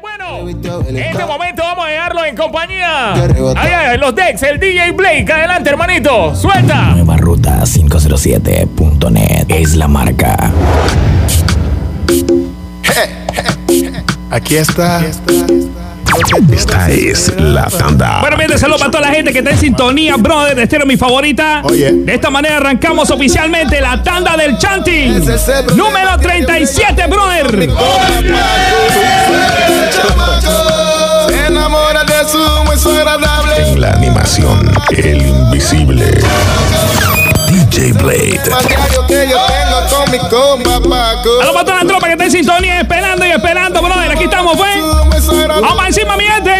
Bueno, 0.00 0.48
en 0.48 0.96
este 0.96 1.26
momento 1.26 1.62
vamos 1.62 1.84
a 1.84 1.88
dejarlo 1.88 2.24
en 2.24 2.34
compañía. 2.34 3.12
Ay, 3.12 3.72
ay, 3.72 3.98
los 3.98 4.14
decks, 4.14 4.42
el 4.42 4.58
DJ 4.58 4.92
Blake. 4.92 5.30
Adelante, 5.30 5.68
hermanito. 5.70 6.34
Suelta. 6.34 6.92
Nueva 6.92 7.16
ruta 7.18 7.60
507.net 7.64 9.46
es 9.48 9.76
la 9.76 9.88
marca. 9.88 10.50
Aquí 14.30 14.56
está. 14.56 15.02
Esta 16.52 16.90
es 16.90 17.32
la 17.40 17.64
tanda. 17.66 18.20
Bueno, 18.20 18.36
bien, 18.36 18.56
saludos 18.58 18.80
para 18.80 18.90
toda 18.90 19.08
la 19.08 19.14
gente 19.14 19.32
que 19.32 19.38
está 19.38 19.50
en 19.50 19.58
sintonía, 19.58 20.16
brother. 20.16 20.58
Estero 20.58 20.86
mi 20.86 20.96
favorita. 20.96 21.62
Oye. 21.64 21.90
De 21.92 22.14
esta 22.14 22.30
manera 22.30 22.58
arrancamos 22.58 23.10
oficialmente 23.10 23.80
la 23.80 24.02
tanda 24.02 24.36
del 24.36 24.56
chanting. 24.56 25.24
Número 25.74 26.16
37, 26.20 27.06
brother. 27.08 27.68
Se 31.28 31.46
enamora 31.46 32.04
de 32.04 32.28
su 32.28 32.38
hueso 32.68 32.90
agradable. 32.90 33.72
En 33.72 33.80
la 33.80 33.90
animación, 33.90 34.70
el 34.90 35.26
invisible. 35.26 36.12
DJ 37.48 37.92
Blade. 37.94 38.40
A 38.52 38.62
los 41.44 41.52
para 41.52 41.64
toda 41.64 41.82
la 41.82 41.86
tropa 41.86 42.06
que 42.06 42.12
está 42.12 42.24
en 42.24 42.30
sintonía, 42.30 42.80
esperando 42.80 43.26
y 43.26 43.30
esperando, 43.30 43.82
brother. 43.82 44.12
Aquí 44.12 44.24
estamos, 44.24 44.56
pues. 44.56 45.03
Vamos 45.46 45.86
encima, 45.86 46.16
mi 46.16 46.24
gente. 46.24 46.50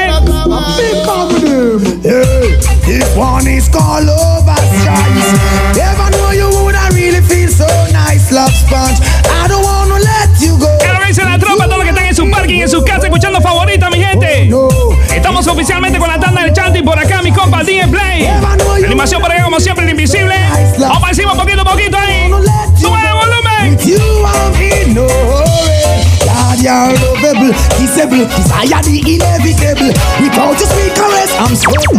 This 2.84 3.16
one 3.16 3.46
is 3.48 3.68
called 3.68 4.08
Overstrides. 4.08 5.32
Never 5.74 6.10
know 6.10 6.32
you 6.32 6.48
woulda 6.50 6.90
really 6.92 7.22
feel 7.22 7.48
so 7.48 7.66
nice, 7.92 8.30
love 8.30 8.52
sponge. 8.52 9.00
I 9.24 9.48
don't 9.48 9.64
wanna 9.64 9.98
let 9.98 10.38
you 10.40 10.58
go. 10.58 10.68
¿Qué 10.80 10.88
lo 10.92 11.06
dice 11.06 11.24
la 11.24 11.38
tropa? 11.38 11.64
Todos 11.64 11.78
los 11.78 11.84
que 11.84 11.90
están 11.90 12.04
en 12.06 12.14
su 12.14 12.30
parking, 12.30 12.60
en 12.60 12.68
su 12.68 12.84
casa, 12.84 13.06
escuchando 13.06 13.40
favorita, 13.40 13.88
mi 13.88 13.98
gente. 13.98 14.46
No, 14.46 14.68
Estamos 15.14 15.46
oficialmente 15.46 15.98
con 15.98 16.08
la 16.08 16.20
tanda 16.20 16.42
del 16.42 16.52
chanting 16.52 16.84
por 16.84 16.98
acá, 16.98 17.22
mi 17.22 17.32
compa 17.32 17.62
DJ 17.64 17.88
Play. 17.88 18.22
La 18.24 18.86
animación 18.86 19.20
por 19.22 19.32
acá, 19.32 19.44
como 19.44 19.60
siempre, 19.60 19.84
el 19.84 19.91
invisible. 19.92 20.34
Vamos 20.78 21.08
encima, 21.08 21.34
poquito, 21.34 21.64
poquito 21.64 21.96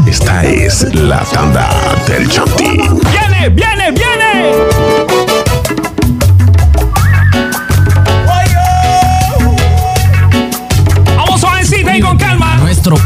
Esta 0.08 0.44
es 0.44 0.94
la 0.95 1.19
tanda 1.23 1.69
del 2.08 2.30
Chanti. 2.30 2.64
Viene, 2.64 3.50
viene, 3.50 3.92
viene. 3.92 4.53
Vamos 11.17 11.42
suavecita 11.42 11.92
ahí 11.92 12.02
con 12.02 12.17
calma. 12.17 12.55
nuestro 12.58 12.97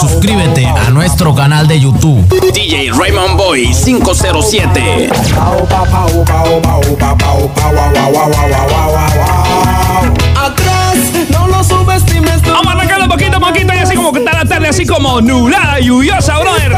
Suscríbete 0.00 0.66
a 0.66 0.90
nuestro 0.90 1.34
canal 1.34 1.66
de 1.66 1.80
YouTube. 1.80 1.87
Boy 3.58 3.74
507. 3.74 5.10
Atrás, 10.36 10.96
no 11.30 11.48
lo 11.48 11.64
subestimes. 11.64 12.40
Vamos 12.42 12.68
a 12.68 12.70
arrancarlo 12.70 13.08
poquito 13.08 13.38
a 13.38 13.40
poquito 13.40 13.74
y 13.74 13.78
así 13.78 13.96
como 13.96 14.12
que 14.12 14.20
está 14.20 14.32
la 14.32 14.44
tarde, 14.44 14.68
así 14.68 14.86
como 14.86 15.20
nublada, 15.20 15.80
lluviosa, 15.80 16.38
brother. 16.38 16.76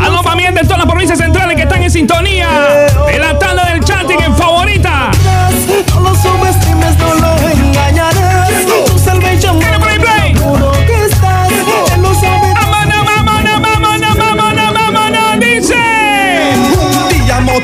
Alopamiento 0.00 0.60
en 0.60 0.66
todas 0.68 0.78
las 0.78 0.86
provincias 0.86 1.18
centrales 1.18 1.56
que 1.56 1.62
están 1.62 1.82
en 1.82 1.90
sintonía. 1.90 2.48
De 3.08 3.18
la 3.18 3.36
tanda 3.36 3.64
del 3.70 3.82
chanting 3.82 4.22
en 4.22 4.36
favorita. 4.36 5.10
No 5.94 6.00
lo 6.00 6.14
subestimes, 6.14 6.96
no 6.96 7.14
lo 7.14 7.36
engañarás. 7.48 8.50
Tu 8.66 8.98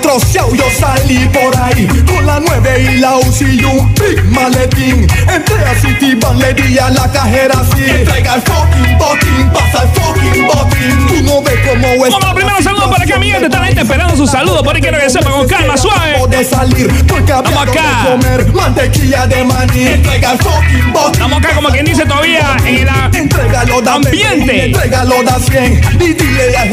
día 0.00 0.11
motroceado 0.12 0.55
yo 0.55 0.65
salí 0.78 1.28
por 1.28 1.56
ahí 1.62 1.87
Con 2.06 2.27
la 2.27 2.41
9 2.41 2.83
y 2.94 2.99
la 2.99 3.16
UCI 3.16 3.44
y 3.61 3.65
un 3.65 3.94
big 3.94 4.25
maletín 4.31 5.06
Entré 5.28 5.65
a 5.65 5.75
City 5.81 6.19
le 6.38 6.55
di 6.55 6.78
a 6.78 6.91
la 6.91 7.11
cajera 7.11 7.55
así 7.61 7.84
Entrega 7.84 8.34
el 8.34 8.43
fucking 8.43 8.99
botín, 8.99 9.50
pasa 9.53 9.83
el 9.84 9.89
fucking 10.00 10.47
botín 10.47 11.06
Tú 11.09 11.22
no 11.25 11.43
ves 11.43 11.59
cómo 11.69 12.06
es 12.06 12.12
los 12.12 12.34
primeros 12.34 12.65
saludos 12.65 12.89
para 12.91 13.05
acá, 13.05 13.19
mi 13.19 13.31
gente. 13.31 13.47
Está 13.47 13.60
la 13.60 13.66
gente 13.66 13.83
esperando 13.83 14.16
sus 14.16 14.31
saludos. 14.31 14.62
Por 14.62 14.75
ahí 14.75 14.81
quiero 14.81 14.99
que 14.99 15.10
sepa 15.10 15.31
con 15.31 15.47
calma, 15.47 15.77
suave. 15.77 16.16
de 16.28 16.44
salir 16.44 17.05
porque 17.06 17.33
Vamos 17.33 17.53
acá. 17.62 17.72
que 18.05 18.10
comer 18.10 18.53
mantequilla 18.53 19.27
de 19.27 19.44
maní 19.44 19.87
Entrega 19.87 20.33
el 20.33 20.39
fucking 20.39 20.93
botín 20.93 21.12
Estamos 21.12 21.39
acá 21.39 21.55
como 21.55 21.69
quien 21.69 21.84
dice 21.84 22.05
todavía 22.05 22.56
en 22.65 22.77
el 22.78 22.89
a- 22.89 23.10
Entrégalo, 23.12 23.81
da 23.83 23.94
Ambiente. 23.94 24.47
20, 24.47 24.65
Entrégalo, 24.66 25.22
da 25.25 25.39
100 25.39 25.81
Y 26.00 26.12
dile 26.15 26.56
al 26.56 26.69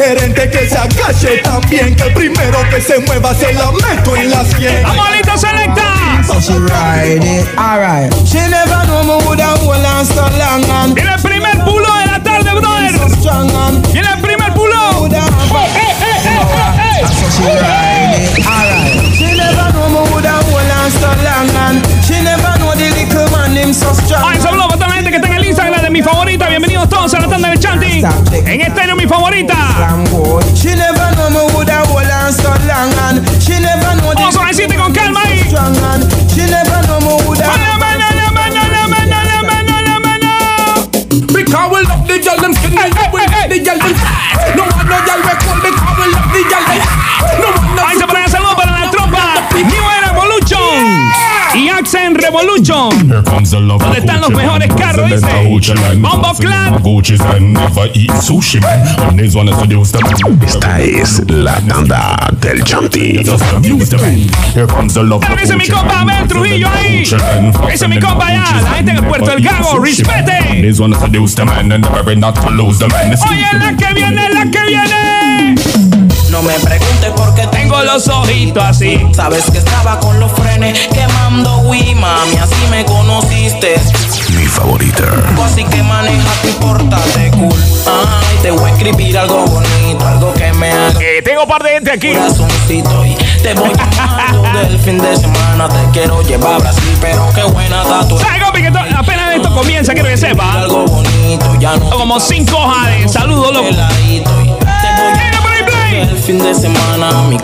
agache 1.08 1.38
también 1.44 1.96
Que 1.96 2.04
el 2.04 2.14
primero 2.14 2.58
que 2.70 2.82
se 2.82 3.00
mueva 3.00 3.34
se 3.34 3.54
la 3.54 3.72
meto 3.72 4.16
en 4.16 4.30
la 4.30 4.44
100 4.44 4.84
Vamos, 4.84 5.12
listo, 5.12 5.38
selecta. 5.38 5.84
She 6.40 6.54
ride 6.54 7.24
it, 7.24 7.48
alright. 7.58 8.14
She 8.26 8.38
never 8.38 8.86
know 8.86 9.04
me 9.04 9.24
woulda 9.26 9.56
hold 9.58 9.84
on 9.86 10.06
so 10.06 10.22
long 10.38 10.64
and 10.70 10.94
Viene 10.94 11.14
el 11.16 11.22
primer 11.22 11.58
pulo 11.64 11.88
de 11.98 12.06
la 12.06 12.20
tarde, 12.22 12.52
brother. 12.52 12.92
Viene 13.92 14.08
el 14.14 14.22
primer 14.22 14.54
pulo. 14.54 14.78
woulda 15.00 15.24
So 17.08 17.30
she 17.32 17.44
ride 17.44 18.22
it, 18.22 18.46
alright. 18.46 19.16
She 19.16 19.36
never 19.36 19.72
know 19.74 19.90
me 19.90 20.12
woulda 20.12 20.34
hold 20.44 20.72
on 20.72 20.92
so 20.92 21.08
long 21.24 21.50
and 21.50 22.04
she 22.04 22.22
never 22.22 22.60
know 22.60 22.76
the 22.76 22.92
little 22.92 23.30
man 23.32 23.56
him 23.56 23.74
so 23.74 23.94
strong. 23.94 24.24
Ay, 24.26 24.40
saludos 24.40 24.68
para 24.68 24.78
toda 24.78 24.88
la 24.90 24.96
gente 24.96 25.10
que 25.10 25.16
está 25.16 25.28
en 25.28 25.34
el 25.36 25.46
Instagram 25.46 25.82
de 25.82 25.90
mi 25.90 26.02
favorita. 26.04 26.48
Bienvenidos 26.50 26.90
todos 26.90 27.14
a 27.14 27.20
la 27.20 27.28
tanda 27.28 27.50
del 27.50 27.60
chanting. 27.60 28.06
En 28.46 28.62
estéreo, 28.62 28.96
mi 28.96 29.08
favorita. 29.08 29.56
She 30.54 30.76
never 30.76 30.97
know 31.38 31.48
me 31.48 31.54
woulda 31.54 31.78
hold 31.88 32.10
on 32.10 32.32
so 32.34 32.50
long 32.66 32.92
and 33.06 33.18
she 33.42 33.54
never 33.60 33.94
know 34.02 34.10
the 34.12 34.16
Vamos 34.18 34.34
suavecito 34.34 34.74
y 34.74 34.78
con 34.78 34.94
calma 34.94 35.22
ahí. 35.22 35.40
strong 35.48 35.76
and 35.78 36.04
she 36.32 36.46
never 36.50 36.67
Accent 52.48 52.70
Revolution. 52.70 53.10
Here 53.10 53.24
comes 53.24 53.52
the 53.52 53.60
love 53.60 53.82
¿Dónde 53.82 54.00
están 54.00 54.22
los 54.22 54.30
mejores 54.32 54.74
carros, 54.74 55.10
dice? 55.10 55.26
Bombo 56.02 56.34
Clan. 56.36 56.82
Esta 60.42 60.80
es 60.80 61.22
la 61.30 61.60
tanda 61.62 62.30
del 62.42 62.64
Chanti. 62.64 63.24
Just 63.26 63.44
abuse 63.54 63.90
the 63.90 63.98
man. 63.98 64.30
Here 64.56 64.68
comes 64.68 64.94
the 64.94 65.04
love. 65.04 65.24
Ese 65.42 65.54
es 65.54 65.58
mi 65.58 65.68
compa 65.68 66.02
Abel 66.02 66.28
Trujillo 66.28 66.70
ahí. 66.70 67.04
Ese 67.04 67.86
es 67.86 67.90
mi 67.90 68.00
compa 68.00 68.28
allá. 68.28 68.62
La 68.62 68.72
gente 68.72 68.94
de 68.94 69.02
Puerto 69.04 69.32
El 69.32 69.44
Gago. 69.44 69.80
Respete. 69.80 70.60
Oye, 73.30 73.46
la 73.54 73.76
que 73.76 73.94
viene, 73.94 74.30
la 74.30 74.44
que 74.46 74.60
viene. 74.68 75.87
No 76.38 76.44
me 76.44 76.54
preguntes 76.60 77.10
por 77.16 77.34
qué 77.34 77.48
Tengo 77.48 77.82
los 77.82 78.08
ojitos 78.08 78.64
así. 78.64 79.04
Sabes 79.12 79.50
que 79.50 79.58
estaba 79.58 80.00
con 80.00 80.20
los 80.20 80.32
frenes 80.34 80.88
quemando 80.94 81.58
Wii, 81.62 81.96
mami, 81.96 82.36
así 82.40 82.54
me 82.70 82.86
conociste. 82.86 83.74
Mi 84.36 84.46
favorita. 84.46 85.04
Así 85.44 85.64
que 85.64 85.82
maneja 85.82 86.30
tu 86.44 86.50
portate 86.60 87.32
cool. 87.32 87.60
Ay, 87.88 88.38
te 88.44 88.52
voy 88.52 88.70
a 88.70 88.74
escribir 88.74 89.18
algo 89.18 89.46
bonito, 89.48 90.08
algo 90.08 90.32
que 90.34 90.54
me 90.54 90.72
haga 90.72 91.00
Eh, 91.00 91.24
tengo 91.24 91.42
un 91.42 91.50
par 91.50 91.64
de 91.64 91.70
gente 91.72 91.92
aquí. 91.92 92.14
corazoncito 92.14 93.04
y 93.04 93.16
te 93.42 93.56
voy 93.56 93.72
llamando 93.74 94.60
del 94.60 94.80
fin 94.80 95.00
de 95.00 95.18
semana. 95.18 95.68
Te 95.68 95.90
quiero 95.92 96.22
llevar 96.22 96.54
a 96.54 96.58
Brasil, 96.60 96.98
pero 97.02 97.28
qué 97.34 97.42
buena 97.46 97.82
tatu. 97.82 98.16
¿Sabes, 98.20 98.44
compi, 98.44 98.62
que 98.62 98.68
apenas 98.68 99.36
esto 99.36 99.52
comienza, 99.56 99.92
quiero 99.96 100.10
que 100.10 100.18
sepa. 100.18 100.54
Algo 100.54 100.86
bonito, 100.86 101.56
ya 101.60 101.78
no. 101.78 101.90
Como 101.90 102.20
cinco 102.20 102.58
hojas 102.58 102.90
de 102.90 103.10
saludos, 103.10 103.52
loco. 103.54 103.68
El 106.02 106.18
fin 106.18 106.38
de 106.38 106.54
semana, 106.54 107.12
mi. 107.30 107.38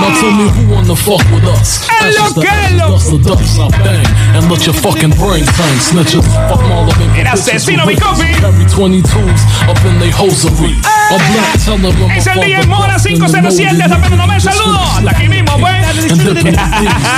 Now 0.00 0.08
tell 0.18 0.32
me 0.32 0.48
who 0.48 0.74
wanna 0.74 0.96
fuck 0.96 1.20
with 1.30 1.44
us. 1.44 1.86
Ashes 1.90 2.32
to 2.32 2.40
ashes, 2.40 2.78
dust 2.78 3.10
to 3.10 3.18
dust, 3.18 3.60
I 3.60 3.68
bang. 3.84 4.06
And 4.34 4.50
let 4.50 4.64
your 4.64 4.74
fucking 4.74 5.10
brain 5.20 5.44
bang. 5.44 5.76
Snitches, 5.78 6.24
fuck 6.48 6.62
all 6.72 6.88
of 6.88 6.96
them. 6.96 7.14
Era 7.14 7.32
asesino, 7.32 7.84
mi 7.84 7.96
compi. 7.96 8.32
Carry 8.40 8.64
22s 8.64 9.42
up 9.68 9.76
in 9.84 9.98
they 10.00 10.10
hosiery. 10.10 10.72
I'm 11.12 11.20
black, 11.32 11.60
tell 11.64 11.76
them 11.76 12.10
Es 12.16 12.26
el 12.26 12.40
DJ 12.40 12.66
Mora 12.66 12.98
507, 12.98 13.82
hasta 13.82 13.96
apenas 13.96 14.18
no 14.18 14.26
me 14.26 14.40
saludo. 14.40 14.80
Aquí 15.06 15.28
mismo, 15.28 15.58
pues. 15.58 15.80
And 16.10 16.20
the 16.20 16.34
thieves 16.34 16.54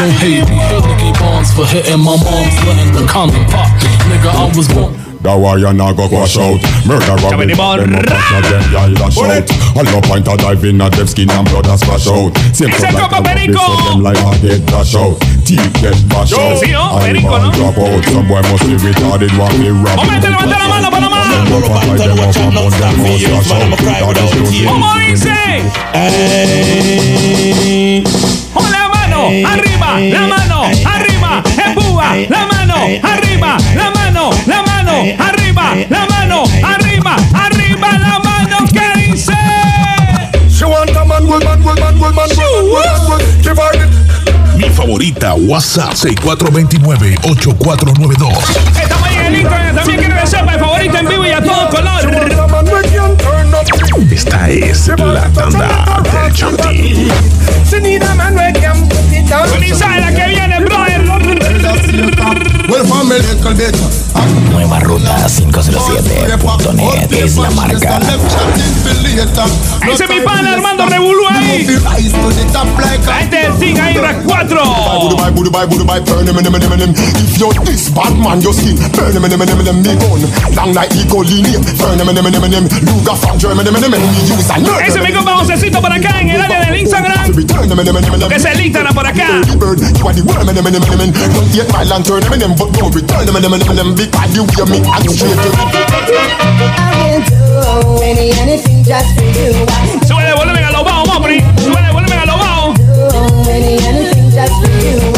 don't 0.00 0.10
hate 0.18 0.48
me. 0.50 0.58
Holiday 0.58 1.12
bonds 1.20 1.52
for 1.54 1.66
hitting 1.66 2.00
my 2.00 2.16
mom's 2.16 2.56
letting 2.66 2.92
the 2.92 3.06
condom 3.06 3.46
pop. 3.46 3.70
Nigga, 4.10 4.30
I 4.34 4.56
was 4.56 4.66
born. 4.66 5.11
That 5.22 5.38
why 5.38 5.54
you 5.56 5.72
not 5.72 5.94
go 5.94 6.08
crash 6.08 6.36
out. 6.36 6.58
Murder 6.82 7.14
Ya 7.22 7.38
venimos 7.38 7.78
shout. 9.14 9.46
A 9.78 9.82
low 9.86 10.00
point 10.02 10.26
a 10.26 10.34
dive 10.36 10.64
in 10.66 10.80
a 10.80 10.90
dev 10.90 11.08
skin 11.08 11.30
and 11.30 11.46
blood 11.46 11.66
a 11.70 11.78
splash 11.78 12.10
out. 12.10 12.34
Same 12.50 12.74
like 12.74 12.90
a 12.90 13.22
so 13.54 13.70
them 13.86 14.02
like 14.02 14.18
a 14.18 14.34
dead 14.42 14.66
dash 14.66 14.98
out. 14.98 15.14
Teeth 15.46 15.62
get 15.78 15.94
bash 16.10 16.34
out. 16.34 16.58
¿no? 16.66 16.98
Man 16.98 17.14
¿no? 17.22 17.54
drop 17.54 17.78
out. 17.78 18.02
Some 18.10 18.26
boy 18.26 18.42
must 18.50 18.66
be 18.66 18.74
retarded, 18.82 19.30
want 19.38 19.54
me 19.62 19.70
rap. 19.70 19.94
Momento, 19.94 20.26
levanta 20.26 20.58
mano, 20.66 20.90
Panamá. 20.90 21.22
Them 21.22 21.54
and 21.54 22.34
them 22.34 22.72
la 28.72 28.88
mano 28.88 29.30
arriba, 29.46 30.00
la 30.00 30.26
mano 30.26 30.62
arriba, 30.84 31.42
empúa, 31.64 32.16
la 32.28 32.46
mano 32.46 32.74
arriba, 33.02 33.56
la 33.76 33.90
mano, 33.90 34.30
la 34.46 34.62
mano 34.62 34.71
arriba, 35.18 35.74
la 35.88 36.06
mano 36.06 36.44
arriba, 36.62 37.16
arriba, 37.34 37.98
la 37.98 38.18
mano 38.18 38.58
que 38.72 38.92
dice. 39.10 39.32
She 40.48 40.64
want 40.64 40.90
a 40.90 41.04
man, 41.04 41.26
good 41.26 41.44
man, 41.44 41.60
good 41.62 41.78
man, 41.80 41.98
good 41.98 42.14
man, 42.14 42.28
good 42.28 42.38
man, 42.38 42.62
good 42.62 42.72
man, 42.72 42.80
good 43.06 43.08
man. 43.08 43.20
Give 43.42 43.58
her 43.58 43.72
the 43.72 43.86
Mi 44.56 44.68
favorita, 44.68 45.34
WhatsApp 45.34 45.94
6429-8492. 45.94 48.32
Estamos 48.80 49.08
ahí 49.08 49.16
en 49.16 49.26
el 49.26 49.36
Instagram, 49.40 49.74
también 49.76 49.98
quiero 49.98 50.20
que 50.20 50.26
sepa 50.26 50.54
el 50.54 50.60
favorito 50.60 50.98
en 50.98 51.08
vivo 51.08 51.26
y 51.26 51.30
a 51.30 51.42
todo 51.42 51.68
color. 51.70 52.02
Esta 54.10 54.50
es 54.50 54.88
la 54.98 55.28
tanda 55.30 56.02
del 56.12 56.32
Chanti. 56.32 57.08
It 57.72 58.02
la 59.80 60.12
que 60.12 60.26
viene, 60.28 60.60
brother. 60.60 61.00
Nueva 64.50 64.80
Ruta 64.80 65.26
507.net 65.28 67.12
es 67.12 67.36
la 67.36 67.50
marca. 67.50 68.00
Ese 69.90 70.04
es 70.04 70.10
mi 70.10 70.20
pana 70.20 70.54
Armando 70.54 70.86
Revolú 70.86 71.26
ahí. 71.28 71.66
La 73.06 73.14
gente 73.16 73.36
del 73.36 73.52
Team 73.58 73.76
Aira 73.80 74.22
4. 74.24 74.62
Buy, 75.16 75.30
buy, 75.32 75.50
buy, 75.50 75.66
buy, 75.66 75.84
buy, 75.84 76.00
burn 76.00 76.26
him, 76.28 76.36
him, 76.38 76.54
him, 76.54 76.62
him, 76.62 76.80
him. 76.80 76.94
If 76.94 77.38
you're 77.38 77.52
this 77.64 77.90
bad 77.90 78.16
man, 78.16 78.40
your 78.40 78.54
skin 78.54 78.76
burn 78.96 79.12
him, 79.12 79.24
him, 79.24 79.40
him, 79.40 79.48
him, 79.48 79.66
him, 79.66 79.82
me 79.82 79.94
gun. 79.96 80.22
Long 80.56 80.72
like 80.72 80.94
Eagle 80.94 81.24
Linear, 81.24 81.60
burn 81.76 81.98
him, 81.98 82.08
him, 82.08 82.16
him, 82.16 82.32
him, 82.32 82.52
him. 82.52 82.64
Luger 82.88 83.16
from 83.16 83.38
Germany, 83.38 83.68
him, 83.68 83.76
him, 83.76 83.92
him, 83.92 84.00
we 84.00 84.20
use 84.32 84.50
a 84.50 84.56
nerd. 84.58 84.80
Ese 84.86 84.98
es 84.98 85.04
mi 85.04 85.12
compa 85.12 85.36
Josecito 85.38 85.80
por 85.80 85.92
acá 85.92 86.20
en 86.20 86.30
el 86.30 86.40
área 86.40 86.60
del 86.66 86.80
Instagram. 86.80 87.32
Que 88.28 88.36
es 88.36 88.44
el 88.44 88.60
Instagram 88.60 88.94
por 88.94 89.06
acá. 89.06 89.40
The 89.44 89.56
bird, 89.56 89.80
you 89.98 90.06
are 90.08 90.14
the 90.14 90.22
worm, 90.22 90.48
him, 90.48 90.56
him, 90.56 90.66
him, 90.66 90.82
him, 90.82 91.00
him. 91.00 91.12
Don't 91.32 91.52
take 91.52 91.72
my 91.72 91.81
lantern, 91.84 92.22
him, 92.22 92.40
him, 92.40 92.54
but 92.56 92.72
don't 92.74 92.94
return 92.94 93.26
him, 93.26 93.34
him, 93.36 93.52
him, 93.52 93.60
him, 93.60 93.76
him. 93.76 93.94
Because 93.94 94.34
you 94.36 94.46
hear 94.54 94.66
me 94.66 94.78
and 94.78 95.10
straight 95.10 95.34
to 95.34 95.50
Any, 98.02 98.32
anything 98.38 98.84
just 98.84 99.14
for 99.16 99.24
you. 99.24 99.52
Sube 100.06 100.22
el 100.22 100.36
volumen 100.36 100.64
a 100.64 100.70
lo 100.72 100.84
bajo, 100.84 101.06
Mopri. 101.06 101.40
Sube 101.62 101.78
el 101.78 101.92
volumen 101.92 102.18
a 102.18 102.26
lo 102.26 102.36
bajo. 102.36 102.74
Any, 103.48 103.78
anything 103.84 104.30
just 104.30 104.52
for 104.60 104.70
you. 104.84 105.11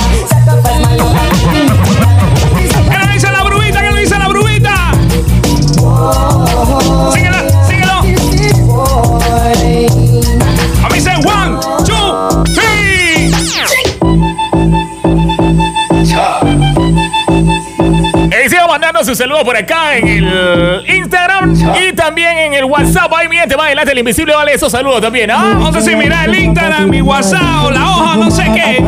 Sigo 19.14 19.14
mandando 19.14 19.14
su 19.14 19.22
saludo 19.22 19.44
por 19.44 19.56
acá 19.56 19.96
en 19.96 20.08
el 20.08 20.84
Instagram 20.88 21.55
y 21.55 21.93
también 21.93 22.37
en 22.38 22.55
el 22.55 22.64
WhatsApp. 22.64 23.12
Ahí 23.16 23.28
mi 23.28 23.37
gente, 23.37 23.56
más 23.56 23.66
adelante 23.66 23.93
el 23.93 23.99
invisible 23.99 24.34
vale 24.34 24.55
esos 24.55 24.72
saludos 24.72 25.00
también, 25.00 25.31
¿ah? 25.31 25.55
No 25.58 25.72
sé 25.72 25.82
si 25.82 25.96
mira 25.96 26.25
el 26.25 26.34
Instagram, 26.34 26.90
mi 26.90 27.00
WhatsApp, 27.00 27.64
o 27.64 27.70
la 27.70 27.84
hoja, 27.84 28.16
no 28.16 28.31
sé 28.31 28.44
qué. 28.55 28.84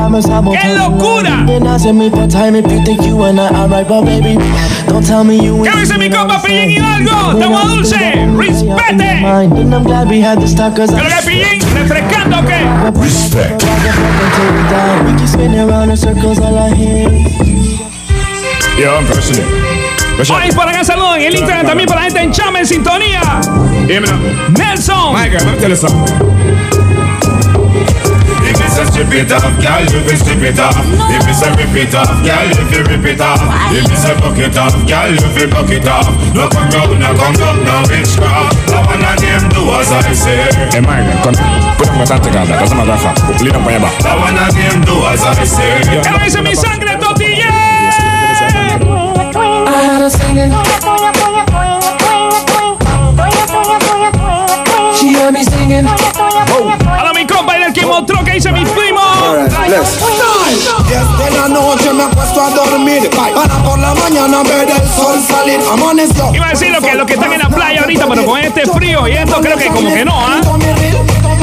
¡Qué 0.60 0.68
locura! 0.74 1.44
¿Qué 5.64 5.80
dice 5.80 5.98
mi 5.98 6.10
compa 6.10 6.40
Pillín 6.42 6.70
Hidalgo? 6.70 7.32
¡Estamos 7.32 7.68
dulce! 7.68 8.26
¡Respete! 8.36 9.22
¿Pero 10.96 11.08
que 11.08 11.22
Pillín? 11.26 11.74
¿Refrescando 11.74 12.38
o 12.38 12.44
qué? 12.44 12.66
Respect. 13.00 13.62
Yeah, 18.78 18.92
I'm 18.92 19.06
pressing 19.06 19.65
Ahí 20.18 20.50
por 20.52 20.68
acá 20.68 20.82
saludos 20.82 21.16
en 21.16 21.22
el 21.24 21.34
Instagram 21.34 21.66
también 21.66 21.88
para 21.88 22.00
la 22.00 22.06
gente 22.06 22.22
en 22.22 22.32
Chama 22.32 22.60
en 22.60 22.66
sintonía. 22.66 23.20
Nelson. 24.56 25.14
If 28.46 28.60
it's 28.62 28.78
a 28.78 28.86
strip 28.86 29.12
it 29.12 29.32
off, 29.32 29.42
girl, 29.60 29.82
you 29.90 30.00
fi 30.06 30.14
strip 30.16 30.42
it 30.42 30.58
off. 30.60 30.76
If 31.10 31.26
it's 31.26 31.42
a 31.42 31.50
rip 31.58 31.74
it 31.74 31.94
off, 31.94 32.08
girl, 32.22 32.46
you 32.46 32.64
fi 32.70 32.78
rip 32.86 33.04
it 33.04 33.20
off. 33.20 33.42
If 33.74 33.90
it's 33.90 34.04
a 34.06 34.14
buck 34.22 34.38
it 34.38 34.56
off, 34.56 34.72
girl, 34.86 35.10
you 35.10 35.28
fi 35.34 35.46
buck 35.50 35.68
it 35.68 35.86
off. 35.88 36.06
No 36.32 36.46
come 36.48 36.70
round, 36.70 37.00
no 37.00 37.10
come 37.18 37.34
round, 37.42 37.64
no 37.66 37.82
witchcraft. 37.90 38.70
I 38.70 38.86
wanna 38.86 39.16
them 39.18 39.48
do 39.50 39.66
as 39.74 39.90
I 39.90 40.14
say. 40.14 40.46
Eh, 40.72 40.80
Mike, 40.80 41.10
bastante 41.98 42.30
para 42.30 42.42
allá. 42.42 42.54
I 42.54 44.14
wanna 44.14 44.46
them 44.52 44.80
do 44.84 45.06
as 45.08 45.24
I 45.26 45.44
say. 45.44 45.82
¿Qué 46.02 46.10
lo 46.10 46.18
dice 46.24 46.40
mi 46.40 46.54
sangre, 46.54 46.85
A 56.98 57.12
mi 57.12 57.26
compa 57.26 57.56
y 57.56 57.60
del 57.60 57.72
que 57.72 57.84
mostró 57.84 58.22
que 58.22 58.32
dice 58.32 58.52
mi 58.52 58.64
primo. 58.64 59.00
Desde 60.88 61.30
la 61.36 61.48
noche 61.48 61.92
me 61.92 62.04
acuesto 62.04 62.40
a 62.40 62.50
dormir. 62.50 63.10
Para 63.10 63.48
por 63.64 63.78
la 63.80 63.94
mañana 63.94 64.44
ver 64.44 64.70
el 64.70 64.88
sol 64.94 65.20
salir. 65.26 65.60
Amaneció. 65.72 66.32
Iba 66.32 66.46
a 66.46 66.50
decir 66.50 66.70
lo 66.70 66.80
que, 66.80 66.94
lo 66.94 67.04
que 67.04 67.14
están 67.14 67.32
en 67.32 67.40
la 67.40 67.48
playa 67.48 67.80
ahorita, 67.80 68.06
pero 68.06 68.24
con 68.24 68.40
este 68.40 68.64
frío 68.66 69.08
y 69.08 69.12
esto 69.12 69.40
creo 69.40 69.56
que 69.58 69.66
como 69.66 69.92
que 69.92 70.04
no, 70.04 70.14
¿ah? 70.20 70.40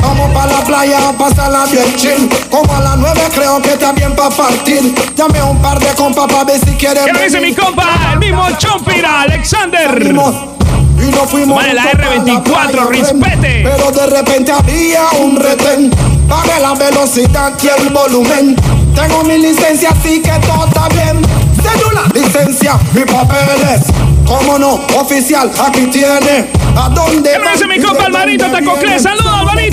Vamos 0.03 0.31
para 0.33 0.51
la 0.51 0.63
playa 0.63 1.09
a 1.09 1.13
pasarla 1.13 1.65
bien 1.71 1.95
chill 1.95 2.29
Como 2.51 2.75
a 2.75 2.81
las 2.81 2.97
nueve 2.97 3.21
creo 3.33 3.61
que 3.61 3.73
está 3.73 3.93
bien 3.93 4.13
para 4.15 4.29
partir 4.29 4.93
Llamé 5.15 5.39
a 5.39 5.45
un 5.45 5.61
par 5.61 5.79
de 5.79 5.87
compas 5.95 6.25
para 6.27 6.43
ver 6.43 6.59
si 6.59 6.71
quieren 6.73 7.05
¿Qué 7.05 7.23
dice 7.23 7.39
mi 7.39 7.53
compa? 7.55 7.87
El 8.11 8.19
mismo 8.19 8.45
Chompira, 8.57 9.21
Alexander. 9.21 10.01
Y 10.01 10.11
nos 10.11 11.29
fuimos 11.29 11.57
Vale, 11.57 11.73
la 11.73 11.83
juntos 11.83 12.41
pa' 12.43 12.63
R24, 12.65 12.71
playa, 12.71 12.85
respete. 12.89 13.63
Pero 13.63 13.91
de 13.91 14.05
repente 14.07 14.51
había 14.51 15.01
un 15.21 15.37
retén 15.37 15.89
Pagué 16.29 16.59
la 16.61 16.73
velocidad 16.73 17.53
y 17.61 17.67
el 17.81 17.89
volumen 17.89 18.55
Tengo 18.95 19.23
mi 19.23 19.37
licencia 19.37 19.89
así 19.89 20.21
que 20.21 20.31
todo 20.45 20.65
está 20.67 20.87
bien 20.89 21.21
Cédula, 21.61 22.03
licencia, 22.13 22.77
mi 22.93 23.01
papeles 23.01 23.81
Cómo 24.27 24.59
no, 24.59 24.79
oficial, 24.99 25.51
aquí 25.65 25.87
tiene 25.87 26.49
¿A 26.75 26.89
dónde 26.89 27.31
¿Qué 27.31 27.39
lo 27.39 27.51
dice 27.51 27.67
mi 27.67 27.79
compa 27.79 28.05
Alvarito 28.05 28.45
Tacoclé? 28.49 28.99
¡Saludos, 28.99 29.31
Alvarito! 29.33 29.72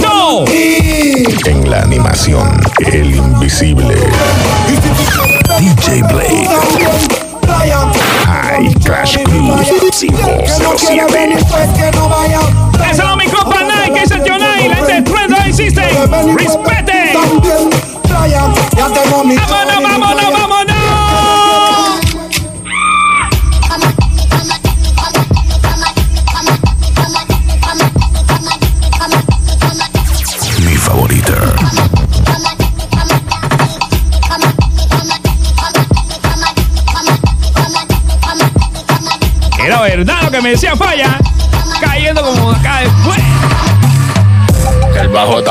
En 1.47 1.71
la 1.71 1.81
animación, 1.81 2.61
el 2.93 3.17
invisible. 3.17 3.95
DJ 5.59 6.03
Blade. 6.03 6.47
High 8.27 8.75
Crash 8.85 9.17
quiere 9.17 9.25
507. 9.25 11.13
venir 11.13 11.39
pues 11.49 11.71
que 11.71 11.91
no 11.97 12.11
Ese 12.91 13.03
mi 13.17 13.27
compa 13.29 13.63
Nike, 13.63 13.93
que 13.95 14.03
es 14.03 14.11
Nike, 14.11 14.69
la 14.69 14.77
gente 14.77 14.93
de 14.93 15.03
Trend 15.03 15.31
Line 15.31 15.53
System. 15.55 16.37
¡Respete! 16.37 17.15
¡Vámonos, 19.49 19.83
vámonos, 19.83 20.33
vámonos! 20.33 20.60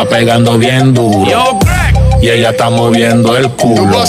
Está 0.01 0.15
pegando 0.18 0.58
bien 0.58 0.94
duro. 0.94 1.29
Yo. 1.29 1.60
Y 2.22 2.29
ella 2.29 2.51
está 2.51 2.70
moviendo 2.70 3.36
el 3.36 3.50
culo. 3.51 4.01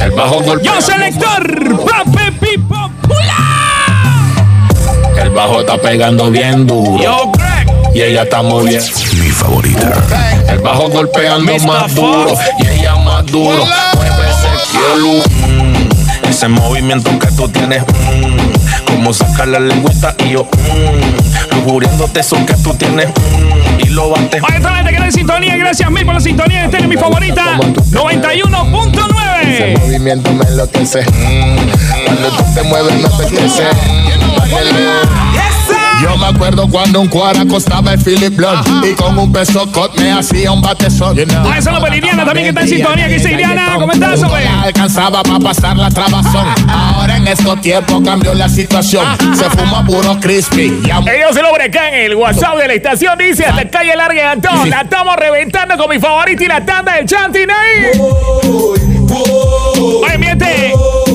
El 0.00 0.10
bajo 0.12 0.40
golpea. 0.42 0.74
Yo, 0.74 0.80
selector. 0.82 1.84
Pape 1.84 2.32
Pipo. 2.40 2.90
Pula. 3.02 3.36
El 5.22 5.30
bajo 5.30 5.60
está 5.60 5.78
pegando 5.78 6.30
bien 6.30 6.66
duro. 6.66 7.02
Yo. 7.02 7.32
Y 7.94 8.02
ella 8.02 8.24
está 8.24 8.42
moviendo. 8.42 8.84
Mi 9.20 9.30
favorita. 9.30 9.92
El 10.48 10.58
bajo 10.58 10.88
golpeando 10.88 11.54
Mr. 11.54 11.66
más 11.66 11.94
duro. 11.94 12.34
Y 12.58 12.66
ella 12.80 12.96
más 12.96 13.24
duro. 13.26 13.64
Mueve 13.94 14.30
ese. 14.30 14.48
Mm, 15.48 16.28
Ese 16.28 16.48
movimiento 16.48 17.18
que 17.18 17.28
tú 17.28 17.48
tienes. 17.48 17.82
mm, 17.82 18.53
Como 19.04 19.12
Vamos 19.12 19.20
a 19.20 19.28
sacar 19.28 19.48
la 19.48 19.60
lengüeta 19.60 20.16
y 20.24 20.30
yo, 20.30 20.44
mmm, 20.44 21.56
lujuriándote 21.56 22.20
eso 22.20 22.36
que 22.46 22.54
tú 22.54 22.72
tienes, 22.72 23.08
mmm, 23.08 23.80
y 23.80 23.90
lo 23.90 24.08
bates. 24.08 24.42
Oye, 24.42 24.58
toda 24.60 24.70
la 24.70 24.76
gente 24.78 24.90
que 24.92 24.96
está 24.96 25.04
en 25.04 25.12
sintonía, 25.12 25.56
gracias 25.58 25.90
mil 25.90 26.06
por 26.06 26.14
la 26.14 26.20
sintonía. 26.20 26.64
Esta 26.64 26.78
es 26.78 26.88
mi 26.88 26.96
favorita, 26.96 27.58
91.9. 27.58 29.42
Ese 29.42 29.78
movimiento 29.78 30.32
me 30.32 30.46
enloquece. 30.46 31.04
Cuando 31.04 32.28
tú 32.30 32.44
te 32.54 32.62
mueves 32.62 32.94
no 32.94 33.10
te 33.10 33.26
crece. 33.26 33.64
Yo 36.02 36.16
me 36.16 36.26
acuerdo 36.26 36.68
cuando 36.68 37.00
un 37.00 37.08
cuara 37.08 37.44
costaba 37.46 37.92
el 37.92 38.00
Philip 38.00 38.34
Blunt 38.36 38.66
y 38.84 38.94
con 38.94 39.18
un 39.18 39.32
peso 39.32 39.70
cot 39.72 39.98
me 39.98 40.12
hacía 40.12 40.52
un 40.52 40.60
batezón. 40.60 41.16
You 41.16 41.24
know. 41.26 41.46
Oye, 41.46 41.62
saludos 41.62 41.82
para 41.82 41.94
Liliana 41.94 42.24
también 42.24 42.44
que 42.44 42.48
está 42.50 42.60
en 42.62 42.68
sintonía. 42.68 43.08
¿Qué 43.08 43.14
dice 43.14 43.28
Liliana? 43.30 43.76
¿Cómo 43.78 43.92
estás, 43.92 44.20
la 44.20 44.62
alcanzaba 44.62 45.22
para 45.22 45.38
pasar 45.38 45.76
la 45.76 45.90
trabazón. 45.90 46.46
Ahora 46.68 47.16
en 47.16 47.28
estos 47.28 47.60
tiempos 47.60 48.02
cambió 48.04 48.34
la 48.34 48.48
situación. 48.48 49.04
Se 49.34 49.44
fuma 49.50 49.84
puro 49.84 50.18
crispy. 50.20 50.82
Ellos 50.84 51.34
se 51.34 51.42
lo 51.42 51.54
en 51.56 51.94
el 51.94 52.14
WhatsApp 52.14 52.58
de 52.58 52.68
la 52.68 52.74
estación. 52.74 53.18
Dice 53.18 53.46
hasta 53.46 53.68
calle 53.68 53.96
Larga 53.96 54.14
de 54.14 54.28
Antón. 54.28 54.70
La 54.70 54.82
estamos 54.82 55.16
reventando 55.16 55.76
con 55.76 55.88
mi 55.88 55.98
favorito 55.98 56.44
y 56.44 56.46
la 56.46 56.64
tanda 56.64 56.94
del 56.94 57.06
Chanti 57.06 57.40
Night. 57.46 58.00
Oye, 60.02 60.18
miente. 60.18 60.72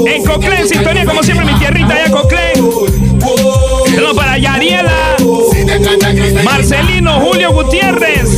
En 0.08 0.24
Coclé, 0.24 0.62
en 0.62 0.68
sintonía, 0.68 1.06
como 1.06 1.24
siempre, 1.24 1.46
mi 1.46 1.54
tierrita 1.60 1.94
allá, 1.94 2.12
Coclé. 2.12 2.54
Yariela, 4.42 5.16
Marcelino, 6.44 7.20
Julio 7.20 7.52
Gutiérrez. 7.52 8.30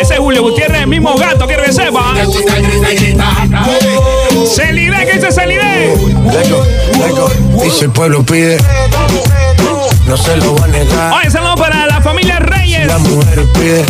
Ese 0.00 0.14
es 0.14 0.18
Julio 0.18 0.42
Gutiérrez, 0.42 0.82
el 0.82 0.86
mismo 0.86 1.14
gato, 1.16 1.46
que 1.46 1.72
sepa. 1.72 2.14
Celide, 4.54 5.06
¿qué 5.06 5.12
dice 5.14 5.32
Celide? 5.32 5.94
Si 7.70 7.84
el 7.84 7.90
pueblo 7.90 8.22
pide, 8.24 8.58
no 10.06 10.16
se 10.16 10.36
lo 10.36 10.56
va 10.56 10.64
a 10.64 10.68
negar. 10.68 11.12
Oye, 11.12 11.30
saludos 11.30 11.60
para 11.60 11.86
la 11.86 12.00
familia 12.00 12.38
Reyes. 12.40 12.86
La 12.86 12.98
mujer 12.98 13.44
pide, 13.54 13.84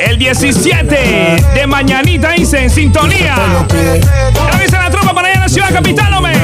El 0.00 0.18
17 0.18 1.44
de 1.54 1.66
mañanita 1.66 2.30
dice 2.30 2.62
en 2.62 2.70
sintonía. 2.70 3.36
pide. 3.68 4.00
¿Qué 4.00 4.64
dice 4.64 4.76
la 4.78 4.90
tropa 4.90 5.12
para 5.12 5.28
allá 5.28 5.34
en 5.36 5.40
la 5.42 5.48
ciudad 5.48 5.72
capital, 5.72 6.12
hombre? 6.14 6.34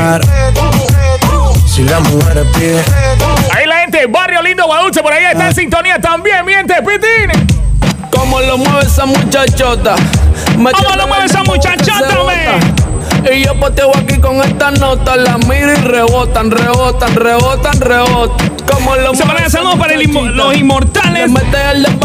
Si 1.66 1.82
la 1.84 2.00
mujer 2.00 2.44
pide, 2.54 2.82
Lindo 4.42 4.64
Guadalupe, 4.66 5.02
por 5.02 5.12
ahí 5.12 5.24
está 5.24 5.48
en 5.48 5.54
sintonía 5.54 5.98
también, 5.98 6.44
miente, 6.44 6.74
Pitín. 6.82 7.30
¿Cómo 8.10 8.40
lo 8.40 8.58
mueve 8.58 8.82
esa 8.82 9.06
muchachota? 9.06 9.94
¿Cómo 10.54 10.96
lo 10.96 11.06
mueve 11.06 11.24
esa 11.26 11.42
muchachota, 11.44 12.20
hombre? 12.20 12.91
Y 13.30 13.44
yo 13.44 13.54
poteo 13.58 13.90
aquí 13.96 14.18
con 14.18 14.36
esta 14.42 14.70
nota, 14.72 15.16
la 15.16 15.38
miro 15.38 15.72
y 15.72 15.76
rebotan, 15.76 16.50
rebotan, 16.50 17.14
rebotan, 17.14 17.80
rebotan. 17.80 18.52
¿Cómo 18.70 18.96
lo 18.96 19.14
Se 19.14 19.24
van 19.24 19.36
a 19.44 19.50
saludos 19.50 19.76
para 19.76 19.94
el 19.94 20.02
inmo- 20.02 20.28
los 20.30 20.56
inmortales 20.56 21.30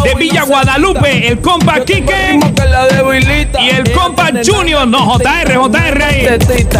de 0.03 0.15
Villa 0.15 0.43
Guadalupe, 0.43 1.27
el 1.27 1.39
compa 1.39 1.79
Quique 1.85 2.39
y 3.59 3.69
el 3.69 3.91
compa 3.93 4.29
Junior. 4.45 4.87
No, 4.87 5.13
JR, 5.17 5.55
JR 5.55 6.03
ahí. 6.03 6.25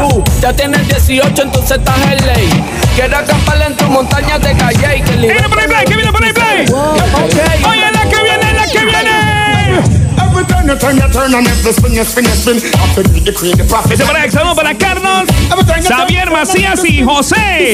Tú 0.09 0.23
ya 0.41 0.53
tienes 0.53 0.87
18, 0.87 1.41
entonces 1.43 1.77
estás 1.77 1.97
en 2.11 2.25
ley. 2.25 2.49
Quiero 2.95 3.17
acampar 3.17 3.61
en 3.61 3.75
tu 3.77 3.85
montaña 3.85 4.37
de 4.39 4.55
calle 4.55 5.01
que 5.03 5.11
¿Qué 5.11 5.17
viene 5.17 5.49
por 5.49 5.59
ahí, 5.59 5.67
play? 5.67 5.85
¿Qué 5.85 5.95
viene 5.95 6.11
por 6.11 6.23
ahí, 6.23 6.33
play? 6.33 6.65
Oye, 7.69 7.91
la 7.91 8.01
que 8.09 8.23
viene, 8.23 8.53
la 8.53 8.65
que 8.67 8.79
viene. 8.85 9.36
Turn 10.67 10.75
you 10.75 10.81
turn, 10.81 10.95
you 10.97 11.13
turn, 11.13 11.33
and 11.33 11.47
every 11.47 11.71
spin 11.71 11.93
you 11.93 12.03
spin, 12.03 12.25
you 12.25 12.31
spin. 12.31 12.57
After 12.75 13.03
me, 13.13 13.21
the 13.21 13.65
prophet. 13.69 13.99
Para 13.99 14.29
saludos 14.29 14.55
para 14.57 14.75
Carlos, 14.77 15.29
Xavier 15.87 16.29
Macías 16.29 16.83
y 16.83 17.03
José. 17.03 17.73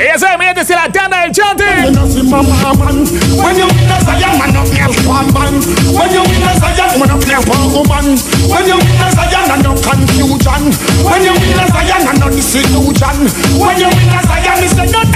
Ella 0.00 0.18
sabe, 0.18 0.36
la 0.68 0.92
tanda 0.92 1.22
del 1.22 1.32
chante. 1.32 1.64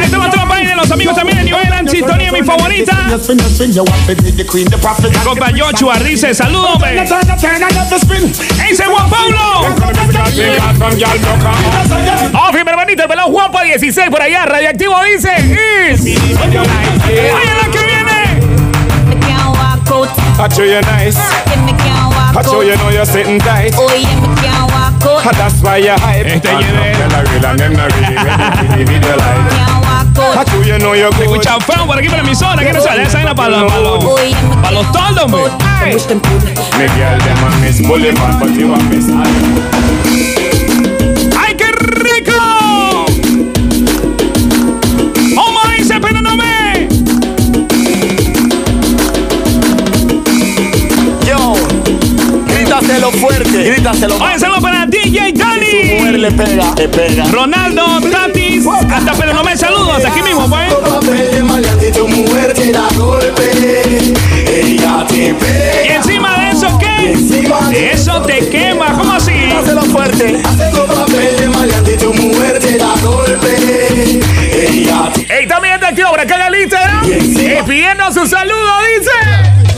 Este 0.03 0.17
va 0.17 0.27
a 0.27 0.31
para 0.31 0.75
los 0.75 0.91
amigos 0.91 1.15
también 1.15 1.39
de 1.39 1.45
Nivel 1.45 1.73
Anchitonia, 1.73 2.33
mi 2.33 2.43
favorita. 2.43 3.07
Compa 5.25 5.51
Yochu 5.51 5.91
Ardice, 5.91 6.35
saludos, 6.35 6.79
Ese 8.71 8.85
Juan 8.85 9.11
Pablo. 9.11 9.39
Oh, 12.35 12.53
mi 12.53 12.59
hermanito, 12.61 13.03
el 13.03 13.09
pelado 13.09 13.29
Juanpa 13.31 13.63
16 13.63 14.11
por 14.11 14.21
allá, 14.23 14.45
radioactivo 14.47 14.95
dice. 15.05 15.33
Is. 15.91 16.01
Oye, 16.03 16.19
la 17.63 17.71
que 17.71 17.79
viene. 17.79 18.05
I 20.37 20.49
show 20.49 20.65
you 20.65 20.81
nice. 20.81 21.17
I 21.17 22.43
show 22.43 22.63
you 22.63 22.77
know 22.77 22.91
you're 22.91 23.07
sitting 23.07 23.39
tight. 23.39 23.73
That's 25.33 25.63
why 25.63 25.79
you 25.79 25.93
hype. 25.93 26.27
Este 26.27 26.49
And 26.49 26.61
lleve- 26.61 26.99
them 26.99 27.09
not 27.09 27.29
real 27.31 27.47
and 27.47 27.59
them 27.59 27.73
not 27.75 27.93
really 27.93 28.15
ready 28.17 28.85
to 28.85 28.93
you 28.93 29.01
you're 29.01 29.84
Escuchan 30.15 31.61
feo 31.61 31.87
por 31.87 31.99
aquí 31.99 32.09
por 32.09 32.19
la 32.19 32.25
emisora. 32.25 32.63
¿Qué 32.63 32.73
no 32.73 32.81
sale? 32.81 33.03
Esa 33.03 33.19
vaina 33.19 33.35
para 33.35 33.59
los, 33.59 33.73
para 33.73 33.83
los, 33.83 34.05
para 34.63 34.71
los 34.71 34.93
toldos, 34.93 35.25
hombre. 35.25 35.43
Ay. 35.65 35.97
Me 36.79 36.89
girl 36.89 37.19
them 37.19 37.45
a 37.45 37.57
miss 37.61 37.81
bully 37.83 38.13
man, 38.13 38.39
but 38.39 38.51
you 38.51 38.73
a 38.73 38.79
miss. 38.85 39.07
¡Ay, 41.37 41.55
qué 41.57 41.73
rico! 41.73 43.07
¿Cómo 45.35 45.61
dice, 45.77 46.01
pero 46.01 46.23
no 46.23 46.37
me? 46.37 46.89
Yo, 51.27 51.55
grítaselo 52.47 53.11
fuerte, 53.13 53.65
grítaselo 53.65 54.17
Oye, 54.17 54.39
saludos 54.39 54.63
para 54.63 54.74
DJ 54.95 55.33
Mujer 55.33 55.35
Dani. 55.35 56.19
le 56.19 56.31
pega, 56.31 56.75
le 56.77 56.89
pega. 56.89 57.25
Ronaldo, 57.33 58.01
Tatis, 58.13 58.65
hasta 58.65 59.13
pero 59.15 59.35
no 59.35 59.43
me 59.43 59.57
saludos, 59.57 59.97
hasta 59.97 60.09
aquí 60.09 60.23
mismo, 60.23 60.49
pues. 60.49 61.93
tu 61.93 62.07
mujer 62.07 62.55
te 62.55 62.71
da 62.71 62.87
golpe, 62.97 63.51
ella 64.49 65.05
te 65.09 65.35
Y 65.85 65.93
encima 65.93 66.39
de 66.39 66.51
eso, 66.51 66.79
¿qué? 66.79 67.91
Eso 67.91 68.23
te 68.23 68.49
quema, 68.49 68.97
¿cómo 68.97 69.15
así? 69.15 69.33
Grítaselo 69.33 69.83
fuerte. 69.83 70.41
Haciendo 70.45 70.87
papel 70.87 71.37
de 71.41 71.49
maleante, 71.49 71.97
tu 71.97 72.15
mujer 72.15 72.61
te 72.61 72.79
da 72.79 72.95
golpe, 73.03 74.21
ella 74.53 75.11
te 75.13 75.39
Ey, 75.41 75.49
también 75.49 75.75
está 75.75 75.89
activo 75.89 76.11
por 76.11 76.21
acá 76.21 76.37
en 76.37 76.55
el 76.55 76.63
Instagram. 76.63 77.05
Eh, 77.11 77.63
pidiendo 77.67 78.13
su 78.13 78.27
saludo, 78.29 78.73
dice. 78.97 79.11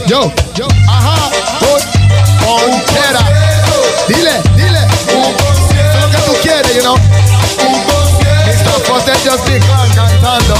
Yo, 0.05 0.31
yo, 0.53 0.67
ajá, 0.87 1.29
voy, 1.61 1.81
you 6.77 6.83
know. 6.83 6.95
Mr. 8.45 8.77
Foster 8.85 9.17
just 9.25 9.41
be 9.49 9.57
calm, 9.65 9.89
cantando. 9.97 10.53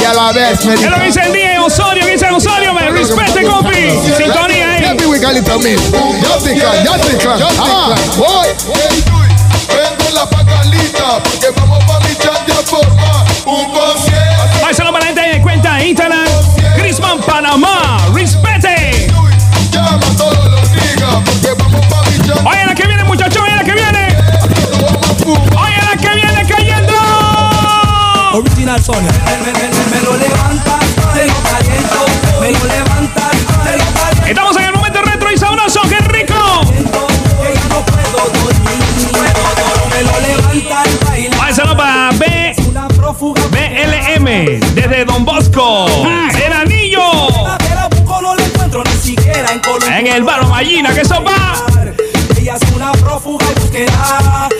Y 0.00 0.04
a 0.04 0.14
la 0.14 0.32
vez 0.32 0.64
me 0.64 0.76
lo 0.76 0.98
dice 1.00 1.20
el 1.22 1.32
día 1.32 1.62
Osorio, 1.62 2.04
que 2.06 2.12
dice 2.12 2.30
Osorio, 2.30 2.72
me 2.72 2.88
respete, 2.90 3.42
compi. 3.44 3.90
Sintonía 4.16 4.72
ahí. 4.72 4.96
Just 4.96 6.46
just. 7.38 7.58
Ah, 7.58 7.94
voy. 8.16 8.48
Vengo 9.68 10.10
la 10.14 10.26
pacalita, 10.26 11.22
porque 11.22 11.50
vamos 11.56 11.84
pa' 11.84 12.00
mi 12.00 12.14
chat 12.16 12.46
de 12.46 12.54
forma 12.66 13.24
un 13.46 13.64
concierto. 13.72 14.64
Oye, 14.64 14.74
saludos 14.74 14.92
para 14.92 15.00
la 15.00 15.06
gente 15.06 15.20
de 15.20 15.42
cuenta 15.42 15.74
de 15.74 15.88
Instagram. 15.88 16.28
Grisman 16.76 17.20
Panamá, 17.20 17.98
respete. 18.14 19.08
Llama 19.72 20.00
todos 20.16 20.50
los 20.50 20.70
porque 21.24 21.54
vamos 21.58 21.86
pa' 21.86 22.02
mi 22.10 22.26
chat. 22.26 22.46
Oye, 22.46 22.66
la 22.66 22.74
que 22.74 22.86
viene, 22.86 23.04
muchachos, 23.04 23.39
Oye, 25.32 25.76
la 25.84 25.96
que 25.96 26.14
viene 26.14 26.44
cayendo. 26.48 26.94
Original 28.32 28.82
Sonia. 28.82 29.10
Me, 29.24 29.36
me, 29.38 29.52
me, 29.52 29.68
me 29.96 30.00
lo 30.02 30.16
levantas, 30.16 30.80
te 31.14 31.26
lo 31.26 31.34
caliento, 31.42 32.06
me 32.40 32.52
lo 32.52 32.64
levantas, 32.64 33.30
te 33.64 33.76
lo 33.76 33.84
caliento. 34.00 34.26
Estamos 34.26 34.56
en 34.56 34.64
el 34.64 34.72
momento 34.72 35.02
retro 35.02 35.32
y 35.32 35.38
sabroso, 35.38 35.80
qué 35.88 35.98
rico. 35.98 36.34
Que 36.66 37.54
ya 37.54 37.64
no 37.68 37.80
puedo 37.84 38.30
dormir, 38.42 38.82
puedo, 39.12 39.88
me 39.90 40.02
lo 40.02 40.20
levantas, 40.20 40.88
baila. 41.08 41.36
Oye, 41.42 41.54
saludos 41.54 41.76
para 41.76 42.10
B, 42.12 42.54
Una 42.68 42.88
prófuga, 42.88 43.42
BLM, 43.50 44.74
desde 44.74 45.04
Don 45.04 45.24
Bosco, 45.24 45.86
el 46.44 46.52
anillo. 46.52 47.00
en 49.88 50.06
el 50.06 50.22
barro 50.22 50.46
Mallina, 50.48 50.94
que 50.94 51.00
eso 51.02 51.22
va. 51.22 51.54
Ella 52.38 52.56
es 52.56 52.72
una 52.74 52.92
prófuga 52.92 53.44
y 53.56 54.59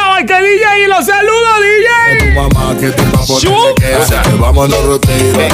Que 0.21 0.35
DJ 0.35 0.85
y 0.85 0.87
los 0.87 1.03
saludos, 1.03 1.55
DJ. 1.63 2.35
mamá 2.35 2.75
que 2.79 2.89
poner 2.89 3.11
Shu. 3.25 3.73
que 3.75 4.37
vámonos 4.39 5.01
de 5.01 5.49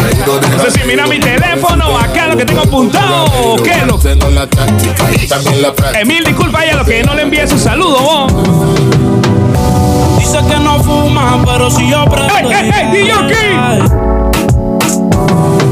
No 0.58 0.60
sé 0.60 0.72
si 0.72 0.86
mira 0.86 1.08
mi 1.08 1.20
teléfono, 1.22 1.98
acá 1.98 2.28
lo 2.28 2.36
que 2.36 2.44
tengo 2.44 2.64
apuntado, 2.64 3.28
o 3.44 3.56
qué 3.64 3.86
lo 3.86 3.98
Tengo 3.98 4.30
la 4.30 4.46
táctica 4.46 5.06
y 5.14 5.26
también 5.26 5.62
la 5.62 5.74
práctica. 5.74 6.02
Emil, 6.02 6.22
disculpa 6.26 6.60
a 6.60 6.74
lo 6.74 6.84
que 6.84 7.02
no 7.02 7.16
le 7.16 7.22
envíe 7.22 7.48
su 7.48 7.58
saludo, 7.58 7.98
vos. 7.98 8.34
Dice 10.20 10.40
que 10.40 10.60
no 10.60 10.84
fuma, 10.84 11.42
pero 11.46 11.72
si 11.72 11.90
yo 11.90 12.04
prendo. 12.04 12.34
¡Ey, 12.36 12.52
ey, 12.52 12.70
ey, 12.70 12.92
DJ 12.92 13.12
aquí! 13.14 13.48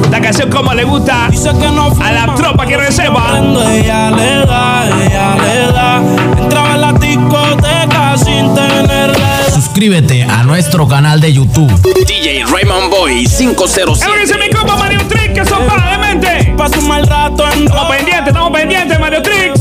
La 0.10 0.22
canción 0.22 0.50
como 0.50 0.74
le 0.74 0.86
gusta 0.86 1.28
Dice 1.30 1.50
que 1.50 1.68
no 1.68 1.92
fuma, 1.94 2.08
a 2.08 2.12
la 2.14 2.34
tropa 2.36 2.66
que 2.66 2.78
reserva. 2.78 3.42
Ella 3.74 4.12
le 4.12 4.46
da, 4.46 4.88
ella 5.04 5.36
le 5.36 5.72
da. 5.74 6.45
Suscríbete 9.76 10.24
a 10.24 10.42
nuestro 10.44 10.88
canal 10.88 11.20
de 11.20 11.34
YouTube. 11.34 11.70
DJ 12.08 12.46
Raymond 12.46 12.90
Boy 12.90 13.26
Es 13.26 13.42
lo 13.42 13.56
que 13.58 13.68
507. 13.68 14.38
mi 14.40 14.50
compa 14.50 14.78
Mario 14.78 15.06
Trick, 15.10 15.34
que 15.34 15.44
son 15.44 15.68
para 15.68 15.92
de 15.92 15.98
mente. 15.98 16.54
Pasa 16.58 16.80
un 16.80 16.88
mal 16.88 17.06
rato 17.06 17.44
en 17.52 17.66
Estamos 17.66 17.90
pendientes, 17.90 18.28
estamos 18.28 18.52
pendientes, 18.58 18.98
Mario 18.98 19.22
Tricks. 19.22 19.60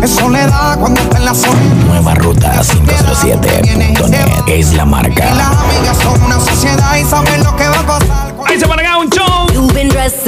Es 0.00 0.10
soledad 0.12 0.78
cuando 0.78 1.00
está 1.00 1.18
en 1.18 1.24
la 1.24 1.34
zona. 1.34 1.60
Nueva 1.88 2.14
ruta 2.14 2.62
507.net 2.62 4.44
es 4.46 4.74
la 4.74 4.84
Y 4.84 4.86
marca. 4.86 5.34
las 5.34 5.56
amigas 5.56 5.98
son 6.00 6.22
una 6.22 6.38
sociedad 6.38 6.96
y 6.96 7.04
saben 7.04 7.42
lo 7.42 7.56
que 7.56 7.66
va 7.66 7.80
a 7.80 7.98
pasar. 7.98 8.31
Ahí 8.52 8.60
se 8.60 8.66
van 8.66 8.84
a 8.84 8.98
un 8.98 9.08
show. 9.08 9.46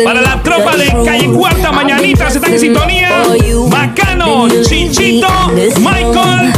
Para 0.02 0.22
la 0.22 0.42
tropa 0.42 0.74
de 0.78 0.86
calle 1.04 1.28
Cuarta 1.28 1.70
Mañanita 1.72 2.30
se 2.30 2.38
están 2.38 2.54
en 2.54 2.58
sintonía. 2.58 3.22
Macano, 3.68 4.48
Chinchito, 4.62 5.28
Michael, 5.52 6.54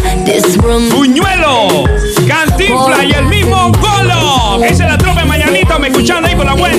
Puñuelo, 0.90 1.84
Cantinfla 2.28 3.04
y 3.04 3.10
el 3.10 3.24
mismo 3.24 3.72
Golo. 3.80 4.62
Esa 4.64 4.84
es 4.84 4.90
la 4.90 4.96
tropa 4.96 5.22
de 5.22 5.26
Mañanita, 5.26 5.76
me 5.80 5.88
escuchando 5.88 6.28
ahí 6.28 6.36
por 6.36 6.46
la 6.46 6.54
web. 6.54 6.72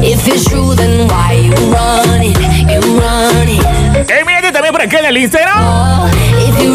If 0.00 0.28
it's 0.28 0.44
true, 0.44 0.76
then 0.76 1.08
why 1.08 1.34
you 1.34 1.52
run 1.72 2.22
it? 2.22 2.38
You 2.70 3.00
run 3.00 3.48
it. 3.48 4.08
Ey, 4.08 4.24
mi 4.24 4.32
gente 4.32 4.52
también 4.52 4.72
por 4.72 4.82
acá 4.82 5.00
en 5.00 5.06
el 5.06 5.16
Instagram. 5.16 5.58
Oh, 5.60 6.08
you 6.54 6.72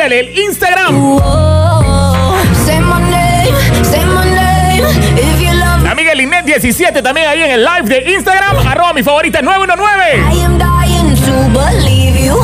El 0.00 0.36
Instagram. 0.36 1.20
oh, 1.22 2.34
say 2.66 2.80
my 2.80 2.98
name, 3.10 3.54
say 3.84 4.04
my 4.04 4.24
name, 4.24 4.84
if 5.16 5.40
you 5.40 5.52
love 5.56 5.78
me. 5.78 5.84
La 5.84 5.92
amiga 5.92 6.14
Linet 6.14 6.44
17 6.44 7.00
también 7.00 7.28
ahí 7.28 7.42
en 7.42 7.50
el 7.52 7.64
live 7.64 7.88
de 7.88 8.12
Instagram. 8.12 8.58
Arroba 8.66 8.92
mi 8.92 9.02
favorita 9.04 9.40
919. 9.40 10.34
I 10.34 10.44
am 10.44 10.58
dying 10.58 11.14
to 11.14 11.48
believe 11.58 12.18
you. 12.18 12.34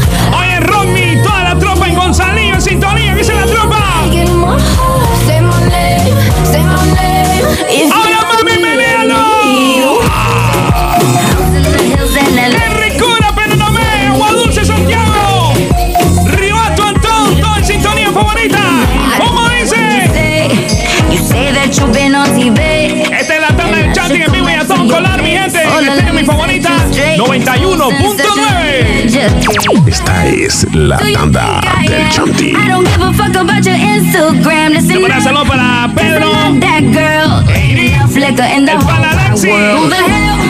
91.9. 27.30 29.86
Esta 29.86 30.26
es 30.26 30.66
la 30.74 30.98
tanda 30.98 31.60
del 31.86 32.08
Chanti. 32.10 32.48
I 32.48 32.54
don't 32.68 32.84
give 32.88 33.00
a 33.00 33.12
fuck 33.12 33.36
about 33.36 33.64
your 33.64 33.76
Instagram. 33.76 34.72
Listen, 34.72 35.04
Un 35.04 35.22
saludo 35.22 35.44
para 35.44 35.88
Pedro. 35.94 36.28
El 37.46 37.92
Palalaxi. 38.84 39.48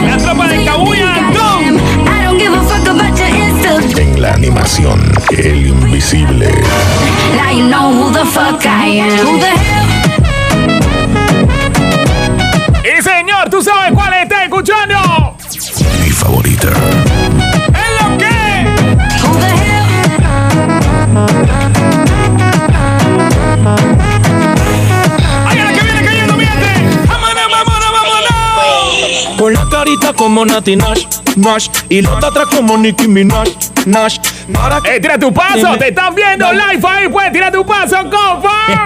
La 0.09 0.17
tropa 0.17 0.49
de 0.49 0.65
Cabuya, 0.65 1.15
Antón. 1.17 1.77
I 2.07 2.23
don't 2.25 2.39
give 2.39 2.55
a 2.55 2.63
fuck 2.63 2.89
about 2.89 3.15
your 3.19 3.29
Instagram. 3.29 3.99
En 3.99 4.23
la 4.23 4.33
animación, 4.33 5.13
el 5.37 5.67
invisible. 5.67 6.49
Now 7.37 7.51
you 7.53 7.67
know 7.69 7.93
who 7.93 8.11
the 8.11 8.25
fuck 8.25 8.65
I 8.65 9.01
am. 9.01 9.19
Who 9.27 9.37
the 9.39 9.51
hell? 9.51 9.87
Y 12.83 13.03
señor, 13.03 13.51
¿tú 13.51 13.63
sabes 13.63 13.93
cuál 13.93 14.15
está 14.15 14.45
escuchando? 14.45 15.37
Favorita. 16.21 16.69
Con 29.39 29.55
la 29.55 29.67
carita 29.71 30.13
como 30.13 30.45
Nati 30.45 30.77
Nash, 30.77 31.07
Nash. 31.37 31.69
Y 31.89 32.03
la 32.03 32.13
otra 32.13 32.29
atrás 32.29 32.49
como 32.55 32.77
Nicki 32.77 33.09
Minaj, 33.09 33.49
Nash. 33.87 34.19
Eh, 34.85 35.01
tira 35.01 35.19
tu 35.19 35.33
paso, 35.33 35.77
te 35.79 35.89
están 35.89 36.15
viendo 36.15 36.53
live 36.53 36.81
ahí, 36.89 37.09
pues 37.09 37.33
tira 37.33 37.51
tu 37.51 37.65
paso, 37.65 37.97
compa. 38.05 38.85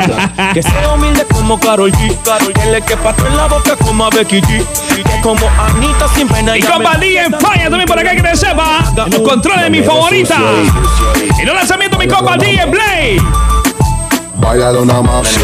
que 0.55 0.63
sea 0.63 0.91
humilde 0.95 1.25
como 1.33 1.59
Karol 1.59 1.91
G. 1.93 2.17
Karol 2.25 2.53
G. 2.53 2.71
Le 2.73 2.83
que 2.83 2.97
pato 2.97 3.27
en 3.27 3.37
la 3.37 3.47
boca 3.47 3.77
como 3.77 4.05
a 4.05 4.11
Becky 4.11 4.41
G. 4.41 4.65
Que 4.95 5.21
como 5.23 5.49
Anita 5.59 6.07
sin 6.15 6.29
pena. 6.29 6.57
Y 6.57 6.61
ella 6.61 6.73
compa 6.73 6.95
me- 6.99 7.07
DJ 7.07 7.25
en 7.25 7.33
falla 7.41 7.65
también 7.65 7.87
por 7.87 7.99
acá 7.99 8.15
que 8.15 8.23
te 8.23 8.37
sepa. 8.37 8.85
Los 9.11 9.21
controles 9.23 9.63
de 9.65 9.71
mi 9.71 9.83
favorita. 9.83 10.37
Y 11.39 11.45
los 11.45 11.55
lanzamientos 11.55 11.99
mi 11.99 12.07
compa 12.09 12.37
DJ 12.37 12.67
Blade. 12.67 13.23
Bailalo 14.37 14.85
nada 14.85 15.03
más. 15.03 15.39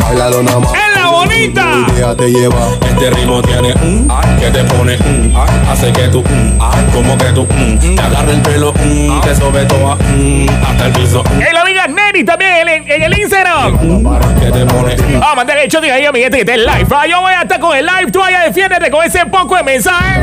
Bailalo 0.00 0.42
nada 0.42 0.58
más. 0.60 0.72
En 0.74 1.02
la 1.02 1.10
bonita. 1.10 1.86
Te 2.16 2.30
lleva. 2.30 2.68
Este 2.88 3.10
ritmo 3.10 3.42
tiene 3.42 3.74
un 3.82 4.08
que 4.38 4.50
te 4.50 4.64
pone 4.64 4.96
un 5.06 5.34
hace 5.68 5.92
que 5.92 6.08
tú 6.08 6.18
un 6.30 6.58
como 6.92 7.16
que 7.16 7.32
tú 7.32 7.46
un 7.50 7.78
te 7.78 8.00
agarra 8.00 8.32
el 8.32 8.40
pelo 8.42 8.72
un 8.82 9.20
te 9.20 9.34
sobe 9.34 9.64
toda 9.64 9.94
un 9.94 10.46
hasta 10.66 10.86
el 10.86 10.92
piso 10.92 11.22
El 11.48 11.56
amiga 11.56 11.81
Neri 12.12 12.24
también 12.24 12.68
en, 12.68 12.90
en 12.90 13.02
el 13.02 13.18
Instagram. 13.18 13.78
Vamos 13.78 15.32
a 15.32 15.34
mandar 15.34 15.58
el 15.58 15.68
shot 15.68 15.82
ahí 15.84 16.04
a 16.04 16.12
mi 16.12 16.20
gente 16.20 16.36
que 16.36 16.42
está 16.42 16.54
en 16.54 16.64
live. 16.64 16.86
Ah, 16.94 17.06
Yo 17.08 17.20
voy 17.20 17.32
a 17.32 17.42
estar 17.42 17.58
con 17.58 17.76
el 17.76 17.86
live, 17.86 18.10
tú 18.10 18.22
allá 18.22 18.40
defiéndete 18.40 18.90
con 18.90 19.04
ese 19.04 19.24
poco 19.26 19.56
de 19.56 19.62
mensaje. 19.62 20.20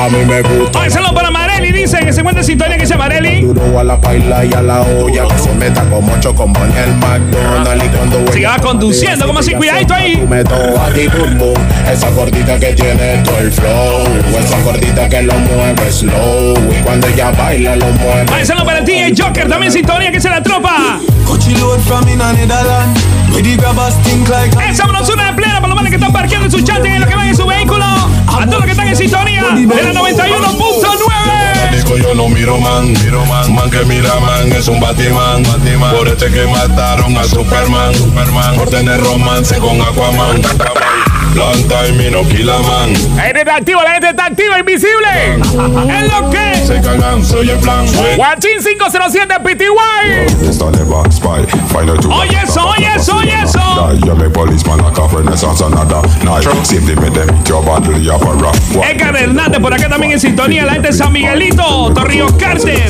A 0.00 0.08
mí 0.08 0.18
me 0.26 0.42
gusta. 0.42 0.80
Oye, 0.80 0.90
saludos 0.90 1.12
para 1.12 1.30
Mareli. 1.30 1.72
Dice 1.72 1.98
que 1.98 2.12
se 2.12 2.20
encuentra 2.20 2.40
en 2.42 2.46
sintonía 2.46 2.76
que 2.76 2.82
dice 2.82 2.96
Mareli. 2.96 3.42
Duro 3.42 3.78
a 3.78 3.84
la 3.84 4.00
paila 4.00 4.44
y 4.44 4.52
a 4.52 4.62
la 4.62 4.80
olla 4.82 5.24
que 5.28 5.38
se 5.38 5.52
meta 5.54 5.82
como 5.84 6.18
chocomo 6.20 6.58
en 6.64 6.76
el 6.76 6.94
McDonald's 6.96 7.84
y 7.84 7.88
cuando 7.88 8.32
Si 8.32 8.38
ella 8.38 8.50
va 8.50 8.58
conduciendo, 8.58 9.26
¿cómo 9.26 9.38
así? 9.38 9.54
Cuidadito 9.54 9.94
ahí. 9.94 10.16
Ti 10.16 11.08
Esa 11.92 12.10
gordita 12.10 12.58
que 12.58 12.72
tiene 12.74 13.18
todo 13.24 13.38
el 13.38 13.50
flow 13.52 14.04
Esa 14.38 14.60
gordita 14.60 15.08
que 15.08 15.22
lo 15.22 15.34
mueve 15.34 15.90
slow 15.90 16.54
Y 16.72 16.82
cuando 16.82 17.06
ella 17.08 17.30
baila 17.30 17.76
lo 17.76 17.86
mueve 17.86 18.26
Oye, 18.32 18.44
saludos 18.44 18.66
para 18.66 18.78
el 18.80 18.84
DJ 18.84 19.14
También 19.40 19.64
en 19.64 19.72
sintonía 19.72 20.10
que 20.10 20.16
dice 20.16 20.30
la 20.30 20.42
tropa. 20.42 21.00
Esa 24.70 24.84
sabrosura 24.84 25.26
de 25.26 25.32
plena 25.34 25.54
para 25.56 25.68
los 25.68 25.76
manes 25.76 25.90
que 25.90 25.96
están 25.96 26.12
parqueando 26.12 26.46
en 26.46 26.52
su 26.52 26.60
chat 26.60 26.84
en 26.84 27.00
lo 27.00 27.06
que 27.06 27.14
van 27.14 27.28
en 27.28 27.36
su 27.36 27.46
vehículo. 27.46 27.84
A 27.84 28.46
todos 28.46 28.58
los 28.58 28.64
que 28.64 28.70
están 28.70 28.88
en 28.88 28.96
sintonía 28.96 29.42
de 29.42 29.66
la 29.66 29.92
91.9. 29.92 31.70
Digo 31.72 31.96
yo 31.98 32.14
no 32.14 32.28
miro 32.28 32.58
man, 32.58 32.92
miro 32.92 33.24
man, 33.26 33.54
man 33.54 33.70
que 33.70 33.84
mira 33.84 34.18
man, 34.20 34.52
es 34.52 34.68
un 34.68 34.80
Batman, 34.80 35.42
Batman. 35.42 35.94
Por 35.94 36.08
este 36.08 36.30
que 36.30 36.46
mataron 36.46 37.16
a 37.16 37.24
Superman, 37.24 37.94
Superman. 37.94 38.56
Por 38.56 38.70
tener 38.70 39.00
romance 39.02 39.56
con 39.58 39.80
Aquaman, 39.80 40.42
Long 41.34 41.68
time 41.68 42.06
y 42.06 42.10
no 42.12 42.22
killa 42.28 42.58
man. 42.58 42.92
La 43.16 43.22
gente 43.22 43.40
está 43.40 43.56
activa, 43.56 43.82
la 43.82 43.92
gente 43.92 44.10
está 44.10 44.26
activa, 44.26 44.58
invisible. 44.58 45.34
Es 45.34 46.12
lo 46.12 46.30
que. 46.30 46.54
Se 46.64 46.80
cagan, 46.80 47.24
soy 47.24 47.50
el 47.50 47.58
plan. 47.58 47.84
Guachín 48.16 48.58
507 48.62 49.34
PTY. 49.42 49.66
Oye 52.12 52.38
eso, 52.42 52.68
oye 52.68 52.88
eso, 52.94 53.16
oye 53.16 53.34
eso. 53.42 53.58
A 53.58 53.90
a. 58.80 58.90
Edgar 58.90 59.16
Hernández 59.16 59.60
por 59.60 59.74
acá 59.74 59.88
también 59.88 60.12
en 60.12 60.20
sintonía. 60.20 60.64
La 60.64 60.74
gente 60.74 60.88
de 60.88 60.94
San 60.94 61.12
Miguelito, 61.12 61.92
Torrijos 61.94 62.32
Carter. 62.34 62.88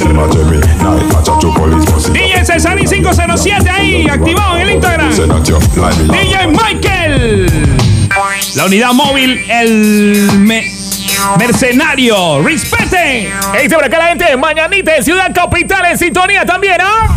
DJ 2.12 2.44
Cesarín 2.44 2.86
507 2.86 3.70
ahí, 3.70 4.06
activado 4.08 4.56
en 4.56 4.62
el 4.62 4.74
Instagram. 4.74 5.10
DJ 6.10 6.46
Michael. 6.48 7.83
La 8.54 8.66
unidad 8.66 8.92
móvil, 8.92 9.44
el 9.50 10.30
me- 10.38 10.70
mercenario. 11.38 12.40
Respeten. 12.42 13.32
E 13.54 13.62
dice 13.62 13.74
por 13.74 13.84
acá 13.84 13.98
la 13.98 14.06
gente 14.08 14.24
de 14.26 14.36
Mañanita 14.36 14.96
en 14.96 15.04
Ciudad 15.04 15.32
Capital 15.34 15.84
en 15.86 15.98
sintonía 15.98 16.44
también, 16.46 16.76
¿ah? 16.80 17.14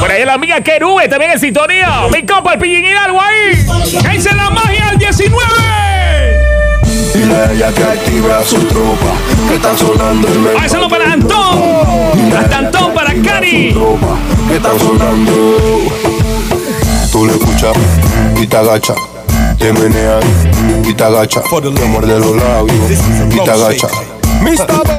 Por 0.00 0.10
ahí 0.10 0.24
la 0.24 0.34
amiga 0.34 0.60
Kerube 0.60 1.08
también 1.08 1.32
en 1.32 1.40
sintonía. 1.40 2.02
Mi 2.12 2.24
compa 2.26 2.54
el 2.54 2.58
Pillín 2.58 2.84
Hidalgo 2.84 3.20
ahí. 3.20 3.64
¿Qué 4.02 4.08
dice 4.10 4.34
la 4.34 4.50
magia 4.50 4.88
al 4.88 4.98
19? 4.98 5.40
Dile 7.14 7.34
a 7.36 7.52
ella 7.52 7.72
que 7.72 7.84
active 7.84 8.32
a 8.32 8.42
su 8.42 8.58
tropa, 8.64 9.12
que 9.48 9.54
están 9.54 9.78
sonando 9.78 10.28
el 10.28 10.56
Ahí 10.60 10.68
saludo 10.68 10.88
para 10.88 11.12
Antón. 11.12 12.34
Hasta 12.36 12.58
Antón 12.58 12.92
para 12.92 13.14
Cari. 13.22 13.72
que 14.48 14.60
sonando. 14.78 15.93
Tú 17.14 17.24
le 17.26 17.32
escuchas 17.32 17.76
y 18.42 18.44
te 18.44 18.56
agachas, 18.56 18.96
te 19.56 19.72
meneas 19.72 20.24
y 20.84 20.92
te 20.92 21.04
agachas, 21.04 21.44
te 21.44 21.84
muerde 21.84 22.18
los 22.18 22.34
labios 22.34 22.90
y 23.30 23.38
te 23.38 23.50
agachas. 23.52 23.92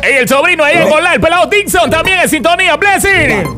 Ey, 0.02 0.20
el 0.20 0.30
sobrino 0.30 0.64
ahí 0.64 0.78
en 0.78 0.90
Gola, 0.90 1.16
el 1.16 1.20
pelado 1.20 1.48
Dixon 1.48 1.90
también 1.90 2.22
en 2.22 2.30
sintonía. 2.30 2.78
Blessing. 2.78 3.54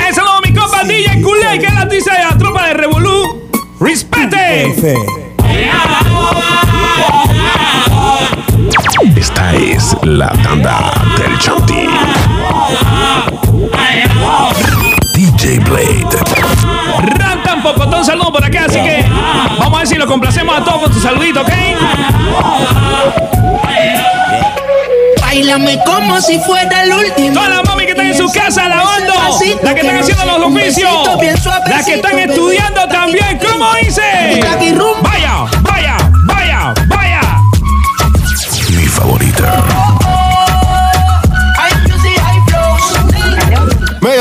Ahí 0.00 0.14
saludo 0.14 0.32
a 0.32 0.40
mi 0.40 0.54
compa 0.54 0.82
DJ 0.84 1.20
Kuley, 1.20 1.58
que 1.58 1.68
la 1.68 1.84
dice 1.84 2.10
a 2.10 2.30
la 2.30 2.38
tropa 2.38 2.68
de 2.68 2.72
Revolú. 2.72 3.50
¡Respete! 3.78 4.74
Esta 9.14 9.54
es 9.56 9.94
la 10.04 10.32
tanda 10.42 10.90
del 11.18 11.38
Chanti. 11.38 11.86
DJ 15.52 15.58
Blade. 15.58 16.06
Rantan 17.18 17.62
Pocotón, 17.62 18.04
saludo 18.04 18.32
por 18.32 18.42
acá, 18.42 18.64
así 18.66 18.80
que 18.80 19.04
vamos 19.58 19.74
a 19.74 19.78
ver 19.80 19.86
si 19.86 19.96
lo 19.96 20.06
complacemos 20.06 20.56
a 20.56 20.64
todos 20.64 20.84
con 20.84 20.92
tu 20.92 21.00
saludito, 21.00 21.42
¿ok? 21.42 21.52
Bailame 25.20 25.78
como 25.84 26.20
si 26.22 26.38
fuera 26.38 26.84
el 26.84 26.92
último. 26.92 27.34
Todas 27.34 27.50
las 27.50 27.64
mami 27.66 27.84
que 27.84 27.90
están 27.90 28.06
en 28.06 28.16
su 28.16 28.30
casa 28.32 28.66
lavando, 28.66 29.12
Despacito, 29.12 29.60
las 29.62 29.74
que 29.74 29.80
están 29.80 29.96
haciendo 29.98 30.24
los 30.24 30.46
oficios, 30.46 30.90
las 31.68 31.84
que 31.84 31.94
están 31.94 32.18
estudiando 32.18 32.88
también, 32.88 33.38
¿cómo 33.38 33.74
dice? 33.74 34.40
Room. 34.74 35.02
Vaya, 35.02 35.44
vaya, 35.60 35.96
vaya, 36.24 36.74
vaya. 36.88 37.20
Mi 38.70 38.86
favorita. 38.86 39.81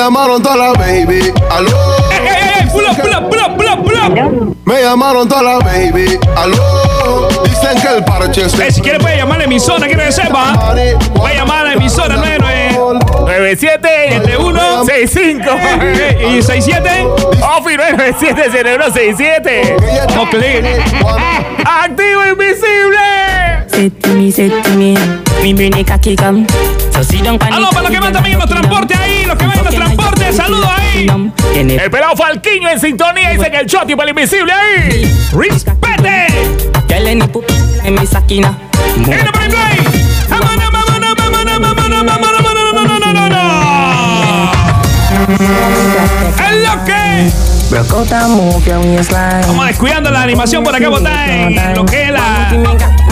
Llamaron 0.01 0.41
toda 0.41 0.55
la 0.57 0.73
baby, 0.73 1.31
aló. 1.49 1.95
¡Ey, 2.11 2.27
ey, 2.27 2.63
ey! 2.63 2.69
¡Pull 2.71 2.85
up, 2.85 2.97
pull 2.99 3.13
up, 3.13 3.29
pull 3.29 3.39
up, 3.39 3.57
pull 3.57 3.67
up, 3.67 3.83
pull 3.83 3.95
up! 3.95 4.55
Me 4.65 4.81
llamaron 4.81 5.27
toda 5.29 5.43
la 5.43 5.59
baby, 5.59 6.17
aló. 6.35 7.27
Dicen 7.43 7.79
que 7.81 7.97
el 7.97 8.03
parche 8.03 8.49
se 8.49 8.67
Eh, 8.67 8.71
si 8.71 8.81
quiere 8.81 8.99
puede 8.99 9.17
llamar 9.17 9.35
a 9.35 9.39
la 9.39 9.43
emisora, 9.45 9.85
quiero 9.85 10.03
que 10.03 10.11
sepa. 10.11 10.73
Puede 11.13 11.35
llamar 11.35 11.59
a 11.59 11.63
la 11.69 11.73
emisora 11.73 12.15
99 12.15 12.79
97 13.19 13.87
71 14.09 14.85
65 14.85 15.49
eh, 15.81 16.35
y 16.37 16.41
67. 16.41 17.07
Ofi 17.57 17.77
97 17.77 18.49
0167. 18.49 19.77
Como 20.09 20.29
click. 20.29 20.65
Activo 21.65 22.25
invisible. 22.25 22.97
Say 23.67 23.89
to 23.89 24.09
me, 24.09 24.31
say 24.31 24.49
to 24.49 24.69
me, 24.75 24.95
the 25.69 25.83
cocky 25.85 26.15
come. 26.15 26.47
Aló, 27.51 27.69
para 27.69 27.81
los 27.81 27.91
que 27.91 27.99
van 27.99 28.13
también 28.13 28.33
en 28.33 28.39
los 28.39 28.49
transportes 28.49 28.97
ahí, 28.97 29.25
los 29.25 29.35
que 29.35 29.45
van 29.47 29.57
en 29.57 29.63
los 29.65 29.75
transportes, 29.75 30.35
saludos 30.35 30.69
ahí. 30.77 31.07
El 31.55 31.91
pelado 31.91 32.15
Falquiño 32.15 32.69
en 32.69 32.79
sintonía 32.79 33.31
dice 33.31 33.49
que 33.49 33.57
el 33.57 33.65
shot 33.65 33.89
para 33.95 34.03
el 34.03 34.09
invisible 34.09 34.53
ahí. 34.53 35.29
¡Respete! 35.33 36.27
Girl, 36.87 37.07
any 37.07 37.27
poop 37.27 37.45
in 37.85 37.95
me 37.95 38.05
sakina. 38.05 38.57
¡En 38.97 39.13
el 39.13 39.31
play! 39.31 39.79
¡Es 46.37 46.55
lo 46.63 46.85
que! 46.85 47.60
Vamos 49.47 49.67
descuidando 49.67 50.11
la 50.11 50.23
animación 50.23 50.61
por 50.63 50.75
acá, 50.75 50.89
botar 50.89 51.29
en 51.29 51.73
lo 51.73 51.85
que 51.85 52.03
es 52.03 52.11
la. 52.11 52.51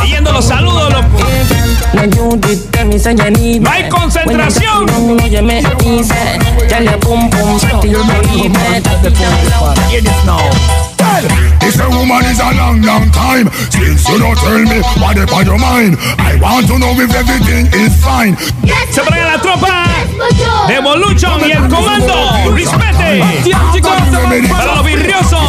leyendo 0.01 0.33
los 0.33 0.45
saludos. 0.45 0.91
Los, 0.91 1.05
No, 3.61 3.71
hay 3.71 3.87
concentración. 3.89 4.85
This 11.69 11.77
now. 11.77 11.89
A 11.89 11.97
woman 11.97 12.25
is 12.25 12.39
a 12.41 12.49
long, 12.57 12.81
long 12.81 13.05
time 13.11 13.49
Since 13.69 14.09
you 14.09 14.17
don't 14.17 14.37
tell 14.37 14.57
me 14.65 14.81
what 14.97 15.17
is 15.17 15.29
on 15.29 15.45
your 15.45 15.59
mind 15.59 15.97
I 16.17 16.37
want 16.41 16.65
to 16.67 16.79
know 16.81 16.93
if 16.97 17.13
everything 17.13 17.69
is 17.77 17.93
fine 18.01 18.35
Se 18.89 19.01
trae 19.01 19.23
la 19.23 19.37
tropa 19.37 19.85
de 20.67 20.75
Evolution 20.75 21.39
y 21.47 21.51
el 21.51 21.67
comando. 21.69 22.13
¡Respete! 22.53 23.23
Para 24.49 24.75
los 24.75 24.85
virriosos. 24.85 25.39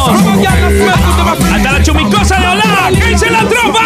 Hasta 1.53 1.71
la 1.71 1.83
chumicosa 1.83 2.39
de 2.39 2.47
Olá. 2.47 2.89
¿Qué 2.93 3.05
dice 3.07 3.29
la 3.29 3.39
tropa? 3.39 3.81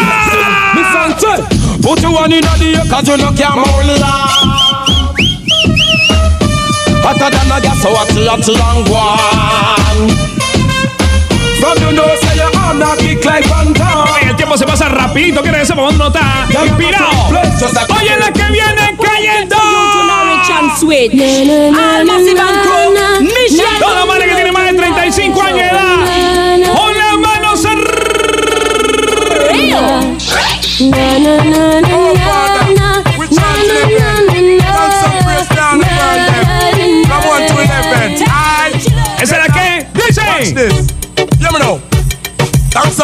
Put 1.82 2.02
you 2.02 2.10
one 2.12 2.32
in 2.32 2.42
the 2.42 2.64
ear, 2.64 2.82
cause 2.88 3.08
you 3.08 3.16
no 3.16 3.32
can 3.32 3.52
hold 3.52 4.02
on. 4.02 4.76
Hotter 7.02 7.30
than 7.30 7.52
a 7.52 7.60
gas, 7.60 7.80
so 7.82 7.94
hot, 7.94 8.10
hot, 8.10 8.48
long 8.48 8.84
one. 8.90 10.35
El 14.28 14.36
tiempo 14.36 14.56
se 14.56 14.64
pasa 14.64 14.88
rapidito. 14.88 15.42
Que 15.42 15.64
sepa 15.64 15.82
cuando 15.82 16.06
está 16.06 16.46
inspirado. 16.64 17.06
Oye, 17.98 18.16
la 18.18 18.32
que 18.32 18.42
viene 18.52 18.96
cayendo. 19.02 19.56
Toda 23.78 23.94
la 23.94 24.06
madre 24.06 24.28
que 24.28 24.34
tiene 24.34 24.52
más 24.52 24.70
de 24.70 24.74
35 24.74 25.42
años 25.42 25.58
de 25.58 25.66
edad. 25.66 26.74
Con 26.76 26.96
las 26.96 27.18
manos 27.18 27.64
¿Esa 30.80 31.85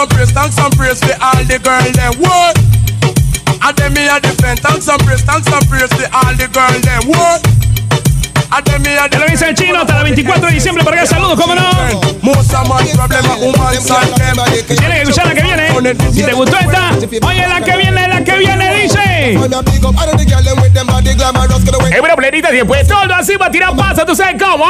and 0.03 0.11
praise, 0.11 0.33
thanks 0.33 0.59
and 0.59 0.75
praise 0.77 0.99
for 0.99 1.15
all 1.23 1.45
the 1.45 1.59
girl 1.62 1.87
them. 1.95 2.12
What? 2.19 2.59
And 3.62 3.77
then 3.77 3.93
me 3.95 4.09
a 4.09 4.19
defend. 4.19 4.59
Thanks 4.61 4.88
and 4.88 5.01
praise, 5.03 5.23
thanks 5.23 5.47
and 5.47 5.65
praise 5.69 5.93
for 5.95 6.09
all 6.11 6.35
the 6.35 6.49
girl 6.51 6.75
them. 6.83 7.03
What? 7.09 7.41
Te 9.11 9.19
lo 9.19 9.27
dice 9.27 9.49
el 9.49 9.55
chino 9.55 9.81
hasta 9.81 9.99
el 9.99 10.05
24 10.05 10.47
de 10.47 10.53
diciembre 10.55 10.85
para 10.85 11.01
que 11.01 11.07
saludos, 11.07 11.41
¿cómo 11.41 11.55
no? 11.55 11.71
Tienes 14.67 14.79
que 14.97 15.03
escuchar 15.03 15.27
la 15.27 15.35
que 15.35 15.43
viene. 15.43 15.69
Si 16.12 16.23
te 16.23 16.33
gustó 16.33 16.59
esta, 16.59 16.91
oye 17.27 17.49
la 17.49 17.61
que 17.62 17.77
viene, 17.77 18.09
la 18.09 18.25
que 18.25 18.37
viene, 18.38 18.83
dice. 18.83 19.35
Es 21.95 22.01
bueno, 22.01 22.17
plenita, 22.17 22.51
después 22.51 22.87
todo 22.87 23.15
así 23.15 23.37
va 23.37 23.47
a 23.47 23.51
tirar 23.51 23.75
pasa, 23.77 24.05
tú 24.05 24.15
sabes 24.15 24.37
cómo. 24.43 24.65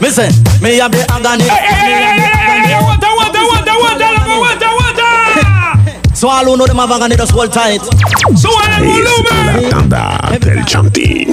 ¿Ah? 0.00 0.04
Listen, 0.04 0.32
me 0.60 0.78
have 0.80 0.90
the 0.90 1.04
agony. 1.12 1.44
¡Ey, 1.44 1.50
ey, 1.50 1.82
ey, 1.82 1.92
ey, 1.92 2.20
ey, 2.20 2.66
ey! 2.66 2.72
¡Aguanta, 2.72 3.06
aguanta, 3.06 3.38
aguanta, 3.40 3.72
aguanta, 3.72 4.12
loco, 4.12 4.32
aguanta, 4.32 4.66
aguanta! 4.68 6.16
So 6.16 6.28
all 6.28 6.44
who 6.44 6.56
know 6.56 6.66
them 6.66 6.76
have 6.76 6.90
agony 6.90 7.16
just 7.16 7.32
hold 7.32 7.52
tight. 7.52 7.80
¡Suban 8.34 8.72
el 8.72 8.84
volumen! 8.84 9.62
La 9.62 9.70
tanda 9.70 10.38
del 10.40 10.64
Chanti. 10.64 11.26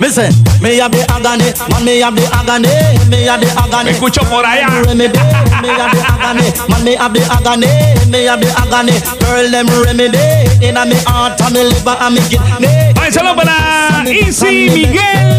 Listen, 0.00 0.34
me 0.60 0.76
have 0.78 0.90
the 0.90 1.02
agony, 1.08 1.54
man, 1.70 1.84
me 1.84 2.00
have 2.00 2.14
the 2.14 2.26
agony, 2.34 2.68
me 3.08 3.24
have 3.24 3.40
the 3.40 3.48
agony. 3.56 3.84
Me 3.84 3.96
escucho 3.96 4.22
por 4.28 4.44
allá. 4.44 4.68
Remedy, 4.84 5.18
me 5.62 5.68
have 5.70 5.90
the 5.90 6.02
agony, 6.04 6.52
man, 6.68 6.84
me 6.84 6.94
have 6.94 7.12
the 7.14 7.22
agony, 7.30 7.66
me 8.10 8.24
have 8.26 8.40
the 8.40 8.50
agony. 8.58 8.92
Girl, 9.22 9.50
them 9.50 9.66
remedy, 9.82 10.18
inna 10.60 10.84
me 10.84 10.96
heart, 11.06 11.40
and 11.40 11.54
me 11.54 11.64
liver, 11.64 11.96
and 12.00 12.14
me 12.14 12.20
kidney. 12.28 12.92
Ay, 13.00 13.10
saludos 13.10 13.36
para 13.36 14.04
Easy, 14.06 14.68
Miguel, 14.70 15.33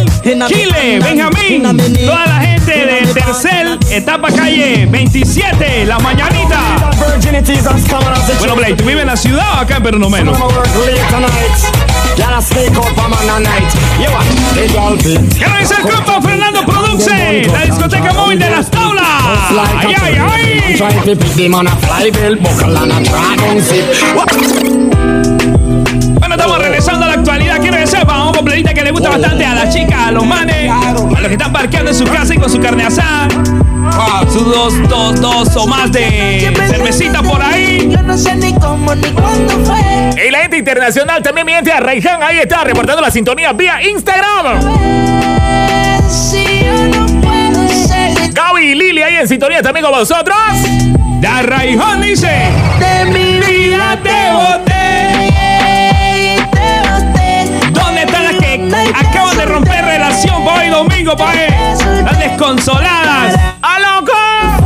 Chile, 0.47 0.99
Benjamín, 1.03 1.61
toda 2.03 2.25
la 2.25 2.39
gente 2.41 2.71
de 2.71 3.13
Tercel, 3.13 3.77
etapa 3.91 4.29
calle 4.31 4.87
27, 4.87 5.85
La 5.85 5.99
Mañanita. 5.99 6.89
Bueno, 8.39 8.55
Blake, 8.55 8.73
¿tú 8.73 8.85
vives 8.85 9.01
en 9.01 9.07
la 9.07 9.17
ciudad 9.17 9.45
o 9.55 9.61
acá 9.61 9.77
en 9.77 9.83
Perú 9.83 9.99
no 9.99 10.09
menos? 10.09 10.35
¿Qué 15.37 15.45
dice 15.59 15.75
el 15.77 15.83
compa 15.91 16.19
Fernando 16.21 16.65
Produce? 16.65 17.43
La 17.51 17.61
discoteca 17.61 18.13
móvil 18.13 18.39
de 18.39 18.49
las 18.49 18.71
tablas. 18.71 19.05
¡Ay, 19.79 19.95
ay, 20.01 20.17
ay! 20.19 20.77
Bueno, 26.27 26.41
estamos 26.41 26.57
regresando 26.57 27.05
a 27.05 27.07
la 27.09 27.13
actualidad. 27.13 27.59
Quiero 27.61 27.77
que 27.77 27.85
sepan, 27.85 28.19
un 28.19 28.33
completita 28.33 28.73
que 28.73 28.81
le 28.81 28.89
gusta 28.89 29.09
bastante 29.09 29.45
a 29.45 29.53
las 29.53 29.71
chicas, 29.71 30.07
a 30.07 30.11
los 30.11 30.25
manes, 30.25 30.71
a 30.71 30.91
los 30.91 31.27
que 31.27 31.33
están 31.33 31.53
parqueando 31.53 31.91
en 31.91 31.95
su 31.95 32.03
casa 32.05 32.33
y 32.33 32.39
con 32.39 32.49
su 32.49 32.59
carne 32.59 32.83
asada. 32.83 33.27
Wow, 33.27 34.31
sus 34.33 34.43
dos, 34.43 34.73
dos, 34.89 35.21
dos 35.21 35.55
o 35.55 35.67
más 35.67 35.91
de 35.91 36.51
cervecita 36.67 37.21
por 37.21 37.39
ahí. 37.43 37.87
Yo 37.91 38.01
no 38.01 38.17
sé 38.17 38.35
ni 38.37 38.55
cómo 38.55 38.95
ni 38.95 39.07
cuándo 39.11 39.53
fue. 39.65 40.25
Y 40.25 40.31
la 40.31 40.39
gente 40.39 40.57
internacional 40.57 41.21
también 41.21 41.45
miente 41.45 41.71
a 41.71 41.79
Raihan. 41.79 42.23
Ahí 42.23 42.39
está 42.39 42.63
reportando 42.63 43.03
la 43.03 43.11
sintonía 43.11 43.53
vía 43.53 43.83
Instagram. 43.83 44.61
Gaby 48.33 48.61
y 48.63 48.73
Lili 48.73 49.03
ahí 49.03 49.17
en 49.17 49.27
sintonía 49.27 49.61
también 49.61 49.85
con 49.85 49.93
vosotros. 49.93 50.35
Da 51.21 51.43
Raijón 51.43 52.01
dice: 52.01 52.49
de 52.79 53.05
mi 53.11 53.39
vida 53.45 53.99
te 54.01 54.31
boté. 54.33 54.74
Domingo, 61.05 61.15
pa' 61.15 61.33
Las 62.03 62.19
desconsoladas. 62.19 63.35
¡A 63.61 63.79
loco! 63.79 64.11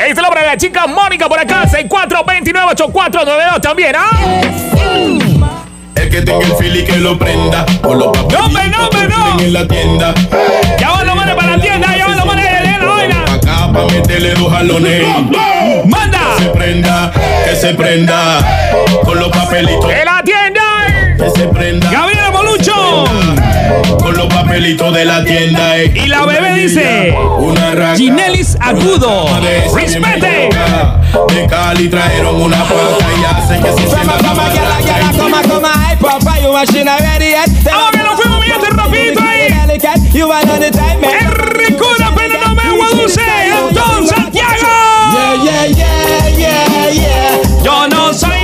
Ahí 0.00 0.10
está 0.10 0.22
la 0.22 0.28
obra 0.28 0.40
de 0.42 0.46
la 0.48 0.56
chica 0.56 0.86
Mónica 0.86 1.28
por 1.28 1.38
acá. 1.38 1.64
64298492 1.66 3.60
también, 3.60 3.94
¿ah? 3.96 4.10
El 5.94 6.10
que 6.10 6.22
tenga 6.22 6.44
el 6.44 6.54
fili 6.56 6.84
que 6.84 6.96
lo 6.96 7.18
prenda. 7.18 7.64
Con 7.80 7.98
los 7.98 8.08
papeles 8.08 8.38
¡No, 8.38 8.46
hombre, 8.46 8.68
no, 8.68 8.88
hombre, 8.88 9.08
no! 9.08 9.40
en 9.40 9.52
la 9.52 9.68
tienda. 9.68 10.14
Ya 10.78 10.90
van 10.90 11.06
los 11.06 11.16
manes 11.16 11.34
para 11.34 11.56
la 11.56 11.62
tienda, 11.62 11.96
ya 11.96 12.06
van 12.08 12.16
los 12.16 12.26
manes 12.26 12.44
de 12.44 12.52
la 12.78 12.84
vaina. 12.84 13.24
Acá 13.32 13.72
pa' 13.72 13.86
meterle 13.86 14.34
dos 14.34 14.52
jalones. 14.52 15.06
¡Manda! 15.86 16.18
Que 16.36 16.42
se 16.44 16.50
prenda, 16.50 17.12
que 17.44 17.56
se 17.56 17.74
prenda. 17.74 18.70
Con 19.04 19.18
los 19.18 19.28
papelitos. 19.28 19.92
¡En 19.92 20.04
la 20.04 20.22
tienda! 20.24 20.62
Que 21.16 21.30
se 21.30 21.46
prenda. 21.48 21.90
Con 23.98 24.16
los 24.16 24.26
papelitos 24.26 24.92
de 24.94 25.04
la 25.04 25.24
tienda. 25.24 25.78
eh. 25.78 25.92
Y 25.94 26.08
la 26.08 26.24
bebé 26.26 26.54
dice: 26.54 27.14
Una 27.38 27.72
raca. 27.74 27.96
Ginelis 27.96 28.56
Agudo. 28.60 29.26
¡Respete! 29.74 30.48
De 31.34 31.46
Cali 31.46 31.88
trajeron 31.88 32.40
una 32.42 32.62
pata 32.64 33.06
y 33.20 33.24
hacen 33.24 33.62
que 33.62 33.72
se 33.72 33.88
sienta 33.88 34.18
Toma, 35.16 35.42
toma, 35.42 35.70
ay, 35.86 35.96
papá, 35.96 36.38
you 36.40 36.52
machine 36.52 36.88
already 36.88 37.30
yet. 37.30 37.64
¡Vamos 37.64 37.90
que 37.92 37.98
nos 37.98 38.20
fuimos, 38.20 38.40
mi 38.40 38.46
gente, 38.46 38.66
rapidito 38.70 39.20
ahí! 39.22 39.48
You 40.12 40.30
are 40.30 40.50
on 40.50 40.60
the 40.60 40.70
time, 40.70 40.98
man. 41.00 41.10
¡Enricuda, 41.20 42.12
pero 42.14 42.34
no 42.46 42.54
me 42.54 42.62
dulce! 42.96 43.20
¡Antón 43.22 44.06
Santiago! 44.06 44.68
Yeah, 45.12 45.34
yeah, 45.42 45.66
yeah, 45.66 46.28
yeah, 46.36 46.90
yeah. 46.90 47.62
Yo 47.64 47.88
no 47.88 48.12
soy 48.12 48.41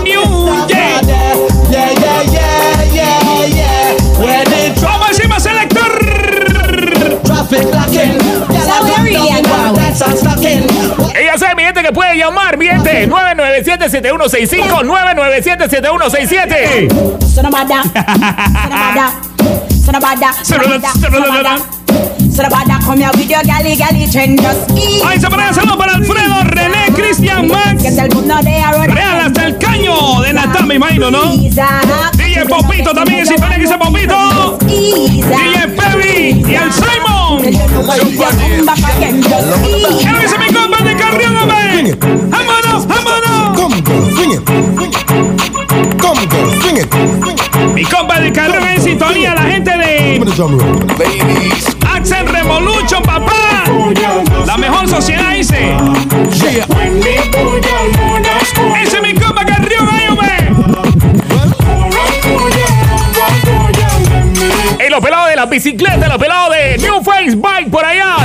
Ella 11.15 11.37
sabe, 11.37 11.55
mi 11.57 11.63
gente, 11.63 11.83
que 11.83 11.93
puede 11.93 12.17
llamar, 12.17 12.57
mi 12.57 12.67
gente. 12.67 13.07
997-7165, 13.09 14.85
997-7167. 14.85 17.35
Sonabada. 17.35 17.83
Sonabada. 19.85 19.85
Sonabada. 19.85 20.33
Sonabada. 20.45 20.93
Sonabada. 20.93 21.59
Sonabada. 22.31 22.79
Come 22.85 22.99
here 23.03 23.11
with 23.17 23.29
your 23.29 23.43
galley, 23.43 23.75
galley 23.77 24.07
trend. 24.11 24.41
Just 24.41 24.71
eat. 24.77 25.03
Ahí 25.05 25.21
se 25.21 25.29
pone 25.29 25.53
saludo 25.53 25.77
para 25.77 25.95
Alfredo, 25.95 26.45
Cristian, 26.99 27.47
Max. 27.47 27.85
Real 27.85 29.21
hasta 29.21 29.47
el 29.47 29.57
caño 29.59 30.21
de 30.21 30.33
Natal, 30.33 30.67
me 30.67 30.75
imagino, 30.75 31.11
¿no? 31.13 31.37
DJ 31.37 32.45
Popito 32.49 32.93
también, 32.93 33.25
si 33.25 33.35
que 33.35 33.67
ser 33.67 33.79
Popito. 33.79 34.59
DJ 34.67 35.69
Pevi 35.77 36.45
y 36.45 36.55
el 36.55 36.73
Simon. 36.73 37.43
¿Qué 37.43 37.51
dice 40.23 40.39
mi 40.39 40.53
compa 40.53 40.83
de 40.83 40.97
Carrión, 40.97 41.37
hombre? 41.37 41.97
¡Vámonos, 42.31 42.87
vámonos! 42.89 43.57
Come 43.57 43.77
girl, 43.83 44.11
swing 44.17 44.33
it. 44.33 44.45
Come 46.01 46.27
girl, 46.27 46.51
swing 46.61 46.79
it. 46.79 46.95
Mi 47.75 47.85
compa 47.85 48.21
de 48.21 48.33
Carrión 48.33 48.67
en 48.67 48.83
sintonía, 48.83 49.35
la 49.37 49.43
gente 49.43 49.71
de. 49.71 50.21
Axel 51.95 52.27
Revolution, 52.27 53.03
papá. 53.05 53.65
La 54.49 54.57
mejor 54.57 54.89
sociedad, 54.89 55.35
dice. 55.35 55.77
Ese 58.83 58.97
es 58.97 59.03
mi 59.03 59.13
compa 59.13 59.45
Carrión, 59.45 59.87
ahí, 59.93 60.09
hombre. 60.09 60.27
Y 64.87 64.91
los 64.91 65.01
pelados 65.01 65.29
de 65.29 65.37
la 65.37 65.45
bicicleta, 65.45 66.09
los 66.09 66.17
pelados 66.17 66.57
de 66.57 66.79
New 66.79 67.03
Face 67.03 67.37
Bike 67.37 67.71
por 67.71 67.85
allá. 67.85 68.18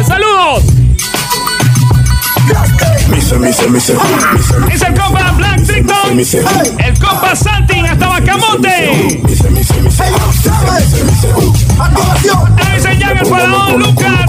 Es 3.42 4.82
el 4.84 4.94
compa 4.94 5.32
Black 5.32 5.64
Trickton. 5.66 6.20
El 6.78 7.00
compa 7.00 7.36
Santin 7.36 7.86
hasta 7.86 8.08
Bacamonte. 8.08 9.22
Jan 13.04 13.18
el 13.18 13.26
Faraón, 13.26 13.80
Lucas. 13.80 14.26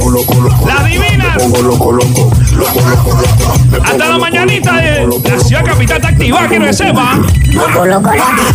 Las 0.67 0.87
divinas. 0.87 1.37
Pongo 1.37 1.63
loco, 1.63 1.93
loco, 1.93 2.31
loco, 2.57 2.81
loco, 2.81 3.11
loco. 3.13 3.85
Hasta 3.85 4.09
la 4.09 4.19
mañanita 4.19 4.73
de 4.77 5.07
la 5.07 5.41
ciudad 5.41 5.65
capital 5.65 5.97
está 5.99 6.09
activada, 6.09 6.49
que 6.49 6.73
sepa. 6.73 7.19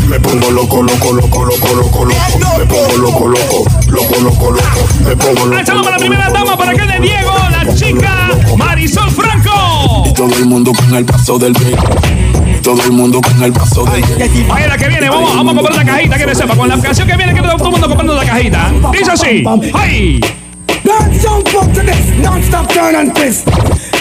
Me 0.08 0.20
pongo 0.20 0.52
loco, 0.52 0.82
loco, 0.82 1.14
loco, 1.14 1.46
loco, 1.46 1.76
loco, 1.76 2.06
loco. 2.06 2.16
Me 2.58 2.66
pongo 2.66 2.98
loco, 2.98 3.28
loco, 3.28 3.66
loco, 3.92 4.20
loco, 4.20 4.52
loco. 4.52 4.88
Me 5.06 5.16
pongo 5.16 5.46
loco. 5.46 5.66
Saludo 5.66 5.84
para 5.84 5.98
la 5.98 6.00
primera 6.00 6.30
dama, 6.30 6.58
para 6.58 6.72
acá 6.72 6.86
de 6.88 7.00
Diego, 7.00 7.34
la 7.52 7.76
chica 7.76 8.30
Marisol 8.58 9.12
Franco. 9.12 9.99
Todo 10.20 10.36
el 10.36 10.48
mundo 10.48 10.74
con 10.74 10.94
el 10.96 11.06
paso 11.06 11.40
del 11.40 11.54
break. 11.54 12.62
Todo 12.62 12.84
el 12.84 12.92
mundo 12.92 13.22
con 13.22 13.42
el 13.42 13.54
paso 13.54 13.86
del 13.86 14.02
break. 14.02 14.52
Oye, 14.52 14.68
la 14.68 14.78
que 14.78 14.90
viene, 14.90 15.10
vamos, 15.10 15.34
vamos 15.34 15.54
a 15.54 15.56
comprar 15.56 15.78
la 15.78 15.86
cajita, 15.94 16.18
que 16.18 16.36
sepa. 16.36 16.56
Con 16.58 16.68
la 16.68 16.78
canción 16.78 17.08
que 17.08 17.16
viene, 17.16 17.34
que 17.34 17.42
todo 17.42 17.54
el 17.54 17.72
mundo 17.72 17.88
comprando 17.88 18.16
la 18.16 18.26
cajita. 18.26 18.70
Dice 18.92 19.12
así. 19.12 19.46
¡Ay! 19.74 20.20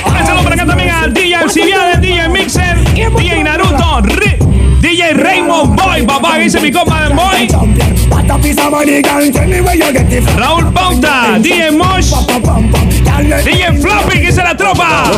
Ahora 0.03 0.27
saludo 0.27 0.43
para 0.43 0.55
acá 0.57 0.67
también 0.67 0.91
al 0.91 1.15
DJ 1.15 1.37
Alcibiades, 1.37 2.01
DJ 2.01 2.29
Mixer, 2.31 2.95
DJ 2.95 3.45
Naruto, 3.45 4.03
DJ 4.81 5.15
Raymond 5.15 5.81
Boy, 5.81 6.03
papá, 6.03 6.39
dice 6.39 6.61
mi 6.61 6.73
compa 6.73 7.09
de 7.09 7.15
Boy. 7.15 7.98
Raúl 10.37 10.73
Pauta, 10.73 11.39
DJ 11.39 11.71
Mosh, 11.73 12.13
DJ 13.45 13.73
Floppy, 13.81 14.21
que 14.21 14.27
dice 14.27 14.43
la 14.43 14.57
tropa. 14.57 15.11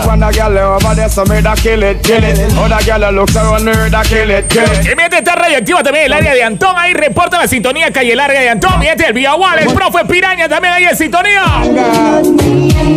Y 4.84 4.96
miente 4.96 5.18
está 5.18 5.34
radioactiva 5.34 5.82
también 5.82 6.06
el 6.06 6.12
área 6.12 6.34
de 6.34 6.44
Antón. 6.44 6.74
Ahí 6.78 6.92
reporta 6.94 7.38
la 7.38 7.48
sintonía 7.48 7.90
calle 7.90 8.14
larga 8.14 8.40
de 8.40 8.48
Antón. 8.48 8.78
Miente 8.78 9.06
el 9.06 9.12
Villagual, 9.12 9.58
el 9.58 9.74
profe 9.74 10.04
Piraña 10.04 10.48
también 10.48 10.74
ahí 10.74 10.84
en 10.84 10.96
sintonía. 10.96 11.42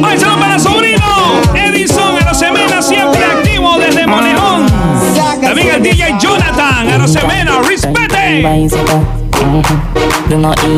Ay, 0.03 0.19
para 0.39 0.59
sobrino 0.59 1.41
Edison 1.55 2.17
Arosemena, 2.21 2.81
siempre 2.81 3.23
activo 3.23 3.77
desde 3.79 4.05
Monejón. 4.05 4.67
También 5.41 5.69
el 5.69 5.83
DJ 5.83 6.15
Jonathan 6.19 6.89
Arosemena, 6.89 7.59
respete. 7.67 8.43
Do 8.73 8.83
not 8.83 9.22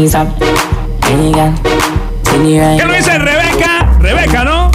ease 0.06 0.16
up. 0.16 0.28
Any 1.06 1.32
girl, 1.32 1.54
see 2.24 2.38
me 2.40 2.60
right 2.60 2.80
¿Qué 2.80 2.86
lo 2.86 2.94
dice 2.94 3.18
Rebeca? 3.18 3.90
Rebeca, 4.00 4.44
¿no? 4.44 4.72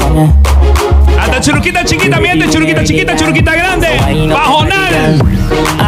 Hasta 1.18 1.40
churuquita 1.40 1.84
chiquita, 1.84 2.18
miente, 2.20 2.48
churuquita 2.48 2.82
chiquita, 2.84 3.16
churuquita 3.16 3.54
grande. 3.54 3.88
Bajonal. 4.28 5.22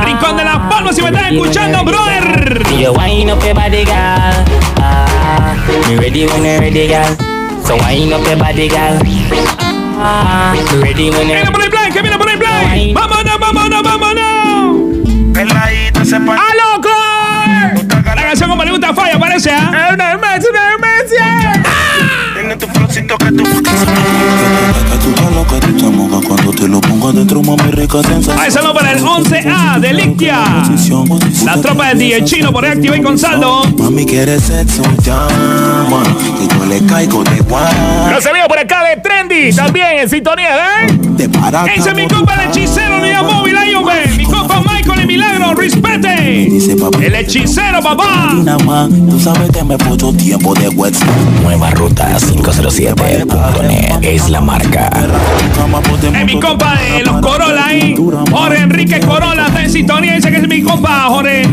Rincón 0.05 0.37
de 0.37 0.45
las 0.45 0.59
Palmas, 0.71 0.95
si 0.95 1.03
me 1.03 1.09
están 1.09 1.35
escuchando, 1.35 1.85
brother. 1.85 2.63
You 2.79 2.93
wind 2.93 3.31
up 3.31 3.43
your 3.43 3.55
body, 3.55 3.85
girl. 3.85 4.45
Ah, 4.79 5.55
me 5.89 5.97
ready 5.97 6.27
when 6.27 6.45
you're 6.45 6.61
ready, 6.61 6.89
girl. 6.89 7.17
So 7.65 7.77
wind 7.77 8.13
up 8.13 8.27
your 8.27 8.37
body, 8.39 8.69
girl. 8.69 8.99
Ah, 9.99 10.55
me 10.55 10.83
ready 10.83 11.11
when 11.11 11.29
you're 11.29 11.39
el 11.39 11.71
play, 11.71 11.91
que 11.93 12.03
viene 12.03 12.19
por 12.19 12.31
el 12.31 12.39
play. 12.39 12.93
Vámonos, 12.93 13.39
vámonos, 13.39 13.83
vámonos. 13.83 14.33
¡A 15.35 16.55
loco! 16.55 16.82
La 18.05 18.23
canción 18.23 18.51
como 18.51 18.65
le 18.65 18.71
gusta 18.71 18.95
falla, 18.95 19.19
parece, 19.19 19.51
¿ah? 19.53 19.91
¡Una 19.93 20.09
demencia, 20.11 20.51
una 20.51 20.71
demencia! 20.71 21.63
Tiene 22.35 22.57
tu 22.57 22.67
flowcito 22.67 23.19
que 23.19 23.33
tú. 23.33 23.45
Cuando 26.27 26.53
te 26.53 26.69
lo 26.69 26.81
pongo 26.81 27.09
adentro, 27.11 27.43
mami, 27.43 27.71
rica 27.73 28.03
sensación. 28.03 28.39
Ahí 28.39 28.51
saludo 28.51 28.75
para 28.75 28.93
el 28.93 29.03
11A 29.03 29.81
de 29.81 29.93
Lictia. 29.93 30.63
La 31.45 31.61
tropa 31.61 31.89
del 31.89 31.99
DJ 31.99 32.25
Chino 32.25 32.53
por 32.53 32.65
activa 32.65 32.97
y 32.97 33.03
con 33.03 33.19
saldo. 33.19 33.65
Mami, 33.79 34.07
quiere 34.07 34.39
sexo, 34.41 34.83
llama. 35.03 36.03
Que 36.39 36.49
yo 36.55 36.65
le 36.67 36.85
caigo 36.87 37.25
de 37.25 37.41
guay. 37.41 38.13
Los 38.13 38.25
amigos 38.27 38.49
por 38.49 38.59
acá 38.59 38.85
de 38.85 38.97
Trendy 38.99 39.53
también 39.55 39.99
en 40.01 40.09
sintonía, 40.09 40.85
¿eh? 40.85 40.87
De. 40.91 41.31
Ese 41.77 41.91
es 41.91 41.95
mi 41.95 42.09
compa 42.09 42.35
el 42.35 42.49
hechicero, 42.49 42.99
unidad 42.99 43.23
móvil, 43.23 43.57
ahí, 43.57 43.75
hombre. 43.75 44.07
Mi 44.17 44.25
compa 44.25 44.62
El 47.01 47.15
hechicero, 47.15 47.81
papá. 47.81 48.33
Nada 48.43 48.89
tú 48.89 49.21
sabes 49.21 49.51
que 49.51 49.63
me 49.63 49.79
puso 49.79 50.13
tiempo 50.15 50.53
de 50.55 50.69
WhatsApp. 50.71 51.09
Nueva 51.43 51.71
ruta 51.71 52.17
507.net 52.19 53.99
es 54.03 54.29
la 54.29 54.41
marca. 54.41 54.91
Es 56.13 56.25
mi 56.25 56.41
compa 56.41 56.75
de 56.77 57.05
los 57.05 57.21
Corolla 57.21 57.67
ahí. 57.67 57.95
Jorge 58.31 58.59
Enrique 58.59 58.99
Corolla 58.99 59.47
está 59.47 59.63
en 59.63 59.71
sintonía. 59.71 60.15
Dice 60.15 60.31
que 60.33 60.39
es 60.39 60.49
mi 60.49 60.61
compa, 60.63 61.05
Jorge. 61.09 61.49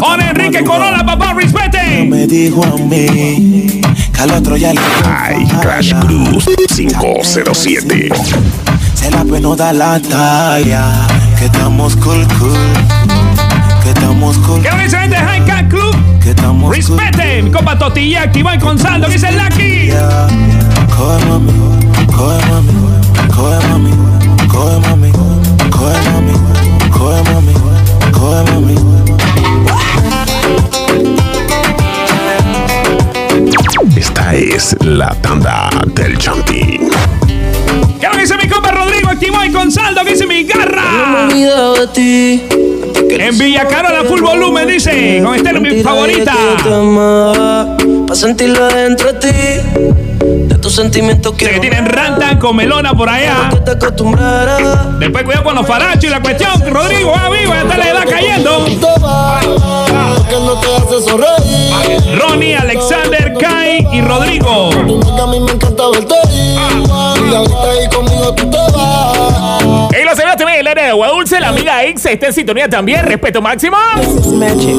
Jorge 0.00 0.28
Enrique 0.30 0.62
Corolla, 0.62 1.04
papá, 1.04 1.34
respete. 1.34 2.04
Me 2.08 2.28
dijo 2.28 2.64
a 2.64 2.76
mí 2.76 3.80
que 4.12 4.20
al 4.20 4.30
otro 4.30 4.56
ya 4.56 4.72
le. 4.72 4.80
Ay, 5.04 5.46
Crash 5.60 5.94
Cruz 5.94 6.48
507. 6.76 8.08
Se 8.94 9.10
la 9.10 9.24
penuda 9.24 9.72
la 9.72 9.98
talla. 9.98 11.08
Que 11.36 11.46
estamos 11.46 11.96
cool, 11.96 12.24
cool. 12.38 13.07
Que 13.88 13.94
estamos 13.94 14.36
cool. 14.40 14.60
¿Qué 14.60 14.68
dice 14.82 14.98
gente 14.98 15.16
de 15.16 15.22
High 15.22 15.68
Club? 15.70 15.96
Que 16.20 16.30
estamos 16.30 16.76
Respete. 16.76 17.42
Mi 17.42 17.50
compa 17.50 17.78
Totilla, 17.78 18.24
activó 18.24 18.52
y 18.52 18.58
con. 18.58 18.76
Dice 18.76 19.32
Lucky. 19.32 19.88
Coge 20.94 21.24
mami, 21.24 21.52
coge 22.14 22.38
mami, 22.50 22.72
coge 23.34 23.66
mami, 23.66 23.90
coge 24.46 24.78
mami, 24.80 25.10
coge 25.70 25.96
mami, 26.10 26.32
coge 26.90 27.22
mami, 27.32 27.54
coge 28.12 28.52
mami. 28.52 28.74
Esta 33.96 34.34
es 34.34 34.76
la 34.82 35.14
tanda 35.22 35.70
del 35.94 36.18
Chantín. 36.18 36.90
¿Qué 38.00 38.06
lo 38.06 38.12
que 38.12 38.20
dice 38.20 38.36
mi 38.36 38.48
compa 38.48 38.70
Rodrigo? 38.70 39.08
Activó 39.10 39.44
y 39.44 39.50
con 39.50 39.72
saldo. 39.72 40.02
¿Qué 40.04 40.12
dice 40.12 40.26
mi 40.26 40.44
garra? 40.44 41.28
En 43.10 43.38
Villa 43.38 43.66
Carola, 43.66 44.04
full 44.04 44.20
volumen, 44.20 44.68
dice. 44.68 45.20
Con 45.24 45.34
Estela, 45.34 45.58
mi 45.60 45.82
favorita. 45.82 46.34
Para 48.06 48.14
sentirlo 48.18 48.68
dentro 48.68 49.12
de 49.12 49.18
ti. 49.18 49.28
De 50.48 50.54
tus 50.58 50.74
sentimientos 50.74 51.34
que 51.34 51.46
tienen 51.60 51.86
rantan 51.86 52.38
con 52.38 52.54
melona 52.56 52.92
por 52.94 53.08
allá. 53.08 53.50
Después 54.98 55.24
cuidado 55.24 55.44
con 55.44 55.54
los 55.56 55.66
farachos 55.66 56.04
y 56.04 56.08
la 56.08 56.20
cuestión. 56.20 56.50
Rodrigo, 56.70 57.10
va 57.12 57.30
vivo, 57.30 57.52
ya 57.52 57.62
está 57.62 57.78
la 57.78 57.88
edad 57.88 58.04
cayendo. 58.08 58.66
Ronnie, 62.18 62.56
Alexander, 62.56 63.17
Kai 63.38 63.86
y 63.92 64.00
Rodrigo. 64.00 64.70
a 64.70 65.26
mí 65.26 65.40
me 65.40 65.52
encanta 65.52 65.84
verte 65.90 66.14
Y 67.30 67.34
ahorita 67.34 67.70
ahí 67.70 67.88
conmigo 67.94 68.34
tú 68.34 68.50
te 68.50 68.56
vas. 68.56 69.92
Y 70.00 70.04
lo 70.04 70.16
se 70.16 70.24
ve 70.24 70.36
también 70.36 70.60
el 70.60 70.66
área 70.66 70.84
de 70.84 70.90
agua 70.90 71.08
dulce, 71.08 71.40
la 71.40 71.48
amiga 71.48 71.84
X 71.84 72.06
está 72.06 72.26
en 72.26 72.32
sintonía 72.32 72.68
también. 72.68 73.04
Respeto 73.04 73.40
máximo. 73.42 73.76
Magic. 74.34 74.76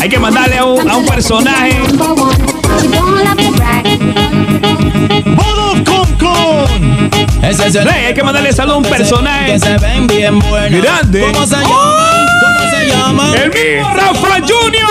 Hay 0.00 0.08
que 0.08 0.18
mandarle 0.18 0.58
a 0.58 0.64
un, 0.64 0.90
a 0.90 0.96
un 0.96 1.06
personaje. 1.06 1.78
Ese 7.42 7.66
es 7.68 7.74
el 7.74 7.88
hay 7.88 8.14
que 8.14 8.22
mandarle 8.22 8.52
saludo 8.52 8.74
a 8.74 8.78
un 8.78 8.84
personaje 8.84 9.52
que 9.52 9.58
se 9.58 9.76
ven 9.78 10.06
bien 10.06 10.38
buenos. 10.38 10.82
grande. 10.82 11.20
¿Cómo 11.32 11.46
se 11.46 11.56
llaman? 11.56 12.26
¿Cómo 12.40 12.70
se 12.70 12.86
llaman? 12.88 13.34
El 13.34 13.50
mismo 13.50 13.94
Rafa 13.94 14.40
Junior. 14.40 14.84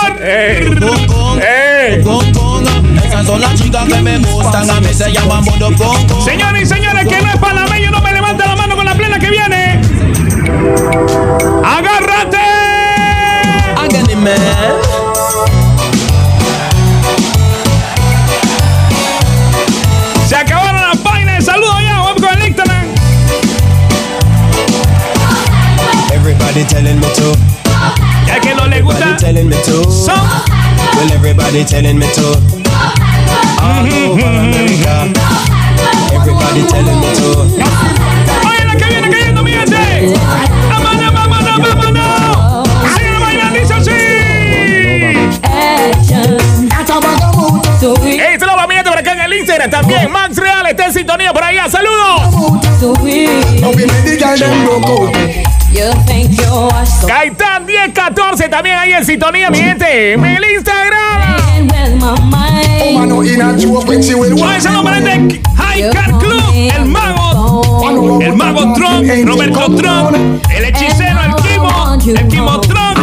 Con, 2.03 2.33
con, 2.33 2.97
Esas 2.97 3.25
son 3.25 3.41
las 3.41 3.55
chicas 3.55 3.85
que 3.85 4.01
me 4.01 4.17
gustan. 4.19 4.69
A 4.69 4.79
mí 4.79 4.93
se 4.93 5.11
llaman 5.11 5.43
con. 5.45 6.21
Señores 6.23 6.63
y 6.63 6.65
señores, 6.65 7.07
que 7.07 7.21
no 7.21 7.29
es 7.29 7.37
panameño, 7.37 7.91
no 7.91 8.01
me 8.01 8.13
levante 8.13 8.45
la 8.45 8.55
mano 8.55 8.75
con 8.75 8.85
la 8.85 8.93
plena 8.93 9.19
que 9.19 9.29
viene. 9.29 9.81
¡Agárrate! 11.63 12.37
Háganme. 13.75 15.12
Everybody 26.23 26.63
telling 26.63 26.99
me 27.01 27.07
to. 27.15 27.35
Ya 28.25 28.39
que 28.39 28.55
no 28.55 28.65
le 28.65 28.81
gusta. 28.81 29.09
Everybody 29.09 29.25
telling 29.25 29.49
me 29.49 29.57
to. 29.57 29.91
Son. 29.91 30.17
Well, 30.95 31.11
everybody 31.11 31.65
telling 31.65 31.99
me 31.99 32.07
to. 32.15 32.39
All 33.59 33.83
over 33.83 34.23
America. 34.23 35.11
Everybody 36.13 36.63
telling 36.63 36.99
me 37.01 37.11
to. 37.19 37.43
Oye, 38.47 38.63
la 38.65 38.75
que 38.77 38.85
viene 38.85 39.09
cayendo, 39.09 39.43
mi 39.43 39.51
gente. 39.51 40.15
¡Vámonos, 40.69 41.13
vámonos, 41.13 41.59
vámonos! 41.59 42.69
¡Sigue 42.95 43.19
bailando, 43.19 43.59
dice 43.59 43.73
así! 43.73 43.91
Ey, 48.07 48.39
saludos 48.39 48.63
a 48.63 48.67
mi 48.67 48.75
gente 48.75 48.89
por 48.89 48.97
acá 48.97 49.11
en 49.11 49.19
el 49.19 49.33
Instagram 49.33 49.69
también. 49.69 50.09
Max 50.09 50.37
Real 50.37 50.65
está 50.67 50.85
en 50.85 50.93
sintonía 50.93 51.33
por 51.33 51.43
allá. 51.43 51.67
¡Saludos! 51.69 52.21
Gaitán 57.07 57.65
1014 57.65 58.47
también 58.47 58.77
ahí 58.77 58.93
en 58.93 59.03
sintonía, 59.03 59.49
mi 59.49 59.57
gente. 59.57 60.13
En 60.13 60.23
el 60.23 60.43
Instagram. 60.53 61.23
Saludos 64.59 64.83
para 64.83 64.97
el 64.97 65.03
de 65.03 65.41
High 65.55 65.89
Car 65.91 66.17
Club. 66.19 66.53
El 66.53 66.85
mago. 66.85 68.19
El 68.21 68.33
mago 68.35 68.73
Tron. 68.73 69.25
Roberto 69.25 69.75
Tron. 69.75 70.41
El 70.55 70.65
hechicero, 70.65 71.19
el 71.25 71.35
Kimo. 71.43 71.97
El 72.05 72.27
Kimo 72.27 72.61
Tron. 72.61 72.93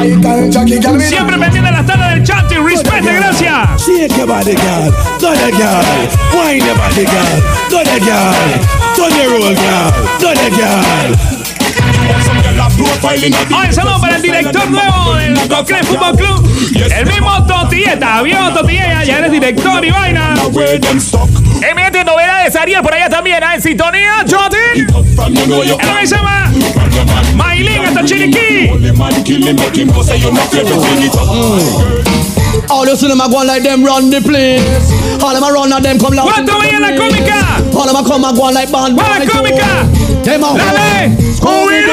Siempre 1.01 1.39
pendiente 1.39 1.61
de 1.63 1.73
las 1.73 1.87
tardes 1.87 2.11
del 2.11 2.23
chat 2.23 2.53
y 2.53 2.55
respete, 2.55 3.15
gracias. 3.15 3.87
Shake 3.87 4.17
your 4.17 4.27
body, 4.29 4.55
girl. 4.55 4.93
Do 5.19 5.33
the 5.33 5.51
girl. 5.53 5.85
Wine 6.33 6.65
your 6.65 6.77
body, 6.77 7.05
girl. 7.05 7.43
Do 7.69 7.83
the 7.83 7.99
girl. 7.99 8.35
Turn 8.95 9.13
your 9.17 9.31
roll, 9.31 9.55
girl. 9.55 9.93
Do 10.21 10.29
the 10.35 10.51
girl. 10.57 11.40
Hoy 12.79 13.73
saludo 13.73 14.01
para 14.01 14.17
el 14.17 14.23
director 14.23 14.71
nuevo 14.71 15.15
del 15.15 15.49
Coclé 15.49 15.83
Fútbol 15.85 16.17
Club. 16.17 16.49
El 16.97 17.07
mismo 17.07 17.47
Totieta. 17.47 18.23
Vio 18.23 18.39
Totieta, 18.53 19.05
ya 19.05 19.19
eres 19.19 19.33
director 19.33 19.85
y 19.85 19.91
vaina. 19.91 20.35
Eminentes 21.63 22.05
novedades, 22.05 22.57
Ariel 22.57 22.83
por 22.83 22.95
allá 22.95 23.09
también, 23.09 23.43
¿ah? 23.43 23.55
en 23.55 23.63
sintonía, 23.63 24.25
Jotin. 24.29 24.87
El 26.01 26.09
se 26.09 26.17
llama 26.17 26.51
Maylin 27.35 27.85
hasta 27.85 28.05
Chiriquí. 28.05 28.71
All 32.71 32.87
you 32.87 32.95
see 32.95 33.09
them 33.09 33.21
a 33.21 33.29
go 33.29 33.43
like 33.43 33.65
them 33.65 33.85
run 33.85 34.11
the 34.11 34.21
place. 34.21 34.63
All 35.23 35.35
them 35.35 35.43
a 35.43 35.51
run 35.53 35.73
and 35.73 35.85
them 35.85 35.99
come 35.99 36.15
loud. 36.15 36.31
¿Cuánto 36.31 36.59
veía 36.61 36.79
la 36.79 36.95
cómica? 36.95 37.59
All 37.75 37.87
them 37.87 37.97
a 37.97 38.05
come 38.05 38.25
and 38.25 38.37
go 38.37 38.51
like 38.51 38.71
band. 38.71 38.97
¡Va 38.97 39.19
la 39.19 39.27
cómica! 39.27 39.87
Them 40.23 40.45
a 40.45 40.55
¡Dale! 40.55 41.17
¡Huir 41.43 41.91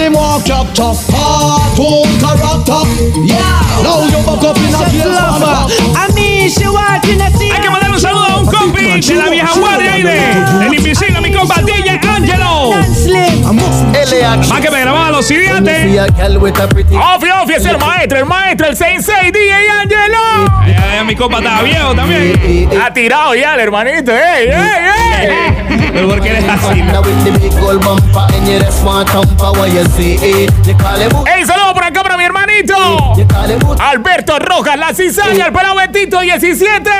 Him 0.00 0.14
walk 0.14 0.46
chop 0.46 0.72
chop. 0.72 0.96
Cartoon 1.12 2.08
character. 2.20 2.80
Yeah. 3.20 3.84
Now 3.84 4.08
you 4.08 4.24
back 4.24 4.42
up 4.48 4.56
in 4.56 4.72
a 4.72 4.88
jail. 4.88 5.12
A 5.94 6.08
mí, 6.14 6.48
she 6.48 6.66
watching 6.66 7.20
a 7.20 7.26
Hay 7.26 7.60
que 7.60 7.68
mandar 7.68 7.90
un 7.90 8.00
saludo 8.00 8.24
a 8.24 8.40
un 8.40 8.46
compi 8.46 8.98
de 8.98 9.14
la 9.14 9.28
vieja 9.28 9.52
guardia 9.58 9.98
y 9.98 10.02
de 10.02 10.66
el 10.66 10.74
invisible, 10.74 11.09
Más 14.48 14.60
que 14.60 14.70
me 14.70 14.80
grababa 14.80 15.10
los 15.10 15.26
CD 15.26 15.48
antes. 15.48 15.84
Ofi, 17.16 17.28
Ofi, 17.42 17.52
es 17.54 17.64
el 17.64 17.78
maestro, 17.78 18.18
el 18.18 18.26
maestro, 18.26 18.66
el 18.68 18.76
sensei, 18.76 19.30
DJ 19.30 19.52
Angelo. 19.82 20.18
Ya, 20.66 20.94
ya, 20.96 21.04
mi 21.04 21.16
compa 21.16 21.38
estaba 21.38 21.62
viejo 21.62 21.94
también. 21.94 22.70
Ha 22.82 22.92
tirado 22.92 23.34
ya 23.34 23.54
el 23.54 23.60
hermanito, 23.60 24.12
ey, 24.12 24.48
ey, 24.48 25.28
ey. 25.28 25.90
Pero 25.92 26.08
¿por 26.08 26.20
qué 26.20 26.28
eres 26.30 26.44
así? 26.48 26.82
Ey, 31.26 31.44
saludo 31.46 31.74
por 31.74 31.84
acá 31.84 32.02
para 32.02 32.16
mi 32.16 32.24
hermanito. 32.24 32.74
Alberto 33.80 34.38
Rojas, 34.38 34.78
la 34.78 34.92
cizaña, 34.94 35.46
el 35.46 35.52
pelado 35.52 35.76
Betito 35.76 36.20
17. 36.20 36.90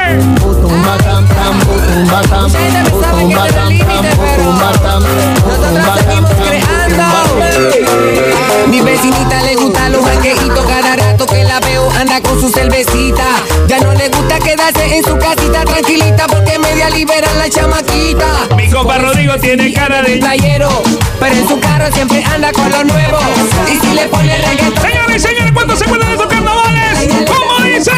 Mi 8.68 8.80
vecinita 8.80 9.42
le 9.42 9.56
gusta 9.56 9.88
los 9.88 10.04
jangueitos 10.04 10.64
cada 10.66 10.96
rato 10.96 11.26
que 11.26 11.44
la 11.44 11.60
veo 11.60 11.90
anda 11.98 12.20
con 12.20 12.40
su 12.40 12.48
cervecita. 12.48 13.24
Ya 13.66 13.78
no 13.80 13.92
le 13.94 14.08
gusta 14.08 14.38
quedarse 14.38 14.96
en 14.96 15.04
su 15.04 15.16
casita 15.18 15.64
tranquilita 15.64 16.26
porque 16.26 16.58
media 16.58 16.88
libera 16.90 17.32
la 17.34 17.48
chamaquita. 17.48 18.26
Mi 18.56 18.70
compa 18.70 18.98
Rodrigo 18.98 19.36
tiene 19.38 19.72
cara 19.72 20.02
de 20.02 20.18
playero, 20.18 20.68
pero 21.18 21.34
en 21.34 21.48
su 21.48 21.58
carro 21.60 21.90
siempre 21.92 22.24
anda 22.24 22.52
con 22.52 22.70
lo 22.70 22.84
nuevo. 22.84 23.18
Y 23.70 23.76
si 23.76 23.94
le 23.94 24.06
pone 24.08 24.36
reggaetón. 24.38 24.82
Señores 24.82 25.16
y 25.16 25.18
señores, 25.18 25.52
¿cuántos 25.52 25.78
se 25.78 25.84
acuerdan 25.84 26.08
de 26.08 26.14
estos 26.14 26.28
carnavales? 26.28 27.08
¿Cómo 27.26 27.59
dice? 27.78 27.90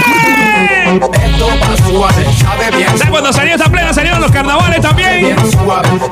Esto 2.94 3.10
Cuando 3.10 3.32
salió 3.32 3.54
esta 3.54 3.70
plena, 3.70 3.92
salieron 3.92 4.20
los 4.20 4.30
carnavales 4.30 4.80
también. 4.80 5.36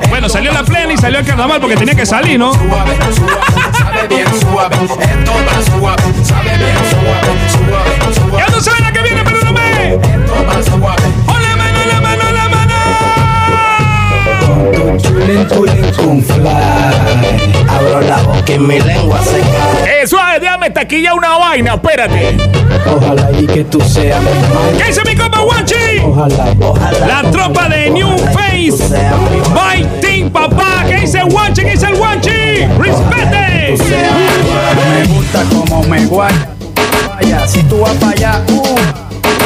Bueno, 0.09 0.29
salió 0.29 0.51
la 0.51 0.63
plena 0.63 0.93
y 0.93 0.97
salió 0.97 1.19
el 1.19 1.25
carnaval 1.25 1.59
porque 1.61 1.75
tenía 1.75 1.95
que 1.95 2.05
salir, 2.05 2.39
¿no? 2.39 2.53
Suave, 2.53 2.97
sabe 3.83 4.07
bien 4.07 4.27
suave. 4.39 4.75
Bien 4.97 5.25
suave. 8.13 8.37
Ya 8.37 8.47
no 8.47 8.61
sabes 8.61 8.81
la 8.81 8.91
que 8.91 9.01
viene, 9.01 9.23
pero 9.23 9.37
no 9.43 9.53
me. 9.53 11.10
Chulin, 15.01 15.47
chulin, 15.47 15.91
con 15.95 16.21
fly. 16.23 16.45
Abro 17.67 18.01
la 18.01 18.17
boca 18.23 18.53
y 18.53 18.59
mi 18.59 18.79
lengua 18.79 19.19
se 19.23 19.39
cae. 19.39 20.01
Eh, 20.01 20.07
suave, 20.07 20.39
déjame 20.39 20.69
taquilla 20.69 21.13
una 21.13 21.37
vaina, 21.37 21.73
espérate. 21.75 22.37
Ojalá 22.85 23.29
y 23.39 23.45
que 23.47 23.63
tú 23.65 23.79
seas 23.81 24.21
mi 24.21 24.29
madre. 24.29 24.77
¿Qué 24.77 24.83
dice 24.85 25.01
mi 25.05 25.15
compa 25.15 25.39
Guachi? 25.39 25.99
Ojalá, 26.03 26.55
ojalá. 26.59 27.07
La 27.07 27.31
tropa 27.31 27.69
de 27.69 27.89
New 27.89 28.17
Face. 28.17 28.83
By 29.53 29.85
Team 30.01 30.29
Papá. 30.29 30.83
¿Qué 30.87 30.97
dice 31.01 31.21
Guachi? 31.23 31.61
¿Qué 31.63 31.71
dice 31.71 31.85
el 31.87 31.95
Guachi? 31.95 32.65
¡Respete! 32.79 33.75
Me 34.89 35.05
gusta 35.13 35.43
como 35.51 35.83
me 35.83 36.05
guaya. 36.05 36.47
Vaya, 37.07 37.47
si 37.47 37.61
tú 37.63 37.79
vas 37.79 37.93
para 37.95 38.11
allá, 38.11 38.41
uh, 38.49 38.75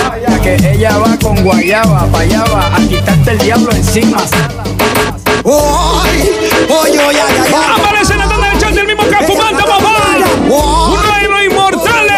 vaya 0.10 0.42
que 0.42 0.72
ella 0.72 0.98
va 0.98 1.18
con 1.22 1.44
guayaba, 1.44 2.06
para 2.08 2.24
allá 2.24 2.44
va 2.46 2.76
a 2.76 2.80
quitarte 2.80 3.32
el 3.32 3.38
diablo 3.40 3.72
encima. 3.72 4.18
Aparece 7.78 8.14
en 8.14 8.20
la 8.20 8.28
tanda 8.28 8.50
de 8.50 8.58
chat 8.58 8.72
del 8.72 8.88
mismo 8.88 9.04
Cafumanta, 9.04 9.64
papá. 9.64 9.94
Uno 10.48 10.98
de 11.22 11.28
los 11.28 11.44
inmortales. 11.46 12.16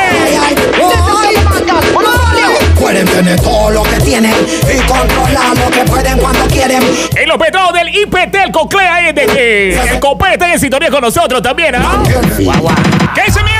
Pueden 2.80 3.06
tener 3.06 3.38
todo 3.42 3.72
lo 3.72 3.84
que 3.84 3.98
tienen 3.98 4.34
y 4.74 4.78
controlar 4.88 5.58
lo 5.58 5.70
que 5.70 5.84
pueden 5.84 6.18
cuando 6.20 6.48
quieren. 6.48 6.82
En 7.18 7.28
los 7.28 7.38
petrados 7.38 7.74
del 7.74 7.90
IPT, 7.90 8.36
el 8.46 8.52
coclea 8.54 9.10
es 9.10 9.16
de 9.16 9.26
que 9.26 9.78
el 9.78 10.00
copete 10.00 10.34
está 10.34 10.54
en 10.54 10.60
sintonía 10.60 10.90
con 10.90 11.02
nosotros 11.02 11.42
también, 11.42 11.76
¿ah? 11.76 12.02
¿Qué 13.14 13.24
dice 13.26 13.44
mi 13.44 13.52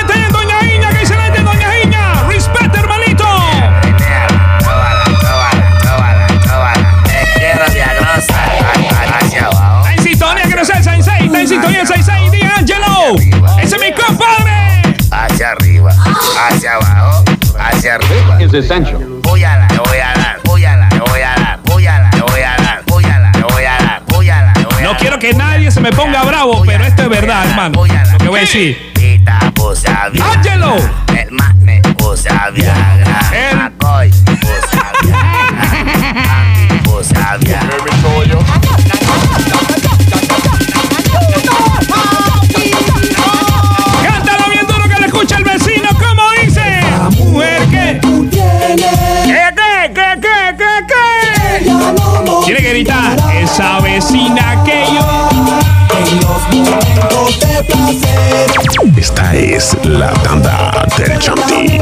sintonía 11.58 11.86
66, 11.86 12.32
diga 12.32 12.56
Angelo. 12.56 13.16
¡Ese 13.60 13.76
es 13.76 13.82
mi 13.82 13.92
compadre! 13.92 14.96
Hacia 15.10 15.52
arriba, 15.52 15.92
hacia 16.50 16.74
abajo, 16.74 17.24
hacia 17.60 17.96
arriba. 17.96 18.38
Es 18.40 18.68
Sancho. 18.68 19.00
Voy 19.24 19.44
a 19.44 19.58
la, 19.58 19.68
voy 19.68 19.98
a 19.98 20.20
dar, 20.20 20.40
voy 20.44 20.66
a 20.66 20.76
la, 20.78 20.90
voy 20.90 21.22
a 21.22 21.36
dar, 21.36 21.60
voy 21.64 21.88
a 21.88 22.10
voy 22.18 22.42
a 22.42 22.58
dar, 22.62 24.04
voy 24.08 24.30
a 24.30 24.42
dar. 24.44 24.84
No 24.84 24.98
quiero 24.98 25.18
que 25.18 25.34
nadie 25.34 25.72
se 25.72 25.82
me 25.82 25.92
ponga 25.92 26.24
bravo, 26.24 26.64
pero 26.66 26.86
esto 26.86 27.04
es 27.04 27.10
verdad, 27.10 27.46
hermano. 27.50 27.86
Lo 27.86 28.18
que 28.20 28.28
voy 28.28 28.38
a 28.38 28.42
decir. 28.42 28.94
Angelo. 30.20 30.76
El 31.16 31.32
Esta 58.98 59.36
es 59.36 59.78
la 59.84 60.12
tanda 60.24 60.86
del 60.98 61.20
Chanti. 61.20 61.80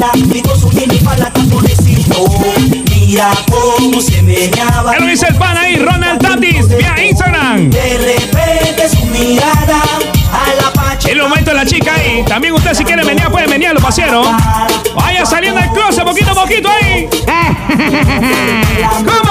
Espalda, 0.00 0.52
su. 0.54 0.70
Mira 2.90 3.30
cómo 3.50 4.00
se 4.00 4.22
meneaba. 4.22 4.92
¿Qué 4.92 5.00
lo 5.00 5.06
dice 5.06 5.26
el 5.28 5.34
pan 5.34 5.56
ahí? 5.56 5.76
Ronald 5.76 6.20
Tatis, 6.20 6.68
vía 6.68 6.94
Instagram. 7.02 7.70
De 7.70 7.98
repente 7.98 8.88
su 8.88 9.04
mirada 9.06 9.82
a 10.32 10.54
la 10.62 10.72
pacha. 10.72 11.08
El 11.10 11.20
momento 11.20 11.50
de 11.50 11.56
la 11.56 11.66
chica 11.66 11.94
ahí. 11.94 12.24
También 12.26 12.54
usted 12.54 12.74
si 12.74 12.84
quiere 12.84 13.04
menear, 13.04 13.30
puede 13.30 13.48
menear, 13.48 13.74
lo 13.74 13.80
pasieron. 13.80 14.24
Vaya 14.94 15.26
saliendo 15.26 15.60
del 15.60 15.70
closet 15.70 16.04
poquito 16.04 16.30
a 16.30 16.34
poquito 16.34 16.68
ahí. 16.70 17.08
¿Cómo? 19.04 19.29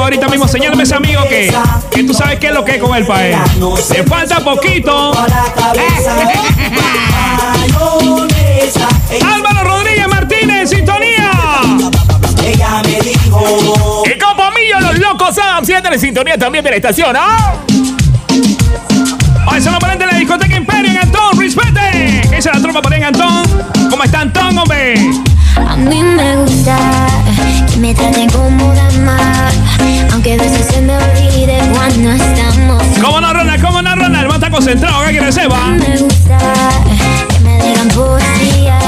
Ahorita 0.00 0.28
mismo 0.28 0.48
señálame 0.48 0.84
ese 0.84 0.94
amigo 0.94 1.22
que, 1.28 1.52
que 1.90 2.04
tú 2.04 2.14
sabes 2.14 2.38
qué 2.38 2.46
es 2.48 2.54
lo 2.54 2.64
que 2.64 2.76
es 2.76 2.82
con 2.82 2.96
el 2.96 3.06
país. 3.06 3.36
Le 3.90 4.02
falta 4.04 4.40
poquito. 4.40 5.12
Álvaro 9.34 9.64
Rodríguez 9.64 10.08
Martínez, 10.08 10.60
en 10.60 10.68
sintonía. 10.68 11.30
Ella 12.44 12.82
me 12.84 13.00
dijo. 13.00 14.04
Y 14.06 14.80
los 14.80 14.98
locos 14.98 15.36
Adam 15.38 15.64
sienten 15.64 15.92
en 15.92 16.00
sintonía 16.00 16.38
también 16.38 16.64
de 16.64 16.70
la 16.70 16.76
estación, 16.76 17.14
¿ah? 17.16 17.54
Hoy 19.46 19.60
son 19.60 19.72
los 19.72 19.80
ponentes 19.80 20.06
de 20.06 20.12
la 20.12 20.18
discoteca 20.18 20.56
Imperio 20.56 20.92
en 20.92 20.98
Antón, 20.98 21.38
respete. 21.38 22.22
¿Qué 22.30 22.36
dice 22.36 22.50
la 22.52 22.60
tropa 22.60 22.80
por 22.80 22.92
ahí 22.92 23.00
en 23.00 23.06
Antón? 23.06 23.42
¿Cómo 23.90 24.04
está 24.04 24.20
Antón, 24.20 24.56
hombre? 24.56 24.94
A 25.56 25.76
mí 25.76 26.02
me 26.02 26.36
gusta 26.36 26.76
que 27.70 27.78
me 27.78 27.94
traten 27.94 28.28
como 28.30 28.72
dama, 28.74 29.18
aunque 30.12 30.34
a 30.34 30.36
veces 30.36 30.66
se 30.66 30.80
me 30.80 30.96
olvide 30.96 31.58
cuando 31.74 32.12
estamos. 32.12 32.82
¿Cómo 33.02 33.20
no, 33.20 33.32
Ronald? 33.32 33.62
¿Cómo 33.62 33.82
no, 33.82 33.94
Ronald? 33.94 34.28
Va 34.28 34.32
a 34.32 34.36
estar 34.36 34.50
concentrado, 34.50 35.04
que 35.06 35.20
le 35.20 35.32
sepa. 35.32 35.58
Me 35.68 35.98
gusta 35.98 36.38
que 37.28 37.40
me 37.40 37.62
digan 37.62 37.88
poesía 37.88 38.78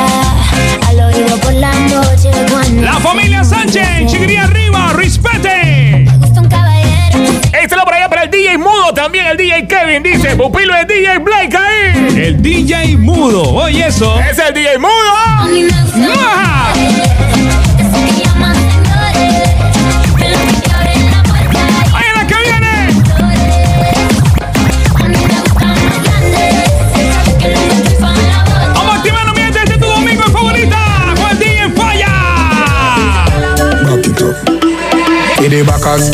al 0.88 1.00
oído 1.00 1.36
por 1.38 1.52
la 1.54 1.72
noche 1.72 2.30
cuando 2.50 2.82
La 2.82 2.94
familia 2.94 3.44
Sánchez, 3.44 4.06
chiquiría 4.06 4.44
arriba, 4.44 4.92
respete. 4.94 6.04
Este 7.52 7.76
lo 7.76 7.84
por 7.84 7.94
allá 7.94 8.08
para 8.08 8.24
el 8.24 8.30
DJ 8.30 8.58
Mudo, 8.58 8.92
también 8.94 9.26
el 9.26 9.36
DJ 9.36 9.66
Kevin 9.66 10.02
dice, 10.02 10.36
pupilo 10.36 10.74
de 10.74 10.84
DJ 10.84 11.18
Blake 11.18 11.56
ahí. 11.56 11.83
El 12.24 12.40
DJ 12.40 12.96
Mudo, 12.96 13.42
oye 13.52 13.86
eso. 13.86 14.18
Es 14.18 14.38
el 14.38 14.54
DJ 14.54 14.78
Mudo. 14.78 14.90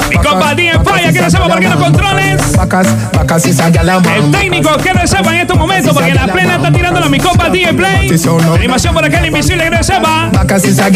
Mi 0.08 0.16
compa 0.16 0.54
DJ 0.56 0.72
Falla, 0.84 1.12
que 1.12 1.20
no 1.20 1.30
sepa 1.30 1.46
por 1.46 1.60
qué 1.60 1.68
los 1.68 1.76
controles. 1.78 2.40
El 4.16 4.30
técnico 4.32 4.76
que 4.78 4.92
no 4.92 5.06
sepa 5.06 5.32
en 5.32 5.40
estos 5.42 5.56
momentos, 5.56 5.94
porque 5.94 6.14
la 6.14 6.26
plena 6.26 6.56
está 6.56 6.72
tirando 6.72 7.04
a 7.04 7.08
mi 7.08 7.18
compa 7.20 7.48
DJ 7.48 7.74
Play. 7.74 8.08
Animación 8.54 8.92
por 8.92 9.04
acá, 9.04 9.18
el 9.20 9.26
invisible 9.26 9.64
que 9.64 9.70
no 9.70 9.82
sepa. 9.84 10.30
A 10.80 10.88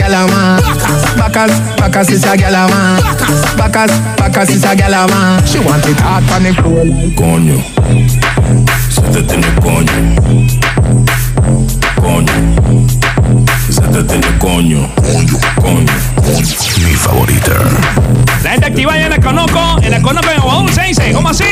gyal 2.34 2.54
a 2.54 2.66
man. 2.66 3.00
Bacas, 3.56 3.90
Bacas 4.18 4.50
is 4.50 4.64
a 4.64 4.74
gyal 4.74 4.94
a 4.94 5.06
man. 5.06 5.44
She 5.46 5.60
want 5.60 5.86
it 5.86 6.00
hot 6.00 6.22
on 6.32 6.42
the 6.42 6.52
floor. 6.54 6.86
Coño, 7.14 7.62
se 8.90 9.00
te 9.00 9.22
tiene 9.22 9.46
coño. 9.62 9.92
Coño, 12.00 12.93
se 13.74 13.80
te 13.80 14.04
tiene 14.04 14.38
coño. 14.38 14.88
Coño, 14.94 15.38
coño. 15.60 15.92
Mi 16.84 16.94
favorita. 16.94 17.52
La 18.42 18.50
gente 18.50 18.66
activada 18.66 19.00
ya 19.00 19.08
la 19.08 19.20
conozco, 19.20 19.78
en 19.82 19.90
la 19.90 20.00
conozco 20.00 20.30
en 20.30 20.86
dice, 20.86 21.12
¿cómo 21.12 21.28
así? 21.30 21.44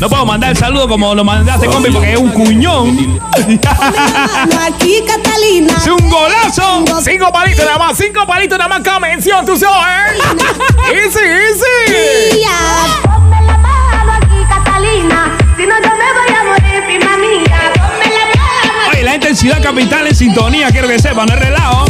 No 0.00 0.08
puedo 0.08 0.26
mandar 0.26 0.50
el 0.50 0.56
saludo 0.56 0.88
como 0.88 1.14
lo 1.14 1.24
mandaste, 1.24 1.66
compi, 1.66 1.90
porque 1.90 2.12
es 2.12 2.18
un 2.18 2.30
cuñón. 2.30 3.20
Aquí, 3.32 5.02
Catalina. 5.06 5.74
¡Es 5.76 5.86
un 5.86 6.10
golazo! 6.10 6.84
Cinco 7.02 7.32
palitos 7.32 7.64
nada 7.64 7.78
más, 7.78 7.96
cinco 7.96 8.26
palitos 8.26 8.58
nada 8.58 8.68
más 8.68 8.80
cada 8.82 9.00
mención, 9.00 9.46
tú 9.46 9.56
sabes. 9.56 10.20
easy, 10.92 11.20
easy. 11.20 12.42
En 19.32 19.36
Ciudad 19.36 19.60
Capital 19.62 20.06
en 20.06 20.14
sintonía, 20.14 20.70
quiero 20.70 20.88
que 20.88 20.98
sepan, 20.98 21.26
no 21.26 21.34
es 21.34 21.40
relajo. 21.40 21.86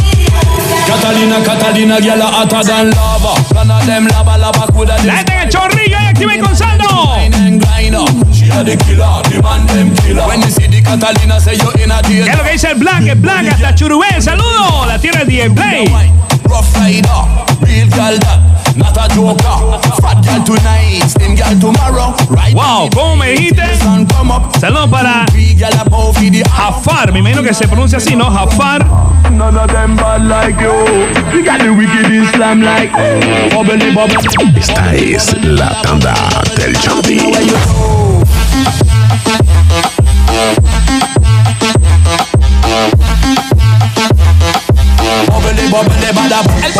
Catalina, 0.87 1.43
Catalina, 1.43 1.99
gyal 1.99 2.21
a 2.21 2.27
hotter 2.27 2.63
than 2.63 2.89
lava. 2.91 3.33
Of 3.33 3.85
them 3.85 4.07
lava, 4.07 4.37
lava 4.37 4.65
coulda 4.67 4.95
La 5.03 5.17
gente 5.17 5.33
en 5.33 5.39
el 5.39 5.49
chorrillo 5.49 5.97
y 6.21 6.39
con 6.39 6.55
saldo. 6.55 7.11
¿Qué 7.15 7.25
es 12.21 12.37
lo 12.37 12.43
que 12.43 12.51
dice 12.51 12.67
el 12.67 12.75
Black? 12.75 13.07
El 13.07 13.19
Black 13.19 13.51
hasta 13.51 13.75
Churubé, 13.75 14.21
saludo. 14.21 14.85
La 14.85 14.97
tierra 14.97 15.19
de 15.19 15.25
DJ 15.25 15.49
Play. 15.49 15.85
Rough 16.45 16.77
rider, 16.77 17.03
real 17.91 18.19
not 18.77 18.97
a 18.97 19.07
joker. 19.13 19.79
Fat 20.01 20.23
girl 20.23 20.43
tonight, 20.43 21.03
slim 21.07 21.35
girl 21.35 21.59
tomorrow. 21.59 22.15
Right 22.29 22.53
Wow, 22.55 22.89
¿cómo 22.93 23.15
me 23.17 23.31
dijiste? 23.31 23.63
Saludos 24.59 24.89
para 24.89 25.25
Jafar, 26.55 27.11
me 27.11 27.19
imagino 27.19 27.43
que 27.43 27.53
se 27.53 27.67
pronuncia 27.67 27.97
así, 27.97 28.15
¿no? 28.15 28.29
Jafar. 28.31 28.85
None 29.31 29.57
of 29.57 29.71
them 29.71 29.95
bad 29.95 30.25
like 30.25 30.59
you. 30.61 30.71
You 31.33 31.43
got 31.43 31.59
the 31.59 31.69
wicked 31.69 32.11
Islam 32.11 32.61
like 32.61 32.91
bubbly 33.53 33.91
bubbly. 33.93 34.59
Esta 34.59 34.95
es 34.95 35.33
la 35.43 35.69
tanda 35.81 36.13
del 36.57 36.77
Chanti. 36.79 37.19
El 46.61 46.73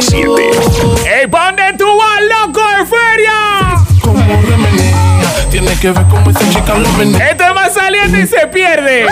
507. 0.00 1.08
¡Ey, 1.08 1.26
al 2.02 2.28
loco 2.28 2.60
de 2.60 2.86
feria! 2.86 3.76
Como 4.02 4.42
remenea, 4.42 5.22
tiene 5.50 5.72
que 5.78 5.92
ver 5.92 6.04
cómo 6.10 6.30
chica. 6.32 6.74
Este 7.30 7.44
es 7.44 7.54
más 7.54 7.72
saliente 7.72 8.20
y 8.20 8.26
se 8.26 8.46
pierde. 8.48 9.06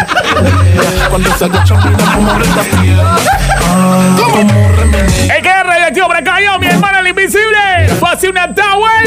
Cuando 1.08 1.36
se 1.36 1.44
agacha, 1.44 1.74
mira 1.76 2.04
cómo 2.14 2.30
abre 2.30 2.46
como 4.32 4.68
remenea. 4.76 5.62
Radioactivo 5.62 6.12
acá 6.12 6.40
yo, 6.40 6.58
Fue 8.18 8.28
una 8.28 8.54
tower. 8.54 9.04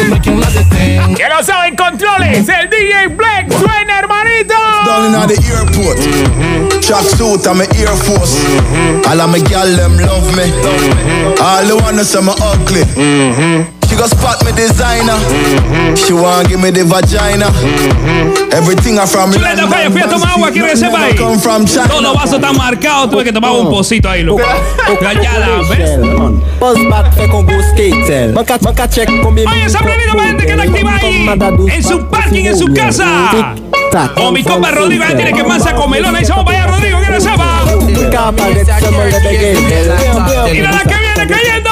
Que 1.15 1.29
lo 1.29 1.43
saben 1.43 1.75
controles. 1.75 2.49
El 2.49 2.69
DJ 2.69 3.07
Black 3.15 3.51
suena, 3.51 3.99
hermanito. 3.99 4.53
Down 4.85 5.05
in 5.05 5.27
the 5.27 5.37
airport. 5.53 6.81
Track 6.81 7.05
suit 7.15 7.45
and 7.47 7.59
my 7.59 7.65
Air 7.77 7.95
Force. 7.95 8.43
All 9.07 9.21
of 9.21 9.29
my 9.29 9.39
gal 9.39 9.67
them 9.75 9.97
love 9.97 10.35
me. 10.35 10.51
All 11.39 11.65
the 11.65 11.75
wanna 11.81 12.03
say 12.03 12.21
me 12.21 12.33
ugly. 12.41 13.74
Go 14.05 14.17
spot 14.17 14.45
me 14.45 14.51
designer. 14.51 15.17
She 15.95 16.13
want 16.13 16.47
give 16.47 16.59
me 16.59 16.71
the 16.71 16.83
vagina. 16.83 17.47
Everything 18.53 18.99
I 18.99 19.05
from 19.05 19.31
Chuleta, 19.31 19.67
vaya, 19.67 19.89
fui 19.89 20.01
a 20.01 20.07
tomar 20.07 20.31
agua, 20.31 20.51
quiero 20.51 20.67
que 20.67 20.77
sepa 20.77 20.99
ahí. 20.99 21.15
Come 21.15 21.39
from 21.39 21.65
China. 21.65 21.87
Todos 21.87 22.03
los 22.03 22.15
vasos 22.15 22.33
están 22.35 22.57
marcados, 22.57 23.09
tuve 23.09 23.23
que 23.23 23.33
tomar 23.33 23.51
un 23.51 23.69
pocito 23.69 24.09
ahí, 24.09 24.23
loco. 24.23 24.41
La 25.01 25.13
ves. 25.69 25.99
Oye, 29.49 29.65
esa 29.65 29.79
para 29.79 30.27
gente 30.27 30.45
que 30.45 30.55
la 30.55 30.63
activa 30.63 30.95
ahí. 30.95 31.27
En 31.71 31.83
su 31.83 32.05
parking, 32.07 32.45
en 32.45 32.57
su 32.57 32.73
casa. 32.73 33.55
Con 34.15 34.33
mi 34.33 34.43
compa 34.43 34.71
Rodrigo, 34.71 35.03
ahí 35.05 35.15
tiene 35.15 35.33
que 35.33 35.43
mansa 35.43 35.73
comelona. 35.73 36.21
Y 36.21 36.25
se 36.25 36.31
vamos 36.31 36.45
para 36.45 36.63
allá, 36.63 36.71
Rodrigo, 36.71 36.99
que. 39.39 40.51
Mira 40.51 40.71
la 40.71 40.79
que 40.79 40.95
viene 40.95 41.27
cayendo. 41.27 41.69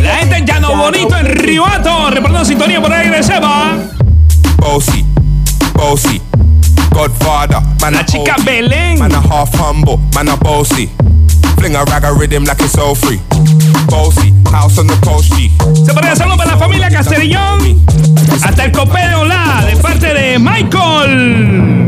La 0.00 0.16
gente 0.16 0.36
en 0.36 0.46
Llano 0.46 0.76
Bonito, 0.76 1.16
en 1.16 1.26
Ribato, 1.26 2.10
reportando 2.10 2.44
sintonía 2.44 2.80
por 2.80 2.92
ahí, 2.92 3.10
que 3.10 3.22
sepa. 3.22 3.76
Bossy, 4.56 5.04
bossy, 5.74 6.20
Godfather, 6.90 7.60
man 7.80 7.94
La 7.94 8.00
a 8.00 8.04
chica 8.04 8.34
OG, 8.38 8.44
Belén. 8.44 8.98
Man 8.98 9.14
a 9.14 9.20
half 9.20 9.54
humble, 9.54 9.98
man 10.14 10.28
a 10.28 10.36
bossy. 10.36 10.90
Fling 11.56 11.76
a 11.76 11.84
rag 11.84 12.04
a 12.04 12.12
rhythm 12.12 12.44
like 12.44 12.60
it's 12.62 12.76
all 12.76 12.94
free. 12.94 13.20
Bossy, 13.86 14.32
house 14.50 14.78
on 14.78 14.86
the 14.86 14.96
coast 15.04 15.32
G. 15.32 15.50
Se 15.86 15.92
podría 15.92 16.16
saludo 16.16 16.36
para 16.36 16.52
la 16.52 16.58
familia 16.58 16.90
Castellón. 16.90 17.84
Hasta 18.42 18.64
el 18.64 18.72
copé 18.72 19.06
de 19.06 19.14
Hola, 19.14 19.64
de 19.66 19.76
parte 19.76 20.12
de 20.12 20.38
Michael. 20.38 21.82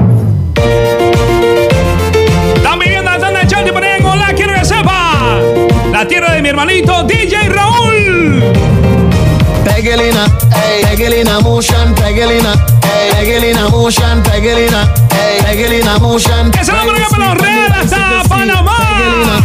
La 6.05 6.11
tanda 6.11 6.33
de 6.33 6.37
sepa. 6.37 6.49
hermanito 6.49 7.03
DJ 7.05 7.49
Raúl. 7.49 8.43
Pegelina, 9.65 10.27
ey, 10.67 10.85
Pegelina 10.85 11.41
motion, 11.41 11.95
Pegelina, 11.95 12.53
ey, 12.83 13.13
Pegelina 13.13 13.69
motion, 13.69 14.23
Pegelina, 14.23 14.93
ey, 15.11 15.43
Pegelina 15.43 15.99
motion. 15.99 16.51
Que 16.51 16.65
se 16.65 16.73
lo 16.73 16.79
ponga 16.85 17.09
para 17.11 17.35
los 17.35 17.43
reales 17.43 17.79
hasta 17.79 18.23
Panamá. 18.29 19.43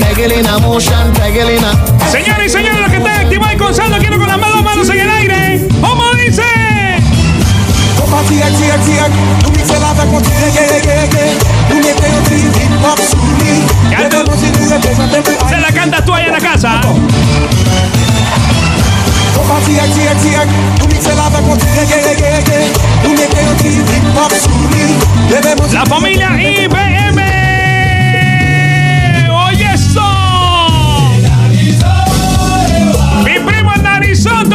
Pegelina 0.00 0.58
motion, 0.58 1.12
Pegelina. 1.12 1.72
Señores 2.10 2.46
y 2.46 2.48
señores, 2.50 2.80
los 2.80 2.90
que 2.90 2.96
están 2.96 3.20
activados 3.20 3.54
y 3.54 3.58
con 3.58 3.74
saldo, 3.74 3.98
quiero 3.98 4.18
con 4.18 4.28
las 4.28 4.40
dos 4.40 4.62
manos 4.62 4.88
en 4.90 5.00
el 5.00 5.10
aire. 5.10 5.68
La 16.30 16.38
casa. 16.38 16.80
Familia 25.86 26.30
IBM 26.38 27.18
Oye 29.28 29.76
Mi 33.24 33.38
primo 33.40 33.74
Narizón, 33.82 34.48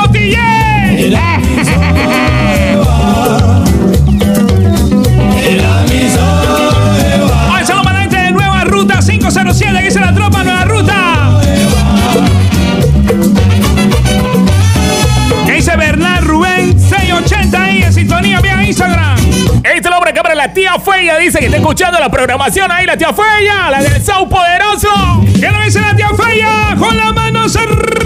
la 20.46 20.54
tía 20.54 20.80
Feya 20.80 21.18
dice 21.18 21.40
que 21.40 21.46
está 21.46 21.58
escuchando 21.58 22.00
la 22.00 22.08
programación 22.08 22.72
ahí, 22.72 22.86
la 22.86 22.96
tía 22.96 23.12
Feya, 23.12 23.72
la 23.72 23.82
del 23.82 24.04
Sau 24.04 24.30
Poderoso. 24.30 25.24
¿Qué 25.40 25.50
lo 25.50 25.60
dice 25.64 25.82
la 25.82 25.96
tía 25.96 26.10
Feya? 26.10 26.76
Con 26.78 26.96
las 26.96 27.14
manos 27.16 27.56
arriba. 27.56 28.05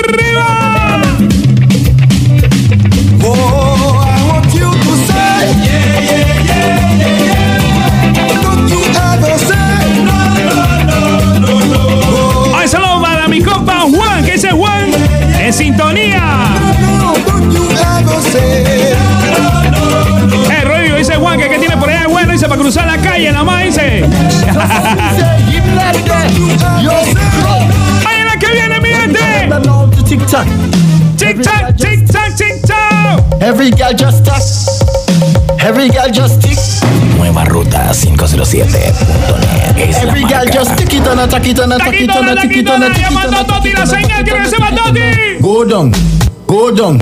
Every 33.59 33.71
girl 33.71 33.91
just. 33.91 34.25
Every 35.59 35.89
girl 35.89 36.09
just 36.09 36.41
tick. 36.41 36.57
Nueva 37.17 37.43
Ruta 37.43 37.91
507.net 37.91 38.95
es 39.75 40.01
la 40.01 40.13
Every 40.13 40.23
girl 40.23 40.45
just 40.45 40.77
tick 40.77 40.93
it 40.93 41.05
on 41.05 41.19
a 41.19 41.27
tack 41.27 41.45
it 41.45 41.59
on 41.59 41.73
a 41.73 41.77
tack 41.77 41.93
it 41.93 42.09
on 42.09 42.23
a 42.23 42.31
it 42.31 42.39
on 42.39 42.45
tack 42.45 42.55
it 42.55 42.69
on 42.69 42.83
a 42.83 43.43
tack 43.43 43.65
it 43.65 43.77
on 43.77 43.83
a 43.83 44.77
tack 44.77 44.95
it 44.95 45.41
Go 45.41 45.65
down, 45.65 45.91
go 46.47 46.71
down, 46.71 46.99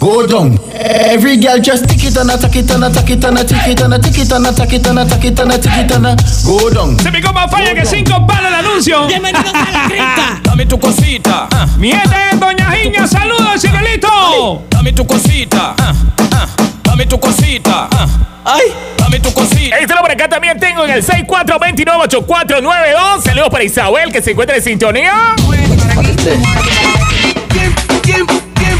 go 0.00 0.26
down. 0.26 0.58
Every 0.74 1.36
girl 1.36 1.60
just 1.60 1.88
tick 1.88 2.02
it 2.02 2.18
on 2.18 2.30
a 2.30 2.36
tack 2.36 2.56
it 2.56 2.68
on 2.72 2.82
a 2.82 2.90
tack 2.90 3.08
it 3.08 3.24
on 3.24 3.36
a 3.36 3.44
tick 3.44 3.68
it 3.68 3.80
on 3.80 3.92
a 3.92 3.98
tick 4.00 4.18
it 4.18 4.32
on 4.32 4.44
a 4.44 4.52
tack 4.52 4.72
it 4.72 4.86
on 4.88 4.98
a 4.98 5.04
tack 5.06 5.24
it 5.24 5.38
on 5.38 5.50
a 5.52 5.56
tick 5.56 5.78
it 5.78 5.92
on 5.92 6.06
a 6.06 6.16
Go 6.44 6.68
down. 6.74 6.98
Se 6.98 7.12
mi 7.12 7.22
compa 7.22 7.46
falla 7.46 7.74
que 7.74 7.86
cinco 7.86 8.26
palos 8.26 8.50
el 8.50 8.54
anuncio. 8.56 9.06
Bienvenidos 9.06 9.54
a 9.54 9.70
la 9.70 9.86
cripta. 9.86 10.40
Dame 10.50 10.66
tu 10.66 10.80
cosita. 10.80 11.46
ah, 11.52 11.68
Mi 11.78 11.92
es 11.92 12.40
Doña 12.40 12.72
Jiña, 12.72 13.06
saludos, 13.06 13.60
Ciruelito. 13.60 14.71
Dame 14.82 14.92
tu 14.94 15.06
cosita. 15.06 15.76
ah, 15.78 15.94
ah, 16.32 16.48
Dame 16.82 17.06
tu 17.06 17.16
cosita. 17.20 17.88
ah, 17.92 18.08
Ay, 18.44 18.74
dame 18.98 19.20
tu 19.20 19.32
cosita. 19.32 19.78
Este 19.78 19.94
hombre 19.94 20.14
acá 20.14 20.28
también 20.28 20.58
tengo 20.58 20.84
en 20.84 20.90
el 20.90 21.04
64298492. 21.06 23.22
Saludos 23.22 23.48
para 23.48 23.62
Isabel 23.62 24.10
que 24.10 24.20
se 24.20 24.32
encuentra 24.32 24.56
en 24.56 24.62
sintonía. 24.64 25.36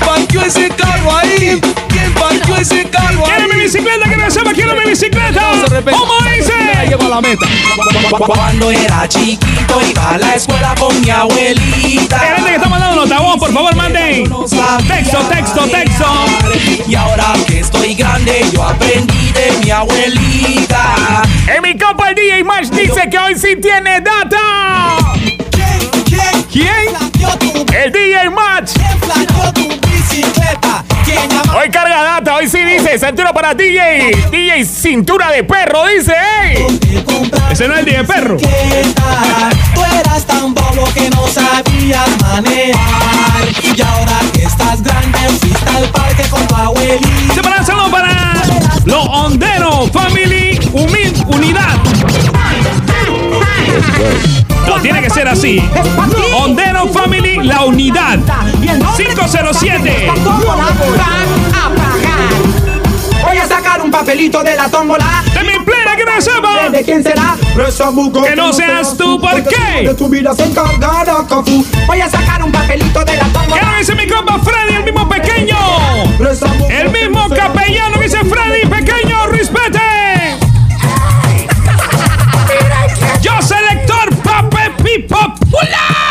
¿Quién, 0.02 0.26
quién, 0.26 0.32
quién 0.32 0.38
partió 0.38 0.42
ese 0.42 0.68
carro 0.68 1.16
ahí? 1.16 1.60
¿Quién 1.88 2.14
partió 2.14 2.56
ese 2.56 2.84
carro 2.88 3.24
ahí? 3.26 3.32
Quiero 3.36 3.54
mi 3.54 3.60
bicicleta, 3.62 4.08
que 4.08 4.16
me 4.16 4.30
sepa, 4.30 4.52
quiero 4.52 4.74
mi 4.74 4.84
bicicleta. 4.84 5.42
¿Cómo 5.90 6.12
dice? 6.36 6.52
Llegó 6.88 7.04
a 7.06 7.08
la 7.08 7.20
meta 7.20 7.46
Cuando 8.18 8.70
era 8.70 9.08
chiquito 9.08 9.80
iba 9.88 10.10
a 10.10 10.18
la 10.18 10.34
escuela 10.34 10.74
con 10.78 11.00
mi 11.00 11.10
abuelita. 11.10 12.18
Gente 12.18 12.50
que 12.50 12.56
está 12.56 12.68
mandando 12.68 12.96
nota, 13.02 13.20
vos, 13.20 13.36
por 13.38 13.52
favor, 13.52 13.74
manden. 13.76 14.24
Texto, 14.88 15.18
texto, 15.28 15.68
texto. 15.68 16.06
Y 16.88 16.94
ahora 16.94 17.32
que 17.46 17.60
estoy 17.60 17.94
grande 17.94 18.44
yo 18.52 18.62
aprendí 18.62 19.32
de 19.32 19.52
mi 19.62 19.70
abuelita. 19.70 21.22
En 21.46 21.62
mi 21.62 21.78
compa 21.78 22.10
el 22.10 22.14
DJ 22.14 22.44
Mash 22.44 22.68
dice 22.68 23.08
que 23.10 23.18
hoy 23.18 23.34
sí 23.36 23.56
tiene 23.60 24.00
data. 24.00 24.38
¿Quién? 25.50 26.42
¿Quién? 26.50 27.12
El 27.74 27.92
DJ 27.92 28.30
Match. 28.30 28.72
Hoy 31.54 31.70
carga 31.70 32.02
data, 32.02 32.34
hoy 32.36 32.48
sí 32.48 32.58
dice 32.64 32.98
cintura 32.98 33.32
para 33.32 33.54
DJ. 33.54 34.10
DJ 34.30 34.64
cintura 34.64 35.30
de 35.30 35.44
perro, 35.44 35.86
dice. 35.86 36.14
Ese 37.50 37.68
no 37.68 37.74
es 37.74 37.80
el 37.80 37.84
de 37.84 38.04
perro. 38.04 38.36
Tú 38.38 39.84
eras 40.00 40.24
tan 40.26 40.54
bobo 40.54 40.84
que 40.94 41.08
no 41.10 41.26
sabías 41.28 42.08
manejar. 42.20 43.42
Y 43.62 43.80
ahora 43.80 44.18
que 44.32 44.44
estás 44.44 44.82
grande 44.82 45.18
fuiste 45.40 45.70
al 45.76 45.84
parque 45.90 46.24
con 46.30 46.46
tu 46.46 46.54
abuelita. 46.54 47.34
Se 47.34 47.42
para 47.42 47.62
para 47.90 48.42
los 48.84 49.06
Ondero 49.08 49.86
Family 49.92 50.58
Humil- 50.72 51.26
Unidad. 51.28 51.78
No, 54.66 54.80
tiene 54.80 55.02
que 55.02 55.10
ser 55.10 55.28
así. 55.28 55.62
Ondero 56.36 56.88
Family 56.88 57.42
La 57.42 57.64
Unidad. 57.64 58.18
507. 58.96 60.10
Voy 63.24 63.36
a 63.38 63.46
sacar 63.46 63.80
un 63.80 63.90
papelito 63.90 64.42
de 64.42 64.56
la 64.56 64.68
tómbola. 64.68 65.22
De 65.32 65.42
mi 65.44 65.64
plena 65.64 65.96
que 65.96 66.04
me 66.04 66.20
sepa. 66.20 66.68
¿De 66.70 66.82
quién 66.82 67.02
será? 67.02 67.36
Que 68.24 68.36
no 68.36 68.52
seas 68.52 68.96
tú, 68.96 69.20
¿por 69.20 69.42
qué? 69.44 69.86
De 69.88 69.94
tu 69.94 70.08
vida 70.08 70.34
se 70.34 70.44
encargará 70.44 71.24
Cafu. 71.28 71.64
Voy 71.86 72.00
a 72.00 72.08
sacar 72.10 72.42
un 72.42 72.50
papelito 72.52 73.04
de 73.04 73.16
la 73.16 73.24
¿Qué 73.24 73.30
tómbola. 73.32 73.72
lo 73.72 73.78
dice 73.78 73.94
mi 73.94 74.06
compa 74.06 74.38
Freddy, 74.38 74.74
el 74.76 74.84
mismo 74.84 75.08
pequeño? 75.08 75.56
El 76.68 76.90
mismo 76.90 77.28
capellano 77.28 77.96
que 77.98 78.04
dice 78.04 78.18
Freddy, 78.24 78.66
pequeño, 78.68 79.26
respete. 79.28 79.80
Pull 85.52 85.60
up! 85.60 86.01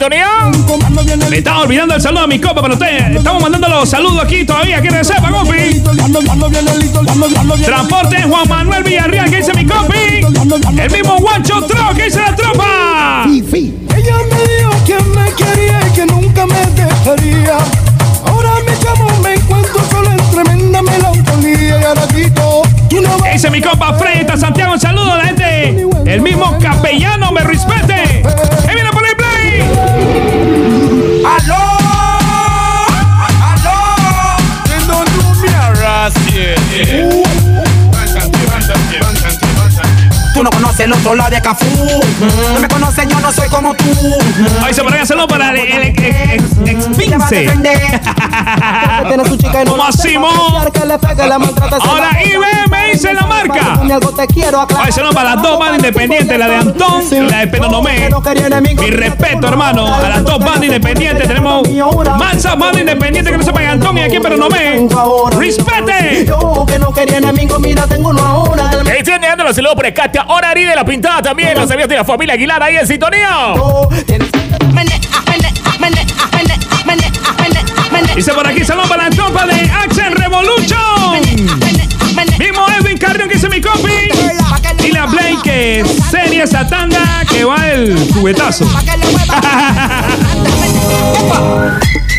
Sintonía. 0.00 0.50
Me 1.28 1.38
estaba 1.38 1.60
olvidando 1.60 1.94
el 1.94 2.00
saludo 2.00 2.22
a 2.22 2.26
mi 2.26 2.38
copa, 2.40 2.62
pero 2.62 2.78
te- 2.78 3.16
estamos 3.16 3.42
mandando 3.42 3.68
los 3.68 3.88
saludos 3.88 4.24
aquí 4.24 4.44
todavía. 4.46 4.80
¿Quieren 4.80 5.04
sepa, 5.04 5.30
compi? 5.30 5.80
Transporte 7.64 8.22
Juan 8.22 8.48
Manuel 8.48 8.82
Villarreal, 8.82 9.28
que 9.30 9.36
dice 9.36 9.52
mi 9.54 9.66
compi. 9.66 10.24
El 10.80 10.90
mismo 10.90 11.18
Guancho 11.18 11.60
Tro, 11.66 11.94
que 11.94 12.04
dice 12.04 12.18
la 12.20 12.34
tropa. 12.34 13.24
Ella 13.26 14.16
me 14.30 14.40
dijo 14.56 14.84
que 14.86 14.94
me 15.04 15.32
quería 15.34 15.80
y 15.86 15.90
que 15.94 16.06
nunca 16.06 16.46
me 16.46 16.54
dejaría. 16.74 17.58
Ahora 18.26 18.50
mi 18.66 18.82
chamo 18.82 19.06
me 19.22 19.34
encuentro 19.34 19.80
solo 19.90 20.10
en 20.12 20.30
tremenda 20.30 20.80
melancolía 20.82 21.78
y 21.80 21.84
ahora 21.84 22.06
grito. 22.06 22.62
Dice 23.32 23.50
mi 23.50 23.60
compa 23.60 23.94
Freta 23.94 24.36
Santiago, 24.38 24.72
un 24.72 24.80
saludo 24.80 25.12
a 25.12 25.18
la 25.18 25.24
gente. 25.26 25.86
El 26.06 26.22
mismo 26.22 26.56
capellano 26.58 27.30
me 27.32 27.42
respete. 27.42 28.22
¡Que 28.66 28.74
viene 28.74 28.90
Tú 40.34 40.44
no 40.44 40.50
conoces 40.50 40.80
el 40.80 40.92
otro 40.92 41.14
lado 41.16 41.30
de 41.30 41.40
Cafú. 41.42 41.66
No 42.54 42.60
me 42.60 42.68
conoces, 42.68 43.06
yo 43.08 43.20
no 43.20 43.32
soy 43.32 43.48
como 43.48 43.74
tú. 43.74 43.84
Ahí 44.64 44.72
se 44.72 44.82
ponen 44.82 45.06
saludo 45.06 45.26
para 45.28 45.50
el, 45.50 45.58
el, 45.58 45.72
el, 45.72 45.82
el- 46.04 46.30
el- 46.30 46.68
ex 46.68 46.84
Pince. 46.96 47.44
Como 49.70 49.90
Simón. 49.92 50.32
Ahora 51.90 52.10
IBM 52.24 52.79
dice 53.00 53.14
la 53.14 53.26
marca. 53.26 53.80
Ahí 54.78 54.92
se 54.92 55.00
para 55.00 55.34
las 55.34 55.42
dos 55.42 55.58
bandas 55.58 55.78
independientes, 55.78 56.38
la 56.38 56.48
de 56.48 56.56
Antón 56.56 57.02
y 57.10 57.20
la 57.30 57.38
de 57.40 57.46
Penonomé. 57.46 58.10
Mi 58.78 58.90
respeto, 58.90 59.48
hermano, 59.48 59.94
a 59.94 60.08
las 60.08 60.24
dos 60.24 60.38
bandas 60.38 60.64
independientes. 60.64 61.26
Tenemos 61.26 61.68
mansa 62.18 62.54
banda 62.54 62.80
independiente 62.80 63.30
que 63.30 63.38
no 63.38 63.42
sepan 63.42 63.64
Antón 63.64 63.98
y 63.98 64.02
aquí 64.02 64.16
en 64.16 64.22
Penonomé. 64.22 64.88
¡Respete! 65.38 66.26
Yo 66.26 66.66
que 66.66 66.78
no 66.78 66.92
quería 66.92 67.18
enemigo, 67.18 67.58
mira, 67.58 67.86
tengo 67.86 68.10
uno 68.10 68.24
ahora. 68.24 68.70
Ahí 68.70 69.02
enviando 69.06 69.44
los 69.44 69.56
saludos 69.56 69.76
por 69.76 69.86
Escatia. 69.86 70.24
Horari 70.28 70.64
de 70.64 70.74
la 70.74 70.84
pintada 70.84 71.22
también. 71.22 71.54
Los 71.54 71.70
amigos 71.70 71.88
de 71.88 71.96
la 71.96 72.04
familia 72.04 72.34
Aguilar 72.34 72.62
ahí 72.62 72.76
en 72.76 72.86
sintonía. 72.86 73.54
Dice 78.14 78.32
por 78.34 78.46
aquí, 78.46 78.64
saludos 78.64 78.88
para 78.88 79.04
la 79.04 79.10
tropa 79.10 79.46
de 79.46 79.70
Axel 79.70 80.12
Revolution. 80.12 81.20
Mismo 82.38 82.69
Que 83.16 83.26
dice 83.26 83.48
mi 83.48 83.60
compi. 83.60 84.08
Y 84.84 84.92
la 84.92 85.06
Blake 85.06 85.38
que 85.42 85.84
serie 86.10 86.44
esa 86.44 86.66
tanda 86.66 87.24
que 87.28 87.44
va 87.44 87.68
el 87.68 87.98
juguetazo. 88.14 88.64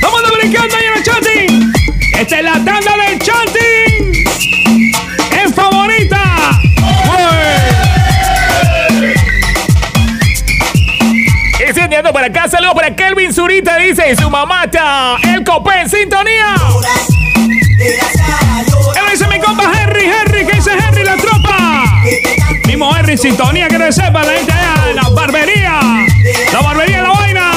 Vamos 0.01 0.21
brincando 0.37 0.75
ahí 0.75 0.83
en 0.83 0.93
el 0.97 1.03
chanting. 1.03 1.73
Esta 2.19 2.37
es 2.37 2.43
la 2.43 2.53
tanda 2.53 2.97
del 3.07 3.19
chanting. 3.19 4.25
En 5.31 5.53
favorita. 5.53 6.59
Estoy 11.65 11.83
enviando 11.83 12.11
para 12.11 12.27
acá. 12.27 12.49
Saludos 12.49 12.73
para 12.75 12.93
Kelvin 12.95 13.33
Zurita. 13.33 13.77
Dice 13.77 14.13
su 14.17 14.29
mamata. 14.29 15.15
El 15.23 15.43
copé 15.45 15.81
en 15.81 15.89
sintonía. 15.89 16.60
Sintonía, 23.21 23.67
que 23.67 23.77
no 23.77 23.91
sepa 23.91 24.23
la 24.23 24.33
gente 24.33 24.51
allá 24.51 24.89
en 24.89 24.95
la 24.95 25.09
barbería. 25.09 25.79
La 26.51 26.59
barbería, 26.61 27.03
la 27.03 27.09
vaina. 27.11 27.51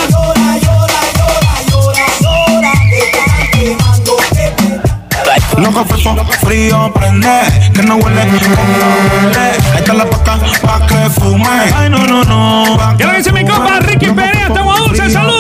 Loco 5.57 5.85
fefo, 5.87 6.17
frío, 6.45 6.93
prende, 6.93 7.41
que 7.73 7.83
no 7.83 7.97
huele, 7.97 8.27
que. 8.27 9.41
Ahí 9.41 9.79
está 9.79 9.95
la 9.95 10.05
paca, 10.05 10.39
pa' 10.61 10.87
que 10.87 11.11
fume. 11.11 11.47
Ay, 11.75 11.89
no, 11.89 12.07
no, 12.07 12.25
no. 12.25 12.97
¿Qué 12.99 13.07
le 13.07 13.17
dice 13.17 13.33
mi 13.33 13.45
compa 13.47 13.81
Ricky 13.81 14.11
Perea? 14.11 14.49
Estamos 14.49 14.79
dulces, 14.81 15.13
saludos. 15.13 15.34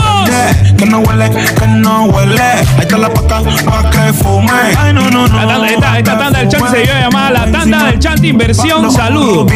Que 0.85 0.91
no 0.91 0.99
huele, 0.99 1.31
que 1.31 1.67
no 1.67 2.05
huele. 2.05 2.43
Ahí 2.43 2.81
está 2.81 2.99
la 2.99 3.09
paca, 3.09 3.41
pa' 3.65 3.89
que 3.89 4.13
fume. 4.13 4.51
Ay, 4.79 4.93
no, 4.93 5.09
no, 5.11 5.27
no. 5.27 5.39
Tanda, 5.47 5.67
esta, 5.67 5.99
esta 5.99 6.19
tanda 6.19 6.39
del 6.41 6.49
chanting 6.51 6.71
se 6.71 6.85
iba 6.85 6.95
a 6.97 7.01
llamar 7.01 7.33
la 7.33 7.51
tanda 7.51 7.85
del 7.85 7.99
chanting 7.99 8.37
versión 8.37 8.91
salud. 8.91 9.51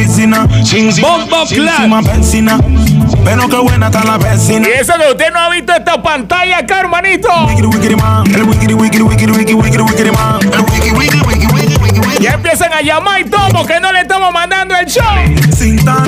Bombo. 1.03 1.45
Vecina, 2.01 2.59
pero 3.25 3.47
qué 3.47 3.57
buena 3.57 3.87
está 3.89 4.05
la 4.05 4.17
vecina. 4.17 4.69
Y 4.69 4.81
eso 4.81 4.95
que 4.95 5.11
usted 5.11 5.31
no 5.31 5.39
ha 5.41 5.51
visto 5.51 5.75
esta 5.75 6.03
pantalla 6.03 6.59
acá, 6.61 6.81
hermanito. 6.81 7.29
El 8.25 8.45
wikiri, 8.45 8.73
wikiri, 8.73 9.03
wikiri, 9.03 9.33
wikiri, 9.33 10.11
man. 10.13 10.41
El 10.41 10.61
wiki, 10.61 10.91
wiki, 10.93 10.93
wiki, 10.93 11.19
wiki, 11.27 11.47
wiki, 11.47 11.47
wiki. 11.47 11.58
Ya 12.21 12.33
empiezan 12.33 12.73
a 12.73 12.81
llamar 12.81 13.21
y 13.21 13.25
todo 13.25 13.49
porque 13.53 13.79
no 13.81 13.93
le 13.93 14.01
estamos 14.01 14.33
mandando 14.33 14.75
el 14.77 14.87
show. 14.87 15.05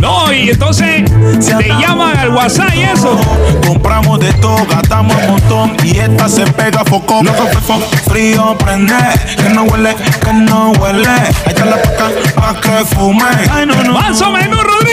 No, 0.01 0.33
y 0.33 0.51
entonces 0.51 1.05
te 1.05 1.69
llaman 1.69 2.17
al 2.17 2.31
WhatsApp 2.31 2.75
y 2.75 2.83
eso. 2.83 3.19
Compramos 3.67 4.19
de 4.21 4.33
todo, 4.35 4.65
gastamos 4.67 5.17
un 5.17 5.31
montón 5.31 5.77
y 5.85 5.99
esta 5.99 6.29
se 6.29 6.45
pega 6.53 6.85
foco. 6.85 7.23
Loco 7.23 7.47
fefo, 7.47 7.81
frío, 8.09 8.57
prende, 8.59 8.95
que 9.37 9.51
no 9.51 9.65
huele, 9.65 9.95
que 9.95 10.33
no 10.33 10.73
huele. 10.73 11.09
Ahí 11.09 11.33
está 11.47 11.65
la 11.65 11.77
paca, 11.81 12.11
pa' 12.35 12.61
que 12.61 12.85
fume. 12.95 13.25
Ay, 13.51 13.67
no, 13.67 13.75
no. 13.83 13.93
Más 13.93 14.21
o 14.21 14.31
menos, 14.31 14.63
Rodrigo. 14.63 14.90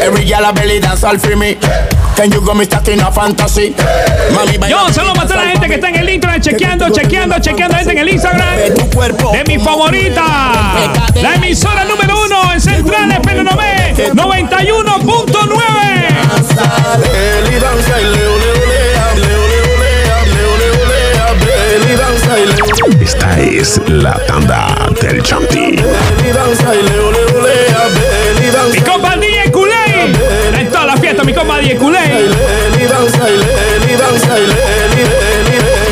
Every 0.00 0.24
girl 0.24 0.44
a 0.44 0.52
belly 0.52 0.80
dance 0.80 1.04
all 1.04 1.18
for 1.18 1.36
me. 1.36 1.56
Can 2.16 2.30
you 2.32 2.40
go 2.44 2.54
me 2.54 2.64
in 2.64 3.00
a 3.00 3.10
fantasy? 3.10 3.74
Mami, 4.34 4.58
Yo 4.68 4.92
saludo 4.92 5.14
para 5.14 5.28
toda 5.28 5.44
la 5.44 5.50
gente 5.52 5.68
que 5.68 5.74
está 5.74 5.88
en 5.88 5.96
el 5.96 6.10
internet 6.10 6.42
chequeando, 6.42 6.90
chequeando, 6.90 7.38
chequeando 7.38 7.76
gente 7.76 7.92
en 7.92 7.98
el 7.98 8.08
Instagram. 8.08 8.56
De 8.56 9.44
mi 9.46 9.58
favorita. 9.58 10.24
La 11.22 11.34
emisora 11.34 11.84
número 11.84 12.24
uno 12.24 12.52
en 12.52 12.60
Centrales 12.60 13.20
Penonomé 13.20 13.94
91.9. 13.96 16.10
Esta 23.00 23.40
es 23.40 23.80
la 23.88 24.14
tanda 24.26 24.88
del 25.00 25.22
Chanti. 25.22 25.76
Mi 28.72 28.80
compa 28.82 29.09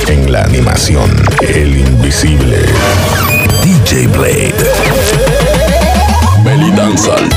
En 0.08 0.32
la 0.32 0.42
animación, 0.42 1.10
el 1.40 1.76
invisible. 1.76 2.64
DJ 3.62 4.06
Blade. 4.06 4.54
Belly 6.44 6.70
Dancehall. 6.70 7.28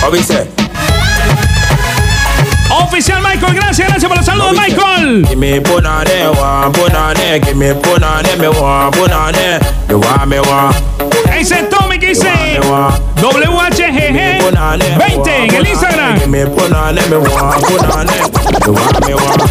Bobby 0.00 0.22
said. 0.22 0.45
Gracias 4.52 4.78
por 4.78 4.88
los 4.88 4.96
saludos, 4.96 4.96
Michael. 4.96 5.24
Give 5.26 5.36
me 5.36 5.60
put 5.60 5.84
on 5.84 6.04
there, 6.04 6.30
one, 6.30 6.72
put 6.72 6.94
on 6.94 7.14
there, 7.14 7.38
give 7.40 7.56
me 7.56 7.72
put 7.74 8.02
on 8.02 8.22
there, 8.24 8.36
me 8.38 8.48
want, 8.48 8.94
put 8.94 9.12
on 9.12 9.32
there, 9.32 9.60
you 9.88 9.98
want, 9.98 10.28
me 10.28 10.40
want. 10.40 10.76
Ese 11.32 11.68
Tommy 11.68 11.98
que 11.98 12.08
dice 12.08 12.58
WHGG 12.60 14.40
20 14.40 15.36
en 15.36 15.54
el 15.54 15.66
Instagram. 15.66 16.18
Give 16.18 16.28
me 16.28 16.44
put 16.46 16.72
on 16.72 16.94
there, 16.94 17.08
me 17.08 17.16
want, 17.16 17.62
put 17.64 17.84
on 17.94 18.06
there, 18.06 18.26
you 18.66 18.72
want, 18.72 19.06
me 19.06 19.14
want. 19.14 19.42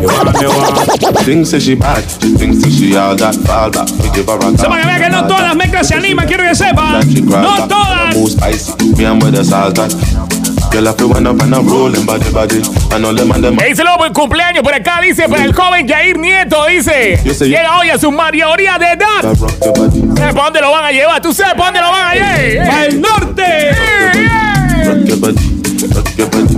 You 0.00 0.08
want, 0.08 0.40
me 0.40 0.46
want. 0.46 1.18
Thinks 1.24 1.50
that 1.52 1.60
she 1.62 1.74
bad, 1.74 2.02
she 2.20 2.34
thinks 2.36 2.62
that 2.62 2.70
she 2.70 2.96
all 2.96 3.14
that 3.16 3.34
fall 3.46 3.70
back. 3.70 3.88
We 4.02 4.10
give 4.10 4.26
her 4.26 4.38
a 4.38 4.56
Sepa 4.56 4.76
que 4.76 4.86
vea 4.86 4.98
que 4.98 5.10
no 5.10 5.26
todas 5.26 5.42
las 5.42 5.56
mezclas 5.56 5.86
se 5.86 5.94
animan, 5.94 6.26
quiero 6.26 6.44
que 6.44 6.54
sepa. 6.54 7.00
No 7.00 7.68
todas. 7.68 8.14
And. 10.72 10.84
Girl, 10.84 10.88
I 10.88 10.92
feel 10.96 11.08
when 11.08 11.26
I'm 11.26 11.40
and 11.40 11.54
I'm 11.54 11.66
rolling 11.66 12.06
body 12.06 12.30
body. 12.32 12.62
I 12.90 12.98
know 12.98 13.12
them 13.12 13.30
and 13.32 13.42
them. 13.44 13.58
Ey, 13.60 13.74
se 13.74 13.82
lo 13.82 13.96
buen 13.98 14.12
cumpleaños 14.12 14.62
por 14.62 14.72
acá, 14.72 15.00
dice 15.00 15.28
para 15.28 15.44
el 15.44 15.52
joven 15.52 15.86
Jair 15.88 16.16
Nieto, 16.18 16.66
dice. 16.66 17.18
Llega 17.24 17.78
hoy 17.78 17.90
a 17.90 17.98
su 17.98 18.10
mayoría 18.12 18.78
de 18.78 18.92
edad. 18.92 19.24
I 19.24 19.34
rock 19.34 19.52
your 19.64 19.72
body, 19.74 20.00
¿Sabes 20.16 20.34
para 20.34 20.44
dónde 20.44 20.60
lo 20.60 20.70
van 20.70 20.84
a 20.84 20.92
llevar? 20.92 21.20
¿Tú 21.20 21.32
sabes 21.32 21.54
para 21.54 21.66
dónde 21.66 21.80
lo 21.80 21.90
van 21.90 22.06
a 22.06 22.14
llevar? 22.14 22.70
¡Al 22.70 23.00
norte! 23.00 23.70
rock 24.86 25.04
your 25.06 25.18
body, 25.18 25.36
rock 25.92 26.16
your 26.16 26.28
body. 26.28 26.56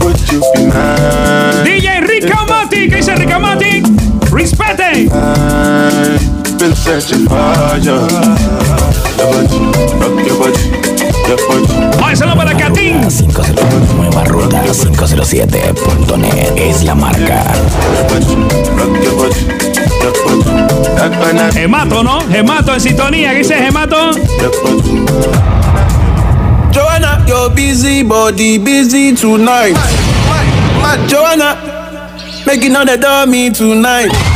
Would 0.00 0.18
you 0.30 0.40
be 0.54 0.66
mine? 0.66 1.64
DJ 1.64 2.00
Ricamati, 2.00 2.88
¿qué 2.88 2.96
dice 2.96 3.14
Ricamati? 3.14 3.82
Respete. 4.30 5.08
I've 5.12 6.58
been 6.58 6.74
searching 6.74 7.26
for 7.28 7.78
you. 7.78 7.94
Your 9.16 9.30
body, 9.30 9.58
rock 10.00 10.26
your 10.26 10.38
body, 10.38 10.63
saludo 12.16 12.36
para 12.36 12.56
Katín. 12.56 13.00
507. 13.00 13.62
Nueva 13.96 14.24
ruta 14.24 14.62
507.net 14.64 16.52
es 16.56 16.84
la 16.84 16.94
marca. 16.94 17.44
Gemato, 21.52 22.02
¿no? 22.02 22.20
Gemato 22.28 22.74
en 22.74 22.80
sintonía. 22.80 23.30
¿Qué 23.32 23.38
dice 23.38 23.54
Gemato? 23.56 24.12
Joanna, 26.72 27.24
your 27.26 27.50
busy 27.50 28.02
body 28.02 28.58
busy 28.58 29.14
tonight. 29.14 29.76
Joanna, 31.08 31.56
making 32.46 32.76
all 32.76 32.86
the 32.86 32.96
dummy 32.96 33.50
tonight. 33.50 34.33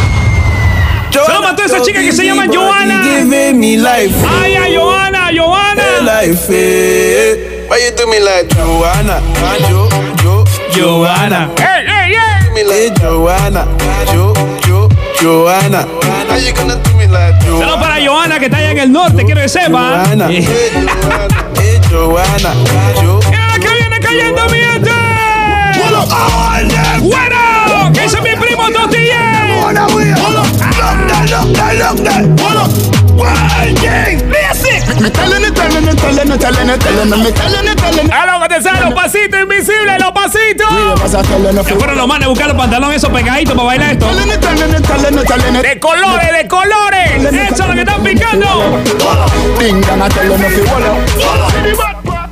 Saludos 1.10 1.50
a 1.50 1.56
toda 1.56 1.66
esa 1.66 1.82
chica 1.82 2.00
que 2.00 2.12
se 2.12 2.24
llama 2.24 2.46
Joana. 2.46 3.02
Giving 3.02 3.58
me 3.58 3.76
life. 3.76 4.14
Ay, 4.42 4.54
ay, 4.54 4.74
Joana, 4.76 5.30
Joana. 5.32 5.82
Life, 6.02 6.46
eh. 6.50 7.66
Why 7.68 7.78
you 7.84 7.90
do 7.96 8.06
me 8.06 8.20
like 8.20 8.48
Joanna? 8.54 9.20
Jo, 9.68 9.88
Jo, 10.22 10.44
Joanna. 10.72 11.50
Hey, 11.58 11.84
hey, 11.86 12.14
hey. 12.14 12.46
Do 12.46 12.54
me 12.54 12.64
like 12.64 13.00
Joanna. 13.00 13.66
Jo, 14.12 14.32
Jo, 14.66 14.88
Joanna. 15.20 15.86
How 16.28 16.36
you 16.36 16.52
gonna 16.54 16.76
do 16.82 16.96
me 16.96 17.06
like 17.06 17.34
Joanna? 17.44 17.58
Saludos 17.60 17.80
para 17.80 18.00
Joana 18.00 18.38
que 18.38 18.46
está 18.46 18.58
allá 18.58 18.70
en 18.70 18.78
el 18.78 18.92
norte, 18.92 19.24
quiero 19.24 19.40
que 19.40 19.48
sepa. 19.48 20.04
Joanna. 20.04 20.30
Eh. 20.30 20.46
Hey, 21.56 21.80
Joanna. 21.90 22.52
Jo. 23.02 23.20
Mira 23.28 23.46
la 23.48 23.58
que 23.58 23.68
viene 23.68 24.00
cayendo, 24.00 24.44
mi 24.48 24.58
gente. 24.58 24.90
Bueno, 27.00 27.92
que 27.92 28.04
ese 28.04 28.16
es 28.18 28.22
mi 28.22 28.36
primo 28.36 28.68
Totille. 37.74 38.12
A 38.12 38.26
lo 38.26 38.40
que 38.42 38.48
te 38.54 38.62
sale 38.62 38.80
los 38.80 38.94
pasitos 38.94 39.40
invisibles, 39.40 39.98
los 40.00 40.12
pasitos. 40.12 40.68
Que 41.66 41.74
fueron 41.74 41.96
los 41.96 42.06
manes 42.06 42.26
a 42.26 42.28
buscar 42.30 42.48
los 42.48 42.56
pantalones 42.56 42.96
esos 42.96 43.10
pegaditos 43.10 43.54
para 43.54 43.66
bailar 43.66 43.92
esto. 43.92 44.06
De 45.62 45.80
colores, 45.80 46.32
de 46.32 46.48
colores. 46.48 47.24
Eso 47.52 47.62
es 47.62 47.68
lo 47.68 47.74
que 47.74 47.80
están 47.80 48.02
picando. 48.02 48.46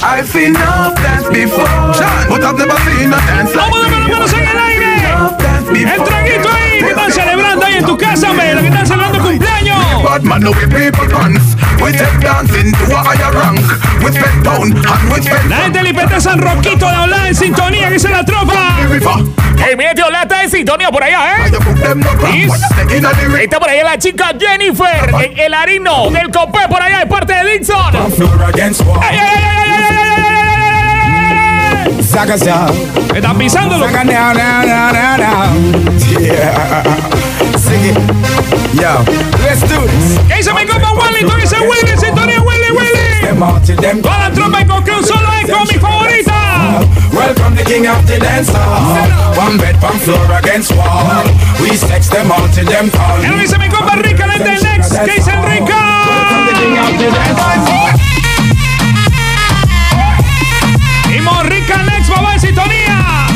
I've 0.02 0.28
seen 0.28 0.54
enough 0.54 0.94
dance 0.94 1.28
before, 1.30 1.66
but 2.28 2.42
I've 2.44 2.56
never 2.56 2.78
seen 2.86 3.12
a 3.12 3.16
dance 3.26 3.54
like 3.56 3.70
Vamos 3.70 3.86
a 3.86 3.90
ver 3.90 3.98
las 3.98 4.08
manos 4.08 4.32
en 4.32 4.48
el 4.48 4.58
aire. 4.58 5.94
El 5.94 6.04
traguito 6.04 6.55
¿Qué 6.86 6.92
están 6.92 7.10
celebrando 7.10 7.66
ahí 7.66 7.74
en 7.74 7.84
tu 7.84 7.98
casa, 7.98 8.30
hombre? 8.30 8.54
Lo 8.54 8.60
que 8.60 8.68
están 8.68 8.86
celebrando 8.86 9.18
cumpleaños. 9.18 10.02
Bad 10.04 10.22
man, 10.22 10.40
no 10.40 10.52
we 10.52 10.66
people 10.68 11.08
dance. 11.08 11.56
We 11.82 11.90
take 11.90 12.20
dancing 12.20 12.72
to 12.72 12.94
a 12.94 13.02
higher 13.02 13.32
rank. 13.32 13.58
We 14.04 14.12
spend 14.12 14.44
down 14.44 14.70
and 14.70 15.12
we 15.12 15.20
spend 15.20 15.50
La 15.50 15.56
gente 15.56 15.82
lipete 15.82 16.20
San 16.20 16.40
Roquito 16.40 16.86
de 16.86 16.94
hablar 16.94 17.26
en 17.26 17.34
sintonía, 17.34 17.88
que 17.88 17.94
dice 17.94 18.08
la 18.08 18.24
tropa. 18.24 18.76
Hey, 19.58 19.74
mira, 19.76 19.94
tío, 19.94 20.08
la 20.10 20.22
está 20.22 20.44
en 20.44 20.50
sintonía 20.50 20.90
por 20.90 21.02
allá, 21.02 21.38
¿eh? 21.38 21.52
Está 23.42 23.58
por 23.58 23.68
allá 23.68 23.82
la 23.82 23.98
chica 23.98 24.28
Jennifer 24.38 25.12
en 25.24 25.38
el 25.38 25.54
harino 25.54 26.08
del 26.10 26.30
copé 26.30 26.68
por 26.68 26.80
allá 26.80 27.00
de 27.00 27.06
parte 27.06 27.32
de 27.32 27.52
Dixon. 27.52 27.96
Ay, 27.96 28.12
ay, 29.00 29.18
ay, 29.18 29.44
ay, 29.58 29.65
Saca, 32.16 32.38
saca. 32.38 32.72
Están 33.14 33.36
pisándolo. 33.36 33.84
Saca 33.84 34.02
down, 34.04 34.34
down, 34.34 34.66
down, 34.66 34.94
down, 34.94 35.20
down. 35.20 35.98
Yeah. 36.18 36.82
Sing 37.58 37.84
it. 37.84 37.98
Yo, 38.72 39.04
let's 39.44 39.60
do 39.60 39.84
this. 39.84 40.18
¿Qué 40.26 40.36
dice 40.36 40.54
mi 40.54 40.64
compa 40.64 40.92
Wally? 40.94 41.26
Tú 41.26 41.36
dices 41.36 41.60
Willy 41.60 41.94
sintonía, 41.98 42.40
Willy, 42.40 42.70
Willy. 42.70 43.20
Them 43.20 43.42
out 43.42 43.62
to 43.66 43.76
them. 43.76 44.00
Toda 44.00 44.18
la 44.18 44.30
tropa 44.30 44.62
y 44.62 44.64
con 44.64 44.82
que 44.82 44.92
un 44.92 45.04
solo 45.04 45.28
eco, 45.42 45.62
mi 45.70 45.78
favorita. 45.78 46.80
Welcome 47.12 47.54
the 47.54 47.64
king 47.64 47.86
of 47.86 48.02
the 48.06 48.18
dance 48.18 48.48
hall. 48.48 49.36
One 49.36 49.58
bed, 49.58 49.76
one 49.82 49.98
floor 49.98 50.38
against 50.38 50.72
wall. 50.72 51.22
We 51.60 51.76
sex 51.76 52.08
them 52.08 52.32
out 52.32 52.50
till 52.54 52.64
them 52.64 52.88
call. 52.92 53.20
¿Qué 53.20 53.28
dice 53.42 53.58
mi 53.58 53.68
compa 53.68 53.94
Rica, 53.96 54.24
el 54.24 54.42
del 54.42 54.62
Next? 54.62 54.98
¿Qué 55.04 55.16
dice 55.16 55.32
Rica? 55.42 55.76
Welcome 56.08 56.46
the 56.46 56.54
king 56.54 56.78
of 56.78 56.96
the 56.96 57.10
dance 57.10 57.68
hall. 57.68 58.35
Morrica 61.26 61.82
Next, 61.82 62.10
papá 62.10 62.34
en 62.34 62.40
sintonía. 62.40 63.26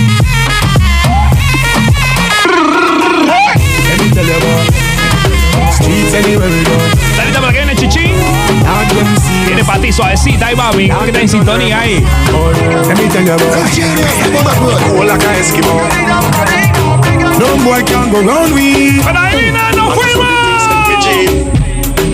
Salita 7.16 7.40
para 7.40 7.52
que 7.52 7.58
viene 7.58 7.76
Chichín. 7.76 8.14
Tiene 9.46 9.64
para 9.64 9.80
ti 9.80 9.92
suavecita 9.92 10.46
ahí, 10.46 10.56
mami. 10.56 10.88
Creo 10.88 11.00
que 11.00 11.06
está 11.06 11.20
en 11.20 11.28
sintonía 11.28 11.80
ahí. 11.80 12.04
No 17.38 17.64
boy 17.64 17.82
can 17.84 18.10
go 18.10 18.20
round 18.20 18.52
we. 18.52 19.00
No, 19.76 19.90
fuimos. 19.92 20.40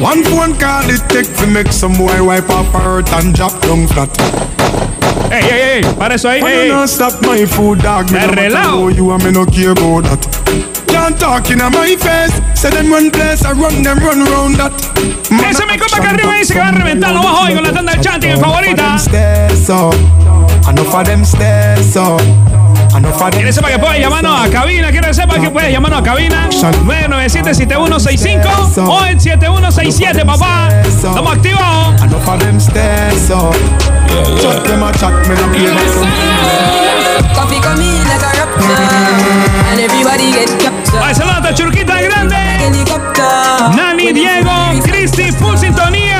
One 0.00 0.22
phone 0.24 0.54
call 0.54 0.88
it 0.90 1.02
take 1.08 1.34
to 1.36 1.46
make 1.46 1.72
some 1.72 1.96
boy 1.96 2.22
wipe 2.22 2.48
off 2.50 2.72
her 2.72 3.02
and 3.18 3.34
drop 3.34 3.60
down 3.62 3.86
flat. 3.88 4.55
Ey, 5.30 5.42
ey, 5.42 5.62
ey. 5.76 5.94
Para 5.94 6.14
eso 6.14 6.28
ahí. 6.28 6.40
But 6.40 6.50
ey, 6.50 6.56
you 6.56 6.62
ey. 6.62 6.68
not 6.68 6.88
stop 6.88 7.20
my 7.22 7.46
food, 7.46 7.82
dog. 7.82 8.10
Me 8.10 8.26
Me 8.26 8.48
no 8.48 8.88
you 8.88 9.10
and 9.12 9.24
me 9.24 9.30
no 9.32 9.44
care 9.46 9.70
about 9.70 10.04
that. 10.04 10.76
Can't 10.86 11.18
talk 11.18 11.50
in 11.50 11.58
my 11.58 11.96
face. 11.96 12.32
Say 12.54 12.70
them 12.70 12.90
run 12.90 13.10
place, 13.10 13.44
I 13.44 13.52
run 13.52 13.82
them 13.82 13.98
run 13.98 14.24
round 14.24 14.56
that. 14.56 14.72
Ese 15.50 15.62
es 15.62 15.66
mi 15.66 15.78
compa 15.78 16.00
que 16.00 16.08
arriba 16.08 16.34
dice 16.38 16.54
que 16.54 16.60
va 16.60 16.68
a 16.68 16.72
reventar 16.72 17.12
lo 17.12 17.22
bajo 17.22 17.44
hoy 17.44 17.54
con 17.54 17.64
la 17.64 17.72
tanda 17.72 17.92
del 17.92 18.00
chanting 18.00 18.30
en 18.30 18.40
favorita. 18.40 18.98
Stairs 18.98 19.68
up. 19.68 19.94
Enough 20.68 20.94
of 20.94 21.04
them 21.04 21.24
stairs 21.24 21.96
up. 21.96 22.20
Enough 22.20 22.24
of 22.26 22.50
them 22.50 22.55
Quiere 23.30 23.52
sepa 23.52 23.68
que 23.68 23.78
puede 23.78 24.00
llamarnos 24.00 24.40
a 24.40 24.48
cabina. 24.50 24.90
Quiere 24.90 25.12
sepa 25.12 25.38
que 25.38 25.50
puede 25.50 25.70
llamarnos 25.72 26.00
a 26.00 26.02
cabina. 26.02 26.48
997-7165 26.50 28.88
o 28.88 29.04
el 29.04 29.20
7167, 29.20 30.24
papá. 30.24 30.68
Estamos 30.86 31.32
activados. 31.36 32.00
Ay, 41.02 41.14
saludos 41.14 41.50
a 41.50 41.54
Churquita 41.54 42.00
Grande. 42.00 42.36
Nani, 43.76 44.12
Diego, 44.12 44.50
Cristi, 44.84 45.32
Full 45.32 45.56
Sintonía. 45.56 46.15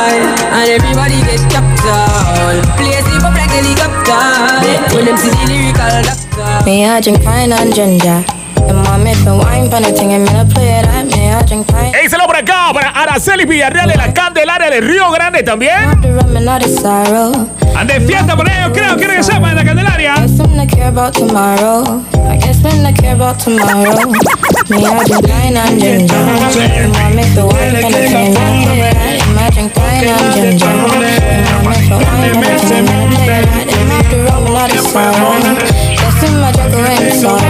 And 0.00 0.68
everybody 0.70 1.20
get 1.28 1.40
chopped 1.52 1.84
all 1.84 2.56
Play 2.80 2.96
sleep 3.04 3.22
up 3.22 3.34
like 3.36 3.50
Me 6.64 6.86
I 6.86 7.00
drink 7.00 7.24
wine 7.24 7.52
and 7.52 7.74
ginger 7.74 8.24
por 12.26 12.36
acá 12.36 12.72
para 12.72 12.90
Araceli 12.90 13.44
Villarreal 13.44 13.88
de 13.88 13.96
la 13.96 14.12
Candelaria 14.12 14.70
de 14.70 14.80
Río 14.80 15.10
Grande 15.10 15.42
también. 15.42 15.90
La 15.90 16.00
Candelaria. 28.40 29.09
And 29.80 30.10
I'm 30.10 30.26
not 30.28 30.36
the 34.10 34.18
a 34.28 34.52
lot 34.52 34.70
of 34.72 34.80
sound. 34.80 35.44
That's 35.44 36.22
in 36.24 36.40
my 36.40 36.52
jungle 36.52 36.84
and. 36.84 37.49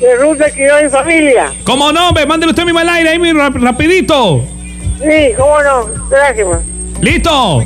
de 0.00 0.16
Ruth 0.16 0.36
de 0.38 0.52
Quirón 0.52 0.86
y 0.86 0.88
familia. 0.90 1.52
Como 1.64 1.92
no, 1.92 2.12
ve, 2.12 2.26
mándele 2.26 2.50
usted 2.52 2.64
mismo 2.64 2.78
al 2.80 2.88
aire 2.88 3.10
ahí, 3.10 3.18
mi 3.18 3.32
rap- 3.32 3.56
rapidito. 3.56 4.42
Sí, 5.02 5.32
cómo 5.36 5.62
no. 5.62 5.86
Gracias, 6.10 6.46
man. 6.46 6.60
Listo. 7.00 7.62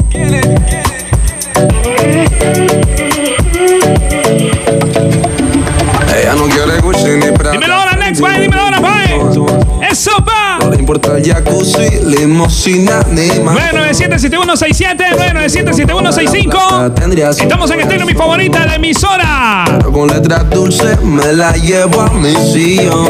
El 11.20 11.32
jacuzzi, 11.32 11.88
limosina, 12.06 13.00
ni 13.10 13.28
más. 13.40 13.56
997-7167, 13.58 15.16
997-7165. 15.16 17.40
Estamos 17.40 17.70
en 17.70 17.80
estilo 17.80 18.06
mi 18.06 18.14
favorita 18.14 18.64
de 18.66 18.76
emisora. 18.76 19.64
Pero 19.66 19.92
con 19.92 20.08
letras 20.08 20.48
dulces 20.50 21.00
me 21.02 21.32
la 21.32 21.52
llevo 21.52 22.00
a 22.02 22.10
mi 22.10 22.34
sillón. 22.34 23.08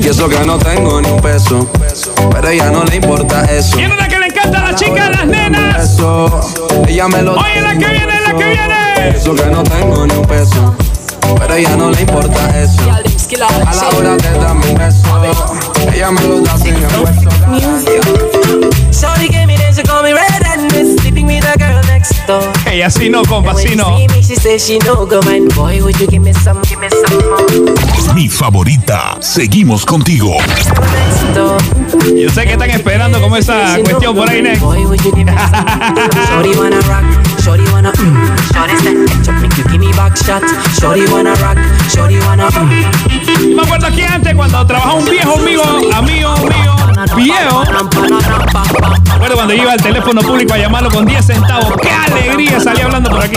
Y 0.00 0.08
eso 0.08 0.28
que 0.28 0.38
no 0.40 0.58
tengo 0.58 1.00
ni 1.00 1.08
un 1.10 1.20
peso, 1.20 1.70
pero 2.32 2.48
a 2.48 2.52
ella 2.52 2.70
no 2.70 2.82
le 2.84 2.96
importa 2.96 3.44
eso. 3.44 3.76
Viene 3.76 3.96
la 3.96 4.08
que 4.08 4.18
le 4.18 4.26
encanta 4.26 4.58
a 4.58 4.72
la 4.72 4.74
chica, 4.74 5.06
a 5.06 5.10
las 5.10 5.26
nenas. 5.26 5.96
Ella 6.88 7.08
me 7.08 7.22
lo 7.22 7.34
Oye, 7.34 7.60
la 7.60 7.72
que 7.72 7.86
viene, 7.86 8.20
la 8.26 8.36
que 8.36 8.44
viene. 8.44 9.16
Eso 9.16 9.34
que 9.34 9.46
no 9.46 9.62
tengo 9.62 10.06
ni 10.06 10.14
un 10.14 10.26
peso, 10.26 10.74
pero 11.38 11.54
a 11.54 11.58
ella 11.58 11.76
no 11.76 11.90
le 11.90 12.00
importa 12.00 12.60
eso. 12.60 12.82
A 12.90 13.00
la 13.74 13.88
hora 13.96 14.16
de 14.16 14.30
darme 14.38 14.66
un 14.66 14.74
beso, 14.76 15.71
ella 15.94 16.10
me 16.10 16.22
lo 16.22 16.40
da 16.40 16.56
sin 16.58 16.74
esfuerzo. 16.76 17.28
Shorty 18.92 19.28
gave 19.28 19.46
me 19.46 19.56
this, 19.56 19.76
she 19.76 19.82
call 19.82 20.02
me 20.02 20.12
red 20.12 20.42
and 20.46 20.70
miss 20.72 20.96
sleeping 21.00 21.26
with 21.26 21.42
the 21.42 21.58
girl 21.58 21.80
next 21.86 22.14
door. 22.26 22.52
Ey, 22.66 22.82
así 22.82 23.08
no, 23.08 23.22
compa, 23.24 23.52
así 23.52 23.74
no. 23.74 23.96
See 23.96 24.08
me, 24.08 24.22
she 24.22 24.36
says 24.36 24.64
she 24.64 24.78
no 24.80 25.06
go 25.06 25.20
and 25.28 25.52
boy, 25.54 25.82
would 25.82 25.98
you 25.98 26.06
give 26.06 26.22
me 26.22 26.32
some, 26.32 26.60
give 26.62 26.78
me 26.78 26.88
some 26.90 27.18
more. 27.28 28.14
Mi 28.14 28.28
favorita. 28.28 29.16
Seguimos 29.20 29.86
contigo. 29.86 30.36
Yo 32.14 32.30
sé 32.30 32.44
que 32.44 32.52
están 32.52 32.70
esperando 32.70 33.20
como 33.20 33.36
esa 33.36 33.78
cuestión 33.82 34.14
por 34.14 34.28
ahí, 34.28 34.42
next. 34.42 34.62
Shorty 37.42 37.64
wanna 37.72 37.90
mm. 37.90 38.54
Shorty 38.54 38.74
make 39.42 39.56
you 39.58 39.64
give 39.64 39.80
me 39.80 39.90
back 39.92 40.16
shot. 40.16 40.42
Shorty 40.78 41.10
wanna 41.10 41.34
rock, 41.42 41.58
shorty 41.90 42.18
wanna 42.20 42.48
mm. 42.48 43.56
Me 43.56 43.62
acuerdo 43.62 43.88
aquí 43.88 44.02
antes 44.02 44.32
cuando 44.34 44.64
trabajaba 44.64 44.94
un 44.94 45.04
viejo 45.04 45.34
amigo, 45.34 45.64
amigo 45.92 46.36
mío, 46.36 46.76
viejo. 47.16 47.64
Me 49.04 49.12
acuerdo 49.12 49.34
cuando 49.34 49.54
iba 49.54 49.72
al 49.72 49.82
teléfono 49.82 50.20
público 50.22 50.54
a 50.54 50.58
llamarlo 50.58 50.90
con 50.90 51.04
10 51.04 51.26
centavos. 51.26 51.74
¡Qué 51.82 51.90
alegría 51.90 52.60
salía 52.60 52.84
hablando 52.84 53.10
por 53.10 53.22
aquí! 53.22 53.36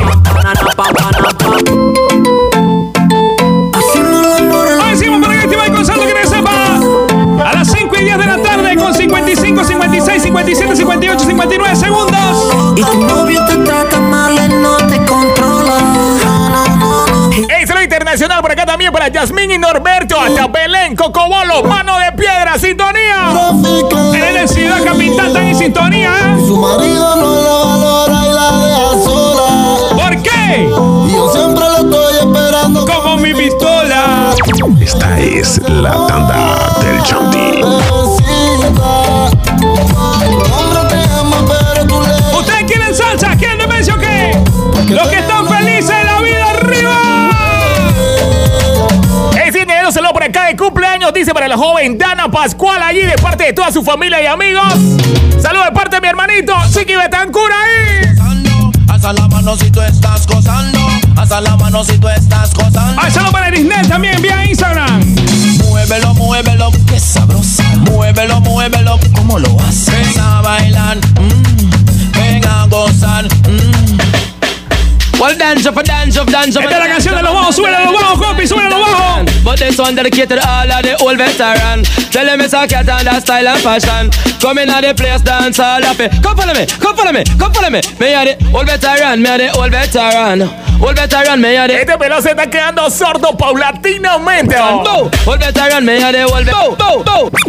A 7.44 7.54
las 7.54 7.72
5 7.72 7.96
y 7.96 8.04
10 8.04 8.18
de 8.18 8.26
la 8.26 8.42
tarde 8.42 8.76
con 8.76 8.94
55, 8.94 9.64
56, 9.64 10.24
57, 10.24 10.76
58, 10.76 11.20
59 11.20 11.35
Yasmín 19.26 19.50
y 19.50 19.58
Norberto. 19.58 20.22
Hasta 20.22 20.46
Belén, 20.48 20.96
Cocobolo, 20.96 21.64
Mano 21.64 21.98
de 21.98 22.12
Piedra, 22.12 22.60
sintonía. 22.60 23.32
En 24.14 24.36
la 24.36 24.48
ciudad 24.48 24.84
capital 24.84 25.28
están 25.28 25.48
en 25.48 25.56
sintonía, 25.56 26.10
¿eh? 26.10 26.44
Su 26.46 26.56
marido 26.58 27.16
no 27.16 27.42
la 27.42 27.66
valora 27.66 28.24
y 28.24 28.34
la 28.34 28.52
deja 28.68 29.04
sola. 29.04 29.96
¿Por 29.96 30.22
qué? 30.22 30.70
Yo 30.70 31.32
siempre 31.34 31.64
lo 31.64 31.78
estoy 31.78 32.16
esperando. 32.18 32.86
Como 32.86 33.18
mi 33.18 33.34
pistola. 33.34 34.36
Esta 34.80 35.20
es 35.20 35.60
la 35.70 36.06
tanda 36.06 36.76
del 36.84 37.02
Chanti. 37.02 37.62
Dice 51.16 51.34
para 51.34 51.48
la 51.48 51.58
joven 51.58 51.98
Dana 51.98 52.30
Pascual 52.30 52.84
allí 52.84 53.00
de 53.00 53.16
parte 53.16 53.46
de 53.46 53.54
toda 53.54 53.72
su 53.72 53.82
familia 53.84 54.22
y 54.22 54.26
amigos. 54.26 54.74
Saludos 55.42 55.68
de 55.68 55.72
parte 55.72 55.96
de 55.96 56.02
mi 56.02 56.10
hermanito 56.10 56.54
Chiqui 56.74 56.94
Betancur 56.94 57.50
ahí. 57.52 58.10
Alza 58.90 59.14
la 59.14 59.26
mano 59.30 59.56
si 59.56 59.72
tú 59.72 59.80
estás 59.80 60.28
gozando. 60.28 60.78
Alza 61.16 61.40
la 61.40 61.56
mano 61.56 61.86
si 61.86 61.98
tú 61.98 62.10
estás 62.10 62.54
gozando. 62.54 63.02
Ah, 63.02 63.10
saludo 63.10 63.32
para 63.32 63.50
Disney 63.50 63.88
también 63.88 64.22
vía 64.22 64.46
Instagram. 64.46 65.06
Muévelo, 65.64 66.14
muévelo, 66.16 66.72
qué 66.86 67.00
sabrosa. 67.00 67.64
Muévelo, 67.92 68.42
muévelo, 68.42 69.00
¿cómo 69.16 69.40
lo 69.40 69.58
haces? 69.62 69.94
Ven 69.94 70.20
a 70.20 70.42
bailar, 70.42 70.98
mm, 70.98 72.12
ven 72.12 72.46
a 72.46 72.66
gozar. 72.68 73.24
mm. 73.26 74.15
Well, 75.20 75.38
dance 75.38 75.66
up, 75.66 75.76
dance 75.84 76.18
up, 76.18 76.28
dance 76.28 76.58
up. 76.58 76.64
Esta 76.64 76.78
es 76.78 76.80
la 76.80 76.88
canción 76.88 77.16
de 77.16 77.24
los 77.24 77.34
bajos, 77.34 77.56
súbele 77.56 77.78
a 77.78 77.86
los 77.86 77.94
bajos, 77.94 78.26
compi, 78.26 78.46
súbele 78.48 78.68
a 78.68 78.78
los 78.78 78.82
bajos. 78.82 79.44
But 79.44 79.60
this 79.60 79.80
one 79.80 79.96
dedicated 79.96 80.40
all 80.40 80.70
of 80.70 80.84
the 80.84 80.98
old 81.02 81.18
veteran. 81.18 81.84
Tell 82.12 82.26
them 82.26 82.42
it's 82.42 82.54
a 82.54 82.68
cat 82.68 82.88
and 82.90 83.08
that 83.08 83.22
style 83.22 83.48
and 83.48 83.62
fashion. 83.62 84.10
Come 84.42 84.60
in 84.60 84.70
at 84.70 84.82
the 84.82 84.94
place, 84.94 85.22
dance 85.22 85.60
all 85.60 85.84
of 85.84 86.00
it. 86.00 86.12
Come 86.22 86.36
follow 86.36 86.54
me, 86.54 86.66
come 86.80 86.96
follow 86.96 87.12
me, 87.14 87.24
come 87.40 87.54
follow 87.54 87.70
me. 87.70 87.82
Me 88.00 88.14
are 88.14 88.26
the 88.26 88.36
old 88.54 88.68
veteran, 88.68 89.22
me 89.22 89.30
are 89.30 89.38
the 89.38 89.58
old 89.58 89.72
veteran. 89.72 90.42
Old 90.82 90.96
veteran, 90.98 91.42
me 91.42 91.56
are 91.58 91.68
the. 91.70 91.82
Este 91.82 91.98
pelo 91.98 92.22
se 92.22 92.32
está 92.32 92.50
quedando 92.50 92.90
sordo 92.90 93.38
paulatinamente. 93.38 94.58
Old 94.60 95.40
veteran, 95.40 95.86
me 95.86 96.04
are 96.04 96.12
the 96.12 96.24
old 96.26 96.46
veteran. 96.46 97.46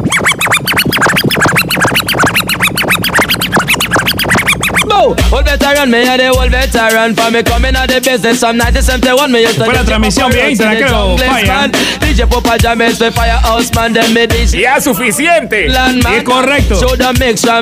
DJ 9.66 9.84
transmisión 9.84 10.30
vía 10.32 10.48
Instagram, 10.50 10.76
creo, 10.86 11.16
falla. 11.26 11.70
Ya 14.52 14.80
suficiente. 14.80 15.68
Es 16.16 16.22
correcto. 16.24 16.76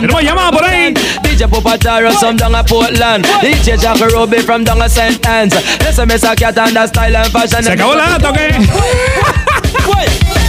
From 0.00 0.02
Tenemos 0.02 0.22
llamada 0.22 0.50
por 0.52 0.64
ahí. 0.64 0.94
DJ 1.22 1.48
Papa 1.48 1.78
Taro, 1.78 2.12
some 2.12 2.36
down 2.36 2.54
at 2.54 2.66
Portland. 2.68 3.26
DJ 3.42 3.78
Jack 3.80 3.98
Ruby 4.12 4.38
from 4.38 4.64
down 4.64 4.80
at 4.82 4.90
St. 4.90 5.24
Anne's. 5.26 5.54
Listen, 5.80 6.06
Miss 6.08 6.22
Cat 6.36 6.56
and 6.58 6.74
the 6.74 6.86
style 6.86 7.16
and 7.16 7.32
fashion. 7.32 7.64
¿Se 7.64 7.72
acabó 7.72 7.94
la 7.94 8.10
data 8.10 8.30
o 8.30 8.32
qué? 8.32 8.48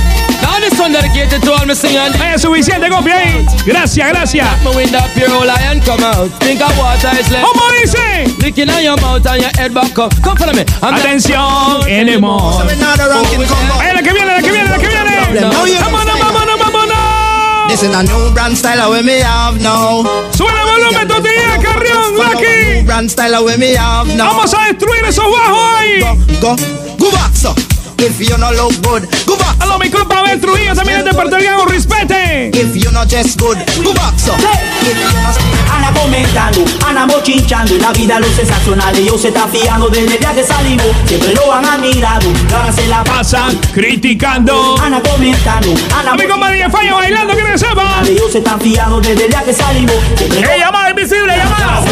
Es 2.36 2.42
suficiente, 2.42 2.90
compi, 2.90 3.12
ahí. 3.12 3.46
Gracias, 3.66 4.10
gracias. 4.10 4.48
My 4.64 4.76
window 4.76 5.00
up 5.00 5.16
your 5.16 5.32
old 5.32 5.46
lion 5.46 5.80
come 5.82 6.04
out. 6.04 6.32
Think 6.40 6.62
of 6.62 6.78
water 6.78 7.12
is 7.20 7.30
left. 7.32 7.46
¿Cómo 7.46 7.72
dice? 7.82 8.26
Licking 8.40 8.70
on 8.70 8.84
your 8.84 9.00
mouth 9.02 9.26
and 9.26 9.42
your 9.42 9.52
head 9.58 9.74
back 9.74 9.98
up. 9.98 10.14
Come 10.22 10.38
follow 10.38 10.54
me. 10.54 10.66
I'm 10.82 10.96
Atención, 10.96 11.88
Enemo. 11.88 12.60
Ahí 12.60 13.96
la 13.96 14.02
que 14.02 14.14
viene, 14.14 14.34
la 14.34 14.42
que 14.42 14.52
viene, 14.52 14.70
la 14.70 14.78
que 14.78 14.88
viene. 14.88 15.42
Vámonos, 15.80 16.20
vámonos, 16.20 16.60
vámonos. 16.60 17.70
This 17.70 17.84
is 17.84 17.96
a 17.96 18.04
new 18.04 18.34
brand 18.34 18.58
style 18.58 18.92
we 18.92 19.02
me 19.02 19.20
have 19.20 19.62
now. 19.62 20.04
Sube 20.32 20.50
el 20.50 20.66
volumen, 20.66 21.08
Totilla, 21.08 21.58
Carrión, 21.62 22.18
Lucky. 22.18 22.84
Brand 22.86 23.10
style 23.10 23.44
we 23.44 23.58
me 23.58 23.76
have 23.76 24.08
now. 24.16 24.28
Vamos 24.28 24.54
a 24.54 24.68
destruir 24.68 25.04
esos 25.06 25.26
bajos 25.26 25.80
ahí. 25.80 26.00
Go, 26.40 26.56
go 26.98 27.12
back, 27.12 27.34
so. 27.34 27.56
If 27.98 28.20
you 28.20 28.38
no 28.38 28.52
look 28.52 28.74
good, 28.84 29.04
go 29.26 29.38
back. 29.38 29.56
A 29.62 29.66
lo 29.66 29.80
mi 29.80 29.90
compa 29.90 30.22
Ben 30.24 30.40
Trujillo 30.40 30.76
también 30.76 31.00
es 31.00 31.06
de 31.06 31.14
Puerto 31.14 31.38
Rico, 31.38 31.66
respete. 31.66 32.50
If 32.54 32.76
you 32.76 32.92
no 32.92 33.04
just 33.06 33.40
good, 33.40 33.58
go 33.84 33.94
back, 33.94 34.18
so. 34.20 34.34
If 34.34 34.98
you 35.00 35.12
no 35.14 35.74
Ana 35.74 35.92
comentando, 35.94 36.66
Ana 36.86 37.06
bochinchando 37.06 37.76
y 37.76 37.80
la 37.80 37.92
vida 37.92 38.20
lo 38.20 38.28
sensacional. 38.28 38.96
Ellos 38.96 39.22
se 39.22 39.30
están 39.30 39.50
fiando 39.50 39.88
desde 39.90 40.14
el 40.14 40.20
día 40.20 40.34
que 40.34 40.44
salimos. 40.44 40.86
Siempre 41.06 41.34
lo 41.34 41.54
han 41.54 41.66
admirado. 41.66 42.28
Ahora 42.54 42.72
se 42.72 42.88
la 42.88 43.04
Pasan 43.04 43.56
criticando. 43.74 44.76
Ana 44.82 45.02
comentando, 45.02 45.74
Ana 45.98 46.16
mi 46.16 46.28
compa 46.28 46.52
DJ 46.52 46.70
Falla 46.70 46.94
bailando, 46.94 47.36
que 47.36 47.58
sepa. 47.58 48.02
Ellos 48.06 48.32
se 48.32 48.40
están 48.40 48.60
fiando 48.60 49.00
desde 49.00 49.26
el 49.26 49.30
día 49.30 49.44
que 49.44 49.54
salimos. 49.54 49.96
Siempre 50.18 50.42
lo 50.42 50.50
¡Ey, 50.50 50.60
llamada 50.60 50.90
invisible, 50.90 51.36
llamada! 51.36 51.84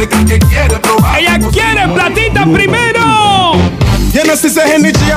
Dice 0.00 0.08
que, 0.08 0.24
que 0.24 0.38
quiere 0.46 0.78
probar. 0.78 1.18
Ella 1.18 1.38
quiere 1.52 1.86
platita 1.88 2.46
primero. 2.46 3.52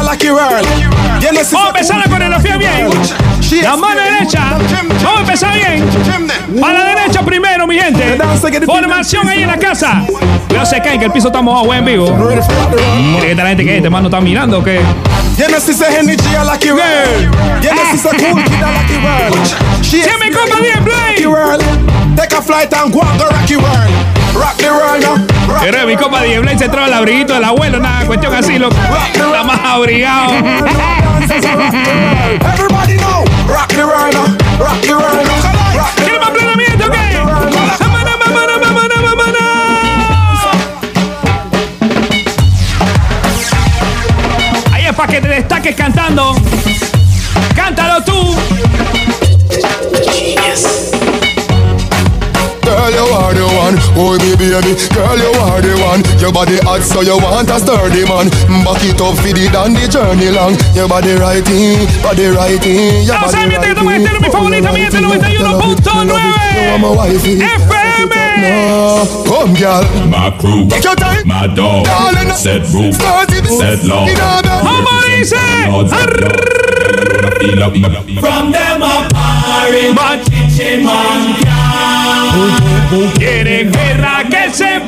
Like 0.03 0.25
you 0.25 0.35
Vamos 0.35 1.53
a 1.53 1.67
empezar 1.69 1.99
la 1.99 2.09
coreografía 2.09 2.57
bien. 2.57 2.89
La 3.61 3.77
mano 3.77 4.01
derecha. 4.01 4.57
Vamos 5.01 5.17
a 5.17 5.21
empezar 5.21 5.53
bien. 5.53 5.85
A 6.61 6.73
la 6.73 6.83
derecha 6.83 7.21
primero, 7.21 7.65
mi 7.65 7.79
gente. 7.79 8.19
Formación 8.65 9.29
ahí 9.29 9.43
en 9.43 9.47
la 9.47 9.57
casa. 9.57 10.03
Cuidado 10.47 10.65
se 10.65 10.81
caen 10.81 10.99
que 10.99 11.05
el 11.05 11.11
piso 11.13 11.27
está 11.27 11.41
mojado, 11.41 11.65
buen 11.65 11.85
vivo. 11.85 12.13
¿Cree 13.19 13.29
que 13.29 13.35
la 13.35 13.47
gente 13.47 13.63
que 13.63 13.77
este 13.77 13.89
mano 13.89 14.07
está 14.07 14.19
mirando 14.19 14.59
o 14.59 14.63
qué? 14.63 14.81
Like 15.37 16.67
you 16.67 16.75
Cool 16.75 16.83
like 18.61 18.91
you 18.91 18.99
compa 20.31 20.59
bien, 20.59 20.83
world. 21.29 22.02
Take 22.15 22.33
a 22.33 22.41
flight 22.41 22.73
and 22.73 22.93
go 22.93 23.01
and 23.01 23.19
go 23.19 23.27
rock 23.27 23.49
you 23.49 23.59
world. 23.59 23.89
Rock 24.35 24.57
the 24.57 24.69
world 24.69 25.01
now. 25.01 25.15
Rock 25.47 25.61
Pero 25.61 25.87
mi 25.87 25.95
compa 25.95 26.21
DJ 26.21 26.39
Blade 26.39 26.59
se 26.59 26.69
trae 26.69 26.87
el 26.87 26.93
abriguito 26.93 27.33
del 27.33 27.43
abuelo, 27.43 27.79
nada, 27.79 28.05
cuestión 28.05 28.33
así, 28.33 28.59
loco. 28.59 28.75
Está 29.13 29.43
más 29.43 29.59
abrigado. 29.63 30.33
Everybody 32.53 32.97
know. 32.97 33.25
Rock 33.47 33.69
the 33.69 33.83
world 33.85 34.13
now. 34.13 34.25
Rock 34.59 34.81
the 34.81 34.93
world 34.93 35.25
now. 35.25 35.41
Rock 35.75 35.95
the 35.95 36.03
¿Quiere 36.03 36.19
más 36.19 36.29
plenamiento 36.31 36.85
o 36.85 36.91
qué? 36.91 37.17
¡Vámonos, 37.79 38.19
vámonos, 38.19 38.59
vámonos, 38.61 39.01
vámonos! 39.03 39.41
Ahí 44.71 44.85
es 44.85 44.93
para 44.93 45.11
que 45.11 45.21
te 45.21 45.27
destaques 45.27 45.75
cantando. 45.75 46.35
Cántalo 47.55 48.03
tú. 48.03 48.35
Girl, 49.53 50.92
you 52.93 53.05
are 53.13 53.33
the 53.33 53.45
one, 53.57 53.75
oh 53.97 54.13
me 54.21 54.35
baby. 54.37 54.73
Girl, 54.93 55.17
you 55.17 55.31
are 55.41 55.61
the 55.61 55.73
one. 55.83 56.01
Your 56.21 56.31
body 56.31 56.57
hot, 56.63 56.81
so 56.81 57.01
you 57.01 57.17
want 57.17 57.49
a 57.49 57.59
sturdy 57.59 58.05
man. 58.05 58.29
Back 58.63 58.83
it 58.85 59.01
up 59.01 59.17
for 59.17 59.33
the 59.33 59.49
down 59.51 59.73
the 59.73 59.85
journey 59.89 60.29
long. 60.29 60.55
Your 60.77 60.87
body 60.87 61.13
righty, 61.17 61.85
body 62.01 62.27
righty. 62.31 63.03
Your 63.05 63.17
body 63.19 63.33
sé, 63.33 63.47
mi 63.47 63.55
gente, 63.55 63.67
que 63.67 63.73
estamos 63.73 63.93
en 63.93 64.03
righty. 64.05 64.19
mi 64.21 64.29
favorita, 64.29 64.71
mi 64.71 64.79
gente, 64.81 64.99
You 65.01 66.69
are 66.69 66.79
my 66.79 66.89
wifey. 66.95 67.41
FM. 67.41 68.11
No, 68.43 69.05
come, 69.25 69.53
girl. 69.55 69.83
My 70.09 70.31
crew, 70.39 70.67
Take 70.67 70.83
your 70.83 70.95
time. 70.95 71.25
my 71.27 71.47
dog, 71.47 71.85
Darling. 71.85 72.31
set 72.35 72.61
roof, 72.73 72.95
Start 72.95 73.31
it. 73.31 73.45
set 73.47 73.83
law. 73.85 74.05
You 74.05 74.15
know 74.15 74.41
that. 74.41 74.63
From 78.19 78.51
them 78.51 78.81
a 78.81 79.07
party, 79.11 79.93
my 79.93 80.17
chichi 80.23 80.83
man 80.83 81.35
Quiere 83.15 83.65
guerra 83.65 84.23
que 84.29 84.53
se 84.53 84.81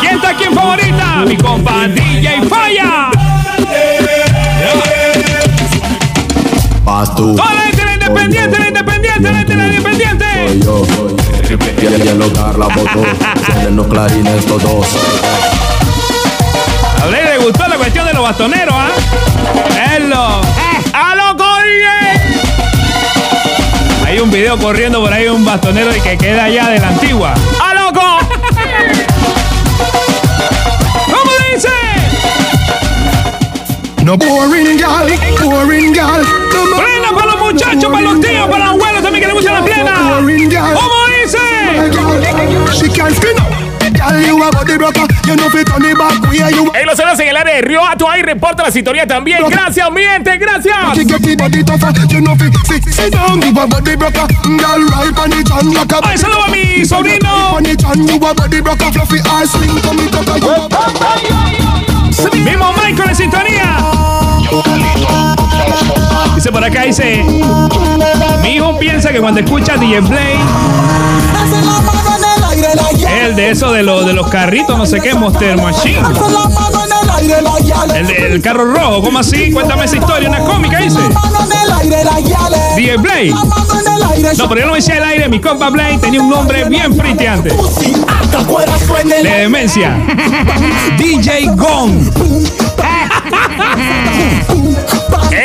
¿Quién 0.00 0.14
está 0.16 0.30
aquí 0.30 0.44
en 0.44 0.54
favorita? 0.54 1.24
Mi 1.26 1.36
compa 1.36 1.86
DJ 1.88 2.42
Falla. 2.48 3.10
Toda 7.16 7.54
la 7.54 7.68
independiente, 7.94 8.58
la 8.58 8.68
independiente, 8.68 9.32
la 9.32 9.66
independiente. 9.66 10.24
Soy 10.46 10.60
yo. 10.60 12.28
Dar 12.34 12.58
la 12.58 12.66
foto. 12.66 13.02
Suenen 13.46 13.76
los 13.76 13.86
clarines 13.86 14.46
todos. 14.46 14.86
A 17.02 17.06
le 17.06 17.38
gustó 17.38 17.68
la 17.68 17.76
cuestión 17.76 18.06
de 18.06 18.12
los 18.12 18.22
bastoneros, 18.22 18.74
¿ah? 18.74 18.90
Hello. 19.94 20.69
Un 24.30 24.36
video 24.36 24.56
corriendo 24.58 25.00
por 25.00 25.12
ahí 25.12 25.26
un 25.26 25.44
bastonero 25.44 25.94
y 25.94 26.00
que 26.00 26.16
queda 26.16 26.44
allá 26.44 26.68
de 26.68 26.78
la 26.78 26.88
antigua. 26.88 27.34
¡A 27.60 27.74
loco! 27.74 28.00
¿Cómo 31.06 31.32
dice? 31.52 31.68
No 34.04 34.16
boring 34.16 34.78
girl, 34.78 35.12
boring 35.42 35.92
girl. 35.92 36.24
Plena 36.76 37.10
para 37.12 37.32
los 37.32 37.40
muchachos, 37.40 37.90
para 37.90 38.02
los 38.02 38.20
tíos, 38.20 38.48
para 38.48 38.66
los 38.66 38.74
abuelos 38.74 39.02
también 39.02 39.22
que 39.22 39.26
les 39.26 39.34
gusta 39.34 39.52
la 39.52 39.64
plena. 39.64 39.94
¿Cómo 39.96 41.06
dice? 41.08 41.38
She 42.72 42.88
can't 42.88 43.12
spin 43.12 43.36
up. 43.40 43.69
En 46.74 46.86
los 46.86 46.96
saludos 46.96 47.20
en 47.20 47.28
el 47.28 47.36
área 47.36 47.54
de 47.56 47.62
Río 47.62 47.80
ahí 48.10 48.22
reporta 48.22 48.62
la 48.62 48.70
sintonía 48.70 49.06
también. 49.06 49.38
Gracias, 49.48 49.90
mi 49.92 50.02
gente, 50.02 50.38
gracias. 50.38 50.76
Ay, 56.08 56.18
saludo 56.18 56.44
a 56.44 56.48
mi 56.48 56.84
sobrino. 56.84 57.56
Mismo 62.44 62.72
Michael 62.72 63.10
en 63.10 63.16
sintonía. 63.16 63.76
Dice 66.34 66.50
por 66.50 66.64
acá, 66.64 66.82
dice. 66.84 67.24
Mi 68.42 68.54
hijo 68.54 68.78
piensa 68.78 69.10
que 69.12 69.20
cuando 69.20 69.40
escucha 69.40 69.76
DJ 69.76 70.02
Play 70.02 70.38
el 73.22 73.36
de 73.36 73.50
eso 73.50 73.72
de, 73.72 73.82
los 73.82 74.06
de 74.06 74.12
los 74.12 74.28
carritos, 74.28 74.76
no 74.76 74.86
sé 74.86 75.00
qué, 75.00 75.14
Monster 75.14 75.56
Machine. 75.60 76.00
El. 77.94 78.10
El, 78.10 78.42
carro 78.42 78.64
rojo, 78.64 79.02
¿cómo 79.02 79.18
así? 79.18 79.52
Cuéntame 79.52 79.84
esa 79.84 79.96
historia, 79.96 80.28
una 80.28 80.40
cómica, 80.40 80.78
dice. 80.78 80.98
DJ 82.76 82.96
aire, 83.12 83.34
No, 84.38 84.48
pero 84.48 84.60
yo 84.60 84.66
no 84.66 84.74
decía 84.74 84.96
el 84.96 85.04
aire, 85.04 85.28
mi 85.28 85.40
compa 85.40 85.70
Play 85.70 85.98
tenía 85.98 86.20
un 86.20 86.30
nombre 86.30 86.64
bien 86.64 86.94
frite 86.94 87.28
antes. 87.28 87.54
hasta 88.06 88.38
afuera 88.38 88.72
suena 88.86 89.16
el 89.16 89.24
De 89.24 89.30
demencia. 89.30 89.96
DJ 90.98 91.50
Gong. 91.56 92.10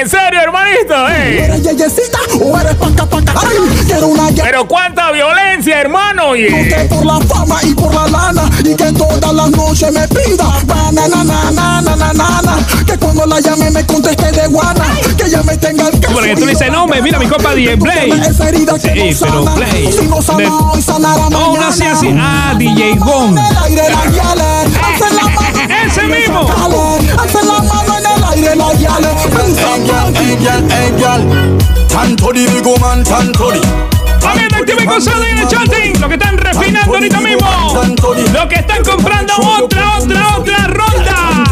En 0.06 0.12
serio, 0.12 0.40
hermanito, 0.40 0.94
eh. 1.10 1.46
¿Eres 1.46 1.64
yeyecita 1.64 2.20
o 2.40 2.60
eres 2.60 2.76
paca 2.76 3.08
paca? 3.08 3.34
Ay, 3.42 3.58
quiero 3.88 4.10
una 4.10 4.30
yale. 4.30 4.44
Pero 4.52 4.68
cuánta 4.68 5.12
violencia, 5.12 5.82
hermano, 5.82 6.34
que 6.34 6.88
por 6.88 7.04
la 7.04 7.20
fama 7.22 7.56
y 7.64 7.74
por 7.74 7.92
la 7.92 8.08
lana 8.10 8.44
y 8.60 8.76
que 8.76 8.92
todas 8.92 9.34
las 9.34 9.50
noches 9.50 9.92
me 9.92 10.08
pida 10.10 10.46
banana, 10.68 11.24
na, 11.24 11.24
na, 11.24 11.82
na, 11.82 11.96
na, 11.96 12.14
na, 12.14 12.42
na, 12.44 12.58
que 12.86 12.96
cuando 13.00 13.26
la 13.26 13.40
llame 13.40 13.72
me 13.72 13.84
conteste 13.88 14.32
de 14.32 14.46
guana, 14.46 14.86
que 15.18 15.28
ya 15.28 15.42
me 15.42 15.58
tenga 15.58 15.88
el 15.88 16.00
caso. 16.00 16.14
Porque 16.14 16.36
tú 16.36 16.46
dices 16.46 16.72
nombre, 16.72 17.02
mira 17.02 17.18
mi 17.18 17.26
compa 17.26 17.56
DJ 17.56 17.76
Play. 17.78 18.12
Sí, 18.12 18.20
no 18.64 18.76
pero 18.78 19.44
sana, 19.44 19.56
Play. 19.56 19.92
si 19.92 20.06
no 20.06 20.22
sana 20.22 20.38
De- 20.38 20.46
hoy, 20.48 20.82
sanará 20.84 21.30
No, 21.32 21.40
mañana. 21.40 21.60
no 21.62 21.68
así, 21.70 21.84
así. 21.84 22.16
Ah, 22.16 22.54
DJ 22.56 22.94
Gong. 23.00 23.40
En 25.98 26.12
el 26.12 27.45
girl, 30.46 30.70
hey 30.70 30.92
girl. 30.98 31.22
Tan 31.90 32.16
to 32.16 32.34
the 32.34 32.46
big 32.52 32.66
woman, 32.66 33.04
tan 33.04 33.32
to 33.34 33.52
the. 33.52 33.62
También 34.20 34.54
activen 34.54 34.88
con 34.88 35.02
saldo 35.02 35.24
en 35.24 35.38
el 35.38 35.48
chatting. 35.48 36.02
Lo 36.02 36.08
que 36.08 36.16
están 36.16 36.38
refinando 36.38 36.94
ahorita 36.94 37.22
mismo. 37.22 37.48
Lo 38.34 38.48
que 38.50 38.56
están 38.56 38.84
comprando 38.84 39.34
otra, 39.38 39.98
otra, 40.00 40.38
otra 40.38 40.68
ronda. 40.68 41.44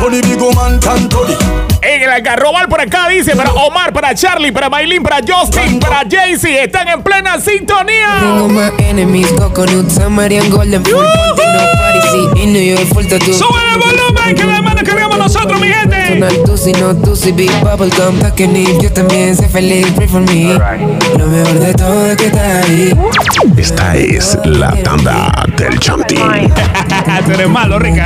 En 1.81 2.01
el 2.01 2.09
algarrobal 2.09 2.67
por 2.67 2.81
acá 2.81 3.07
dice 3.09 3.35
para 3.35 3.51
Omar, 3.53 3.93
para 3.93 4.15
Charlie, 4.15 4.51
para 4.51 4.69
Maylin, 4.69 5.03
para 5.03 5.17
Justin, 5.17 5.79
para 5.79 6.03
Jaycee. 6.09 6.63
Están 6.63 6.87
en 6.87 7.03
plena 7.03 7.39
sintonía. 7.39 8.17
Tengo 8.19 8.47
más 8.49 8.71
enemies, 8.79 9.27
coconut, 9.33 9.89
Samarian, 9.89 10.49
Golden, 10.49 10.83
full 10.83 10.93
ponte, 10.93 11.43
no 11.53 11.63
party, 11.77 12.41
in 12.41 12.53
New 12.53 12.75
York, 12.75 12.87
full 12.93 13.05
tattoo. 13.05 13.33
Sube 13.33 13.59
el 13.73 13.79
volumen 13.79 14.12
que 14.31 14.43
la 14.43 14.61
mano 14.61 14.81
cargamos 14.85 15.17
nosotros, 15.17 15.59
mi 15.59 15.67
gente. 15.67 16.07
Sonal, 16.07 16.43
tú 16.45 16.57
si 16.57 16.71
no, 16.73 16.95
tú 16.95 17.15
si 17.15 17.31
big 17.31 17.51
bubble 17.61 17.89
gum, 17.97 18.19
back 18.19 18.39
and 18.41 18.57
if 18.57 18.81
yo 18.81 18.91
también 18.91 19.35
sé 19.35 19.47
feliz, 19.49 19.87
pray 19.95 20.07
for 20.07 20.21
me. 20.21 20.53
Lo 21.17 21.27
mejor 21.27 21.59
de 21.59 21.73
todo 21.73 22.07
es 22.07 22.17
que 22.17 22.27
estás 22.27 22.65
ahí. 22.65 22.93
Esta 23.57 23.95
es 23.95 24.37
la 24.45 24.71
tanda 24.83 25.31
del 25.57 25.79
Chanti. 25.79 26.15
Tú 27.25 27.31
eres 27.31 27.49
malo, 27.49 27.79
Rica. 27.79 28.05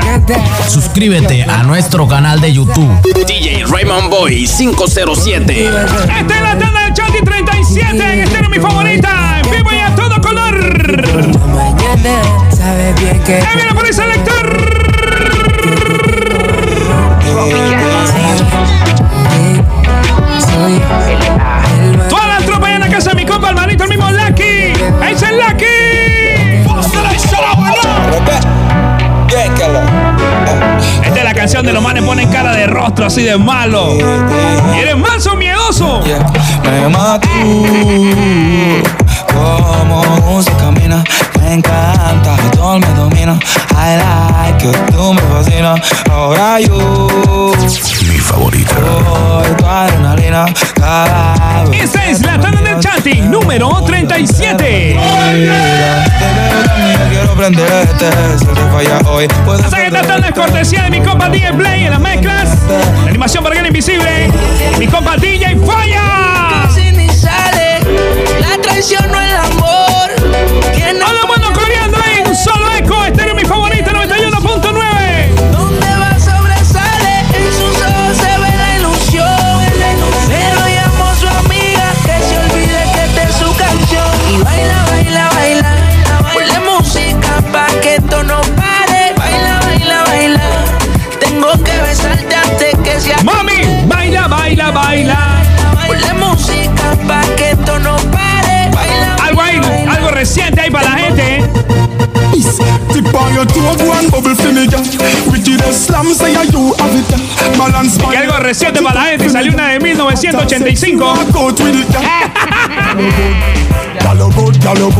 Suscríbete 0.67 1.43
a 1.43 1.63
nuestro 1.63 2.07
canal 2.07 2.41
de 2.41 2.53
YouTube. 2.53 2.89
DJ 3.03 3.65
Raymond 3.65 4.09
Boy 4.09 4.45
507. 4.45 5.65
Esta 5.65 5.83
es 5.83 6.41
la 6.41 6.57
tanda 6.57 6.81
del 6.83 6.93
Chanti 6.93 7.21
37. 7.23 8.23
Esta 8.23 8.39
es 8.39 8.49
mi 8.49 8.59
favorita. 8.59 9.41
En 9.43 9.51
vivo 9.51 9.71
y 9.71 9.79
a 9.79 9.95
todo 9.95 10.21
color. 10.21 10.55
Mañana 11.47 12.21
sabes 12.55 12.99
bien 13.01 13.19
que. 13.23 13.35
Ahí 13.35 13.55
viene 13.55 13.73
por 13.73 13.85
el 13.85 13.93
selector. 13.93 15.06
Toda 22.09 22.27
la 22.27 22.37
tropa 22.45 22.71
en 22.71 22.79
la 22.79 22.89
casa 22.89 23.11
de 23.11 23.15
mi 23.15 23.25
compa, 23.25 23.49
hermanito, 23.49 23.83
el 23.83 23.89
mismo 23.89 24.09
Lucky. 24.09 24.73
Es 25.09 25.21
Lucky. 25.21 25.97
Esta 31.03 31.19
es 31.19 31.23
la 31.23 31.33
canción 31.33 31.65
de 31.65 31.73
los 31.73 31.83
manes 31.83 32.03
ponen 32.03 32.29
cara 32.29 32.53
de 32.53 32.67
rostro 32.67 33.05
así 33.05 33.23
de 33.23 33.37
malo. 33.37 33.97
¿Y 34.75 34.79
eres 34.79 34.97
manso 34.97 35.35
miedoso? 35.35 36.01
Me 36.63 36.87
tú 37.21 37.65
Como 39.33 40.41
se 40.41 40.51
camina 40.53 41.03
Me 41.47 41.53
encanta, 41.53 42.35
todo 42.51 42.77
me 42.77 42.87
domina 42.87 43.39
I 43.71 43.95
like 43.95 44.65
you, 44.65 44.71
tú 44.91 45.13
me 45.13 45.21
fascinas 45.21 45.79
Ahora 46.11 46.59
yo 46.59 47.07
Mi 48.09 48.17
favorita. 48.17 48.75
Soy 48.75 49.55
tu 49.55 49.65
adrenalina 49.65 50.45
Cada 50.75 51.63
vez 51.69 51.83
Esta 51.83 52.05
es 52.05 52.25
la 52.25 52.37
tanda 52.37 52.61
del 52.61 52.79
Chanti 52.81 53.21
número 53.21 53.81
37. 53.85 54.99
Yo 56.99 57.09
quiero 57.09 57.33
prenderte 57.35 58.11
Si 58.39 58.45
te 58.45 58.61
falla 58.69 58.99
hoy 59.09 59.27
Puedes 59.45 59.63
Esta 59.63 59.85
esta 59.85 60.01
tanda 60.01 60.27
es 60.27 60.33
cortesía 60.33 60.83
de 60.83 60.89
mi 60.89 61.01
compa 61.01 61.29
DJ 61.29 61.53
Play 61.53 61.85
en 61.85 61.91
las 61.91 62.01
mezclas. 62.01 62.49
La 63.03 63.09
animación 63.09 63.41
para 63.41 63.57
el 63.57 63.67
invisible. 63.67 64.29
Mi 64.77 64.87
compa 64.87 65.15
DJ 65.15 65.55
Falla. 65.65 66.69
Si 66.75 66.91
ni 66.91 67.07
sale, 67.07 67.79
la 68.41 68.61
traición 68.61 69.09
no 69.09 69.21
es 69.21 69.33
amor. 69.33 69.76
Baila, 94.57 94.71
baila, 94.71 95.17
baila. 95.75 95.87
Ponle 95.87 96.13
música 96.13 96.97
pa' 97.07 97.35
que 97.35 97.51
esto 97.51 97.79
no 97.79 97.95
pare. 98.11 98.71
Baila, 98.73 99.15
Algo 99.23 99.41
ahí, 99.41 99.61
algo 99.87 100.11
reciente 100.11 100.61
ahí 100.61 100.71
para 100.71 100.89
la 100.89 100.97
gente. 100.97 101.37
¿eh? 101.37 101.49
Tip 102.93 103.13
on 103.13 103.33
your 103.33 103.45
toe, 103.45 103.75
go 103.77 103.91
and 103.93 104.11
bubble 104.11 104.35
for 104.35 104.51
me, 104.51 104.67
girl. 104.67 104.81
Wicked 105.31 105.61
as 105.61 105.85
slam, 105.85 106.13
say 106.13 106.33
ya 106.33 106.43
you 106.43 106.73
have 106.79 106.95
it, 106.95 107.07
girl. 107.09 107.57
Balance 107.57 107.99
Y 108.11 108.15
algo 108.15 108.37
reciente 108.37 108.81
para 108.81 109.01
la 109.01 109.05
gente. 109.11 109.29
Salió 109.29 109.53
una 109.53 109.69
de 109.69 109.79
1985. 109.79 111.13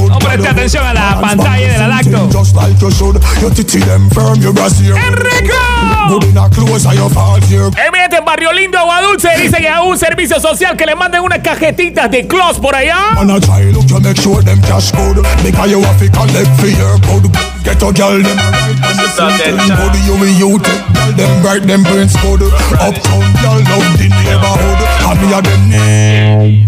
No 0.10 0.20
preste 0.20 0.48
atención 0.48 0.86
a 0.86 0.94
la 0.94 1.20
pantalla 1.22 1.72
de 1.74 1.78
la 1.78 1.88
lacto. 1.88 2.30
Like 2.56 2.80
clothes, 8.18 8.20
en 8.20 8.26
Barrio 8.26 8.52
Lindo, 8.54 8.78
Agua 8.78 9.02
Dulce, 9.02 9.30
dice 9.42 9.58
que 9.58 9.70
a 9.70 9.82
un 9.82 9.98
servicio 9.98 10.40
social 10.40 10.76
que 10.76 10.86
le 10.86 10.96
manden 10.96 11.22
unas 11.22 11.40
cajetitas 11.40 12.10
de 12.10 12.28
close 12.28 12.60
por 12.60 12.76
allá. 12.76 13.14
Man 13.16 13.30
a 13.32 13.40
try 13.40 13.72
look 13.72 13.86
you 13.90 14.00
make 14.00 14.20
sure 14.20 14.44
them 14.44 14.62
cash 14.62 14.92
good. 14.92 15.18
Because 15.44 15.72
you 15.72 15.82
have 15.82 16.00
to 16.00 16.10
collect 16.12 16.50
for 16.60 16.68
your 16.68 17.00
good. 17.02 17.32
Get 17.64 17.82
a 17.82 17.92
girl 17.92 18.22
them 18.22 18.38
right 18.38 18.78
and 18.84 19.00
the 19.00 19.08
system 19.08 19.58
good 19.58 19.96
You 20.06 20.16
will 20.16 20.34
you 20.38 20.60
take. 20.60 20.84
Girl 20.94 21.14
them 21.16 21.42
bright 21.42 21.64
them 21.68 21.84
brains 21.84 22.16
good. 22.22 22.42
Uptown 22.42 23.26
girl 23.42 23.60
love 23.70 23.98
the 23.98 24.08
neighborhood. 24.10 24.80
And 25.08 25.22
me 25.22 25.34
a 25.34 25.42
them 25.42 26.67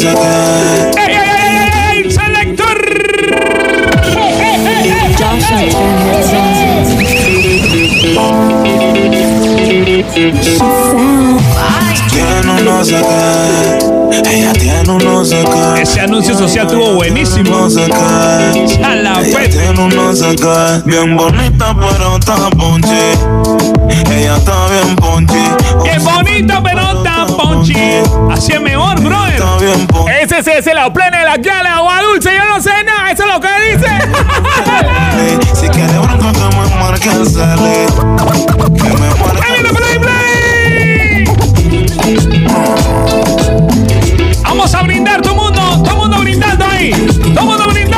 sé 0.00 0.14
qué 0.14 1.00
¡Ey, 1.00 1.12
ey, 1.12 1.28
ey, 1.46 2.04
ey! 2.04 2.10
¡Selector! 2.10 2.78
Tiene 12.12 12.62
no 12.62 12.84
sé 12.84 12.96
qué 12.96 13.69
Ella 14.28 14.52
tiene 14.52 14.90
un 14.90 14.98
no 14.98 15.24
sé 15.24 15.44
qué 15.44 15.82
Ese 15.82 16.00
anuncio 16.00 16.36
social 16.36 16.66
estuvo 16.66 16.94
buenísimo. 16.94 17.50
No 17.50 17.70
sé 17.70 17.86
qué 17.86 18.84
A 18.84 18.94
la 18.94 19.20
Ella 19.20 19.38
vez. 19.38 19.50
tiene 19.50 19.80
un 19.80 19.88
no 19.94 20.14
sé 20.14 20.36
qué 20.36 20.82
Bien 20.84 21.16
bonita 21.16 21.74
pero 21.78 22.16
está 22.16 22.50
ponche 22.50 23.12
Ella 24.10 24.36
está 24.36 24.66
bien 24.68 24.96
ponche 24.96 25.42
¡Qué 25.84 25.98
bonito, 25.98 26.54
pero 26.62 27.02
tan 27.02 27.26
ponchi! 27.36 27.74
Así 28.30 28.52
es 28.52 28.60
mejor, 28.60 29.00
brother. 29.00 29.34
Está 29.34 29.56
bien 29.58 29.86
ponche 29.86 30.22
Ese 30.22 30.58
es 30.58 30.66
el 30.66 30.92
plena 30.92 31.18
de 31.18 31.24
la 31.24 31.36
gala, 31.36 31.76
Agua 31.76 32.02
Dulce, 32.02 32.30
yo 32.34 32.44
no 32.54 32.60
sé 32.62 32.70
nada, 32.84 33.10
eso 33.10 33.24
es 33.24 33.34
lo 33.34 33.40
que 33.40 33.48
dice. 33.72 33.90
Si 35.60 35.68
quiere 35.68 35.98
bronca 35.98 36.32
que 36.32 36.56
me 36.56 36.76
marque 36.76 37.08
el 37.10 37.26
Vamos 44.60 44.74
a 44.74 44.82
brindar, 44.82 45.22
todo 45.22 45.36
mundo, 45.36 45.58
todo 45.82 45.96
mundo 45.96 46.18
brindando 46.18 46.66
ahí. 46.66 46.90
Todo 47.34 47.46
mundo 47.46 47.64
brindando. 47.64 47.89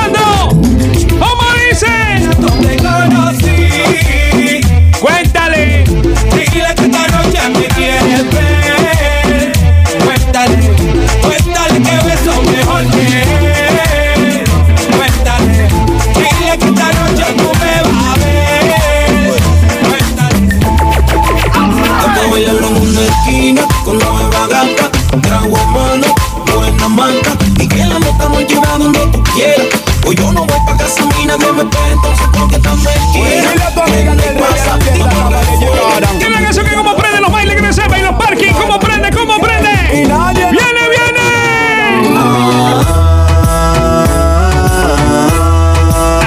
nena 31.33 31.47
que 31.47 31.53
me 31.53 31.63
espera, 31.63 31.93
entonces 31.93 32.27
¿por 32.33 32.49
qué 32.49 32.59
tan 32.59 32.79
fresquita? 32.79 33.29
Dile 33.29 33.63
a 33.63 33.75
tu 33.75 33.81
amiga 33.81 34.17
que 34.17 34.29
el 34.29 34.35
rey 34.35 34.35
de 34.35 34.41
la 34.41 34.47
fiesta 34.47 35.49
que 35.49 35.59
llegaran. 35.59 36.43
canción 36.43 36.67
que 36.67 36.75
como 36.75 36.97
prende 36.97 37.21
los 37.21 37.33
bailes 37.33 37.55
que 37.55 37.63
me 37.63 37.73
sepa 37.73 37.99
y 37.99 38.03
los 38.03 38.15
parkings, 38.15 38.57
como 38.57 38.79
prende, 38.79 39.11
como 39.11 39.39
prende. 39.39 39.71
Y 39.95 40.07
nadie 40.07 40.47
¡Viene, 40.51 40.89
viene! 40.91 41.21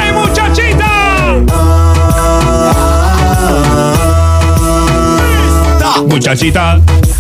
¡Ay, 0.02 0.11
muchachita! 0.14 0.91
Muchachita, 6.07 6.80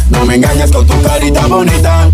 no 0.09 0.25
me 0.25 0.35
engañas 0.35 0.71
con 0.71 0.87
tu 0.87 1.01
carita 1.01 1.45
bonita. 1.47 2.09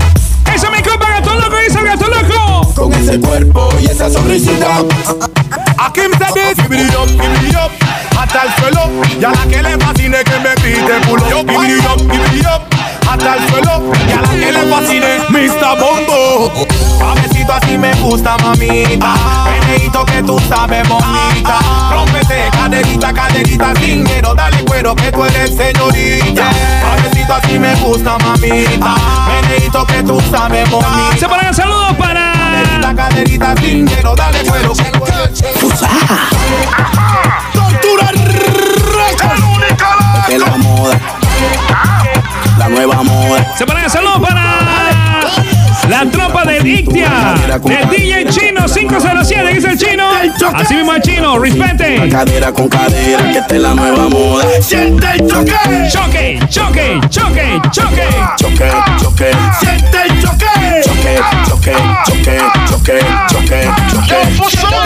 Eso 0.53 0.69
me 0.69 0.81
compa 0.84 1.10
gato 1.10 1.35
loco, 1.35 1.56
dice 1.65 1.80
el 1.80 1.85
gato 1.85 2.06
loco. 2.07 2.73
Con 2.73 2.93
ese 2.93 3.19
cuerpo 3.19 3.69
y 3.81 3.85
esa 3.85 4.10
sonrisita. 4.10 4.84
Aquí 5.91 6.07
me 6.07 6.15
dice, 6.15 6.55
give 6.69 6.88
it 6.88 6.95
up, 6.95 7.05
give 7.05 7.49
it 7.49 7.55
up 7.57 7.69
Hasta 8.18 8.43
el 8.43 8.55
suelo. 8.55 8.89
Y 9.19 9.26
a 9.26 9.34
que 9.49 9.61
le 9.61 9.77
fascine 9.77 10.23
que 10.23 10.39
me 10.39 10.55
grite 10.55 10.93
pulo 11.05 11.26
give 11.26 11.77
it 11.77 11.85
up, 11.85 11.99
give 12.09 12.39
it 12.39 12.45
up 12.45 12.61
Hasta 13.09 13.35
el 13.35 13.49
suelo. 13.49 13.91
Y 14.07 14.11
a 14.13 14.22
que 14.22 14.51
le 14.53 14.61
fascine 14.72 15.19
Mr. 15.27 15.80
Bombo. 15.81 16.65
Suavecito 16.97 17.51
así 17.51 17.77
me 17.77 17.93
gusta 17.95 18.38
mamita. 18.38 19.15
Meneito 19.68 20.05
que 20.05 20.23
tú 20.23 20.39
sabes 20.47 20.88
bonita. 20.88 21.59
Rómpete 21.91 22.49
caderita, 22.53 23.13
caderita 23.13 23.73
sin 23.76 24.03
miedo 24.03 24.34
Dale 24.34 24.63
cuero 24.63 24.95
que 24.95 25.11
tú 25.11 25.26
eres 25.26 25.57
señorita. 25.57 26.51
Suavecito 26.80 27.34
así 27.34 27.59
me 27.59 27.76
gusta 27.76 28.18
mamita. 28.19 28.95
Meneito 29.27 29.85
que 29.85 30.03
tú 30.03 30.22
sabes 30.31 30.69
bonita. 30.69 31.18
Se 31.19 31.27
ponen 31.27 31.53
saludos 31.53 31.97
para 31.97 32.10
Caderita, 32.82 32.95
caderita 32.95 33.56
sin 33.62 33.86
miedo 33.86 34.16
Dale 34.16 34.40
cuero 34.40 34.74
Tortura 37.53 38.12
única 39.56 40.26
Es 40.28 40.40
la 40.40 40.58
moda. 40.58 40.98
La 42.58 42.70
nueva 42.70 43.03
moda. 43.03 43.56
Se 43.56 43.66
ponen 43.66 43.90
saludos 43.90 44.22
para 44.22 44.52
la 45.90 46.06
tropa 46.10 46.45
de 46.45 46.58
Ictia, 46.60 47.34
del 47.64 47.90
DJ 47.90 48.26
Chino 48.30 48.66
507, 48.66 49.53
dice 49.53 49.72
el 49.72 49.78
chino. 49.78 50.06
Así 50.53 50.76
mismo 50.76 50.94
el 50.94 51.02
chino, 51.02 51.38
respete. 51.38 52.08
Cadera 52.10 52.53
con 52.53 52.70
cadera, 52.70 53.32
que 53.32 53.40
esta 53.40 53.56
es 53.56 53.62
la 53.62 53.74
nueva 53.74 54.08
moda. 54.08 54.45
Siente 54.62 55.06
el 55.12 55.28
choque. 55.28 55.53
Choque, 55.91 56.40
choque, 56.49 56.99
choque, 57.10 57.62
choque. 57.72 58.10
Choque, 58.38 58.72
choque. 59.02 59.32
Siente 59.60 59.98
el 60.08 60.10
choque. 61.47 61.71
Choque, 62.05 62.35
choque, 62.67 62.95
choque, 63.29 63.49
choque, 63.51 64.11
choque. 64.11 64.81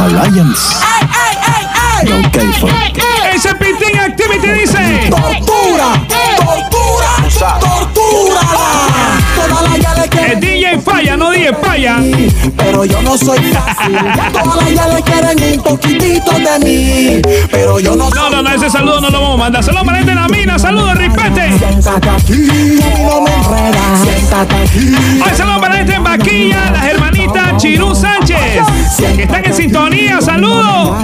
Alliance. 0.00 0.80
No 2.04 2.22
for 2.52 2.70
Ese 3.34 3.54
Pitín 3.54 3.98
Activity 3.98 4.48
dice. 4.52 5.47
Falla, 10.98 11.16
no 11.16 11.30
DJ 11.30 11.54
falla. 11.62 11.96
pero 12.56 12.84
yo 12.84 13.00
no 13.02 13.16
soy 13.16 13.38
fácil. 13.38 13.96
Todas 14.32 14.56
las 14.56 14.74
yales 14.74 15.02
quieren 15.04 15.58
un 15.58 15.62
poquitito 15.62 16.32
de 16.32 16.58
mí, 16.58 17.22
pero 17.52 17.78
yo 17.78 17.94
no 17.94 18.10
No, 18.10 18.30
no, 18.30 18.42
no, 18.42 18.50
ese 18.50 18.68
saludo 18.68 19.02
no 19.02 19.10
lo 19.10 19.20
vamos 19.20 19.34
a 19.34 19.38
mandar. 19.44 19.62
Saludos 19.62 19.84
para 19.84 19.98
gente 19.98 20.10
de 20.10 20.20
la 20.20 20.26
mina, 20.26 20.58
saludos, 20.58 20.96
respete. 20.96 21.56
Siéntate 21.56 22.10
aquí, 22.10 22.48
no 23.04 23.20
me 23.20 23.32
enredas. 23.32 24.00
Siéntate 24.02 24.54
aquí. 24.56 24.94
Hoy 25.24 25.36
saludos 25.36 25.60
para 25.60 25.74
gente 25.76 25.94
en 25.94 26.02
Vaquilla, 26.02 26.70
las 26.72 26.84
hermanitas 26.84 27.56
Chirú 27.58 27.94
Sánchez, 27.94 28.36
que 29.14 29.22
están 29.22 29.44
en 29.44 29.54
sintonía. 29.54 30.20
Saludos. 30.20 30.96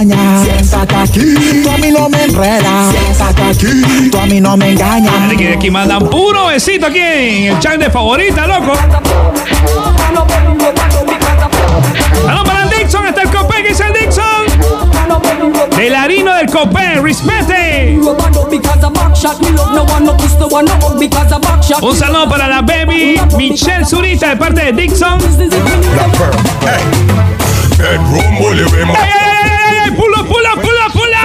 Siéntate 0.43 0.95
aquí, 0.95 1.63
tú 1.63 1.69
a 1.69 1.77
mí 1.77 1.91
no 1.93 2.09
me 2.09 2.21
enredas. 2.21 2.91
Siéntate 2.91 3.43
aquí, 3.43 4.09
tú 4.11 4.17
a 4.17 4.25
mí 4.25 4.41
no 4.41 4.57
me 4.57 4.71
engañas. 4.71 5.31
Aquí, 5.31 5.47
aquí 5.47 5.71
mandan 5.71 6.09
puro 6.09 6.47
besito 6.47 6.87
aquí 6.87 6.99
en 6.99 7.53
el 7.53 7.59
chat 7.59 7.77
de 7.77 7.89
favorita, 7.89 8.45
loco. 8.45 8.73
Saludos 12.23 12.47
para 12.47 12.63
el 12.63 12.69
Dixon, 12.69 13.05
hasta 13.05 13.21
el 13.21 13.29
Copé, 13.29 13.61
que 13.63 13.69
dice 13.69 13.83
el 13.85 13.93
Dixon. 13.93 14.45
Del 15.77 15.95
harino 15.95 16.33
del 16.35 16.47
Copé, 16.47 16.99
respete. 17.01 17.99
Un 21.81 21.95
saludo 21.95 22.29
para 22.29 22.47
la 22.47 22.61
baby 22.61 23.19
Michelle 23.37 23.85
Zurita 23.85 24.29
de 24.29 24.37
parte 24.37 24.65
de 24.65 24.71
Dixon. 24.73 25.19
¡Pula, 29.95 30.23
pula, 30.23 30.51
pula, 30.55 30.89
pula! 30.93 31.21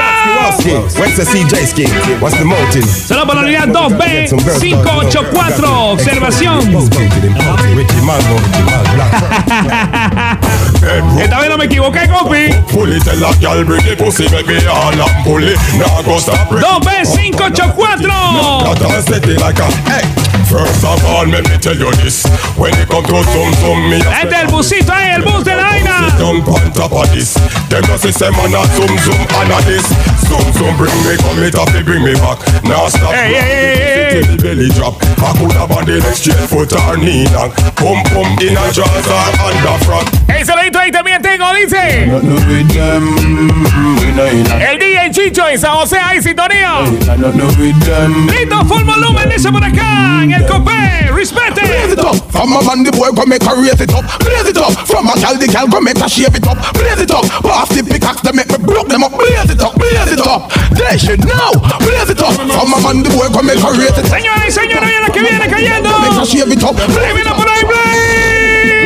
Saludos 2.85 3.29
para 3.29 3.41
la 3.41 3.47
unidad 3.47 3.69
2B584. 3.69 5.65
Observación. 5.93 6.61
Esta 11.21 11.39
vez 11.41 11.49
no 11.51 11.57
me 11.59 11.65
equivoqué, 11.65 12.09
compi. 12.09 12.51
Pull 12.73 12.93
it 12.93 13.03
tell 13.05 13.23
a 13.23 13.35
girl 13.41 13.65
bring 13.65 13.83
the 13.85 13.97
pussy 13.97 14.29
make 14.31 14.47
me 14.47 14.65
all 14.67 14.93
and 14.93 15.25
pull 15.25 15.43
it 15.43 15.57
Now 15.79 16.03
go 16.03 16.19
stop 16.19 16.51
it 16.53 16.63
2B584. 16.63 18.65
That 18.65 18.83
I 18.91 19.01
set 19.03 19.27
it 19.29 19.41
like 19.41 19.59
a 19.59 19.67
hey 19.91 20.05
First 20.47 20.85
of 20.85 21.05
all 21.05 21.27
let 21.27 21.49
me 21.49 21.59
tell 21.59 21.77
you 21.77 21.91
this 22.03 22.25
When 22.57 22.73
it 22.75 22.89
come 22.89 23.05
to 23.05 23.23
some 23.25 23.55
some 23.55 23.89
me 23.91 24.01
a 24.01 24.23
Este 24.23 24.35
es 24.35 24.41
el 24.43 24.47
busito 24.49 24.93
ahí, 24.93 25.11
el 25.15 25.23
bus 25.23 25.45
de 25.45 25.55
la. 25.57 25.71
Jump 26.21 26.49
on 26.53 26.69
top 26.77 26.93
of 26.93 27.09
this. 27.17 27.33
Them 27.73 27.81
no 27.89 27.97
say 27.97 28.13
say 28.13 28.29
man 28.29 28.53
a 28.53 28.61
zoom 28.77 28.93
zoom 29.09 29.25
and 29.41 29.57
a 29.57 29.59
this. 29.65 29.89
Zoom 30.29 30.45
zoom 30.53 30.77
bring 30.77 30.93
me 31.09 31.17
come 31.17 31.41
it 31.41 31.57
up 31.57 31.73
they 31.73 31.81
bring 31.81 32.05
me 32.05 32.13
back. 32.21 32.37
Now 32.63 32.93
stop. 32.93 33.17
Hey, 33.17 33.33
hey, 33.33 33.41
hey, 33.41 33.77
hey, 33.81 34.21
Till 34.21 34.37
the 34.37 34.43
belly 34.43 34.69
drop. 34.77 35.01
I 35.17 35.33
could 35.41 35.53
have 35.57 35.73
on 35.73 35.89
the 35.89 35.97
next 35.97 36.21
straight 36.21 36.37
foot 36.45 36.77
or 36.77 36.97
knee 37.01 37.25
knock 37.33 37.57
Pum 37.81 38.05
pum 38.13 38.37
in 38.45 38.53
a 38.53 38.69
jaws 38.69 39.09
or 39.09 39.29
under 39.49 39.77
front. 39.89 40.13
El 40.29 40.45
saludito 40.45 40.79
ahí 40.79 40.93
también 40.93 41.23
tengo, 41.23 41.47
dice. 41.55 42.07
No 42.07 42.21
with 42.21 42.69
them 42.69 43.17
We 43.97 44.13
no 44.13 44.27
in 44.29 44.47
a 44.53 44.71
El 44.71 44.79
DJ 44.79 45.11
Chicho 45.13 45.49
en 45.49 45.59
San 45.59 45.73
José, 45.73 45.97
ahí 45.99 46.21
sintonía. 46.21 46.85
No 47.17 47.33
no 47.33 47.47
with 47.57 47.81
them 47.87 48.29
Listo, 48.29 48.65
full 48.67 48.85
volumen, 48.85 49.29
dice 49.31 49.51
por 49.51 49.65
acá. 49.65 50.23
En 50.23 50.33
el 50.33 50.47
copé, 50.47 51.09
Blaze 51.11 51.33
respete. 51.33 51.93
it 51.93 51.99
up. 51.99 52.17
From 52.31 52.53
a 52.53 52.63
man 52.65 52.85
the 52.85 52.93
boy 52.93 53.11
come 53.17 53.31
make 53.31 53.43
a 53.43 53.57
raise 53.57 53.81
it 53.81 53.93
up. 53.93 54.05
Blaze 54.21 54.49
it 54.49 54.57
up. 54.57 54.73
From 54.87 55.09
a 55.09 55.15
gal 55.21 55.37
the 55.37 55.47
gal 55.47 55.67
come 55.69 55.85
make 55.85 55.97
a 55.97 56.09
shave 56.11 56.35
it 56.35 56.47
up 56.47 56.59
Blaze 56.75 57.07
it 57.07 57.11
up. 57.15 57.23
Pass 57.47 57.71
the 57.71 57.87
pickaxe 57.87 58.21
to 58.27 58.35
make 58.35 58.51
me 58.51 58.59
broke 58.59 58.91
them 58.91 59.07
up. 59.07 59.15
Blaze 59.15 59.47
it 59.47 59.63
up 59.63 59.79
Blaze 59.79 60.11
it 60.11 60.21
up. 60.27 60.51
They 60.75 60.99
should 60.99 61.23
know. 61.23 61.55
Blaze 61.79 62.11
it 62.11 62.19
up. 62.19 62.35
From 62.35 62.75
a 62.75 62.79
man 62.83 63.07
the 63.07 63.11
boy 63.15 63.31
come 63.31 63.47
make 63.47 63.63
a 63.63 63.71
raise 63.71 63.95
it. 63.95 64.11
Up 64.11 64.19
y 64.19 64.51
señores, 64.51 64.91
y 64.91 64.99
la 65.01 65.09
que 65.15 65.23
viene 65.23 65.47
cayendo. 65.47 65.91
Make 66.03 66.19
a 66.19 66.27
shave 66.27 66.51
it 66.51 66.65
up. 66.65 66.75
Viene 66.75 67.31
por 67.31 67.47
ahí, 67.47 67.63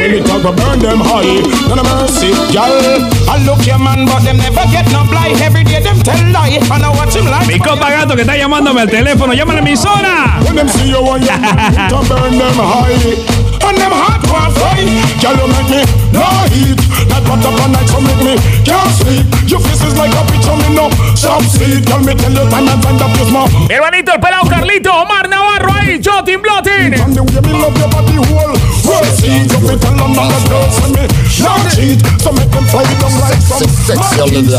When 0.05 0.13
it 0.13 0.27
talk 0.27 0.45
about 0.45 0.57
burn 0.57 0.79
them 0.81 1.01
high 1.01 1.41
None 1.65 1.81
of 1.81 1.87
mercy 1.89 2.29
gal 2.53 2.77
I 3.25 3.41
look 3.47 3.65
your 3.65 3.79
man 3.79 4.05
but 4.05 4.21
them 4.21 4.37
never 4.37 4.69
get 4.69 4.85
no 4.93 5.09
blight. 5.09 5.41
Every 5.41 5.65
day 5.65 5.81
them 5.81 5.97
tell 6.05 6.21
lie. 6.29 6.61
And 6.61 6.85
I 6.85 6.91
watch 6.93 7.17
him 7.17 7.25
like. 7.25 7.49
Mi 7.49 7.59
compa 7.59 7.89
gato 7.91 8.15
que 8.15 8.23
está 8.23 8.37
llamándome 8.37 8.83
al 8.83 8.91
teléfono, 8.91 9.33
llama 9.33 9.53
a 9.53 9.57
la 9.57 9.63
emisora. 9.63 10.41
When 10.45 10.57
them 10.57 10.69
see 10.69 10.91
you 10.91 10.99
on 10.99 11.23
your 11.23 11.39
man, 11.39 11.89
to 11.89 11.97
burn 12.05 12.37
them 12.37 12.59
high 12.59 13.54
And 13.63 13.77
them 13.79 13.95
hot 13.95 14.23
one 14.27 14.51
fry 14.59 14.83
Girl 15.23 15.37
you 15.39 15.49
make 15.53 15.71
me 15.71 15.81
no 16.15 16.25
heat 16.51 16.79
That 17.11 17.23
what 17.29 17.45
up 17.45 17.59
night 17.71 17.89
so 17.91 17.99
make 18.01 18.23
me 18.23 18.35
can't 18.67 18.91
sleep 18.99 19.27
Your 19.47 19.61
face 19.61 19.83
is 19.85 19.95
like 19.95 20.15
a 20.15 20.23
picture 20.31 20.57
me 20.59 20.75
no 20.75 20.91
Stop 21.15 21.43
sleep 21.47 21.87
Girl 21.87 22.03
me 22.03 22.15
tell 22.19 22.33
you 22.33 22.47
time 22.51 22.69
and 22.69 22.81
time 22.83 22.99
that 22.99 23.13
you 23.19 23.27
small 23.29 23.49
Mi 23.69 23.75
hermanito, 23.75 24.13
el 24.13 24.21
pelado 24.21 24.49
Carlito, 24.49 24.91
Omar 24.93 25.29
Navarro 25.29 25.73
ahí, 25.73 25.99
Jotin 26.01 26.41
Blotin. 26.43 26.95
And 26.95 27.15
the 27.15 27.23
way 27.23 27.41
me 27.43 27.53
love 27.59 27.77
your 27.79 27.91
body 27.91 28.17
whole 28.19 28.55
Well 28.87 29.05
see 29.15 29.47
You 29.47 29.59
fit 29.63 29.79
tell 29.81 29.95
them 29.95 30.19
all 30.19 30.29
the 30.29 30.39
girls 30.49 30.77
and 30.83 30.93
me 30.95 31.05
No 31.43 31.53
cheat 31.71 31.99
So 32.23 32.31
make 32.33 32.51
them 32.51 32.65
fly 32.71 32.85
down 32.99 33.15
like 33.21 33.41
some 33.43 33.67
Sexy 33.85 34.21
Olivia. 34.21 34.59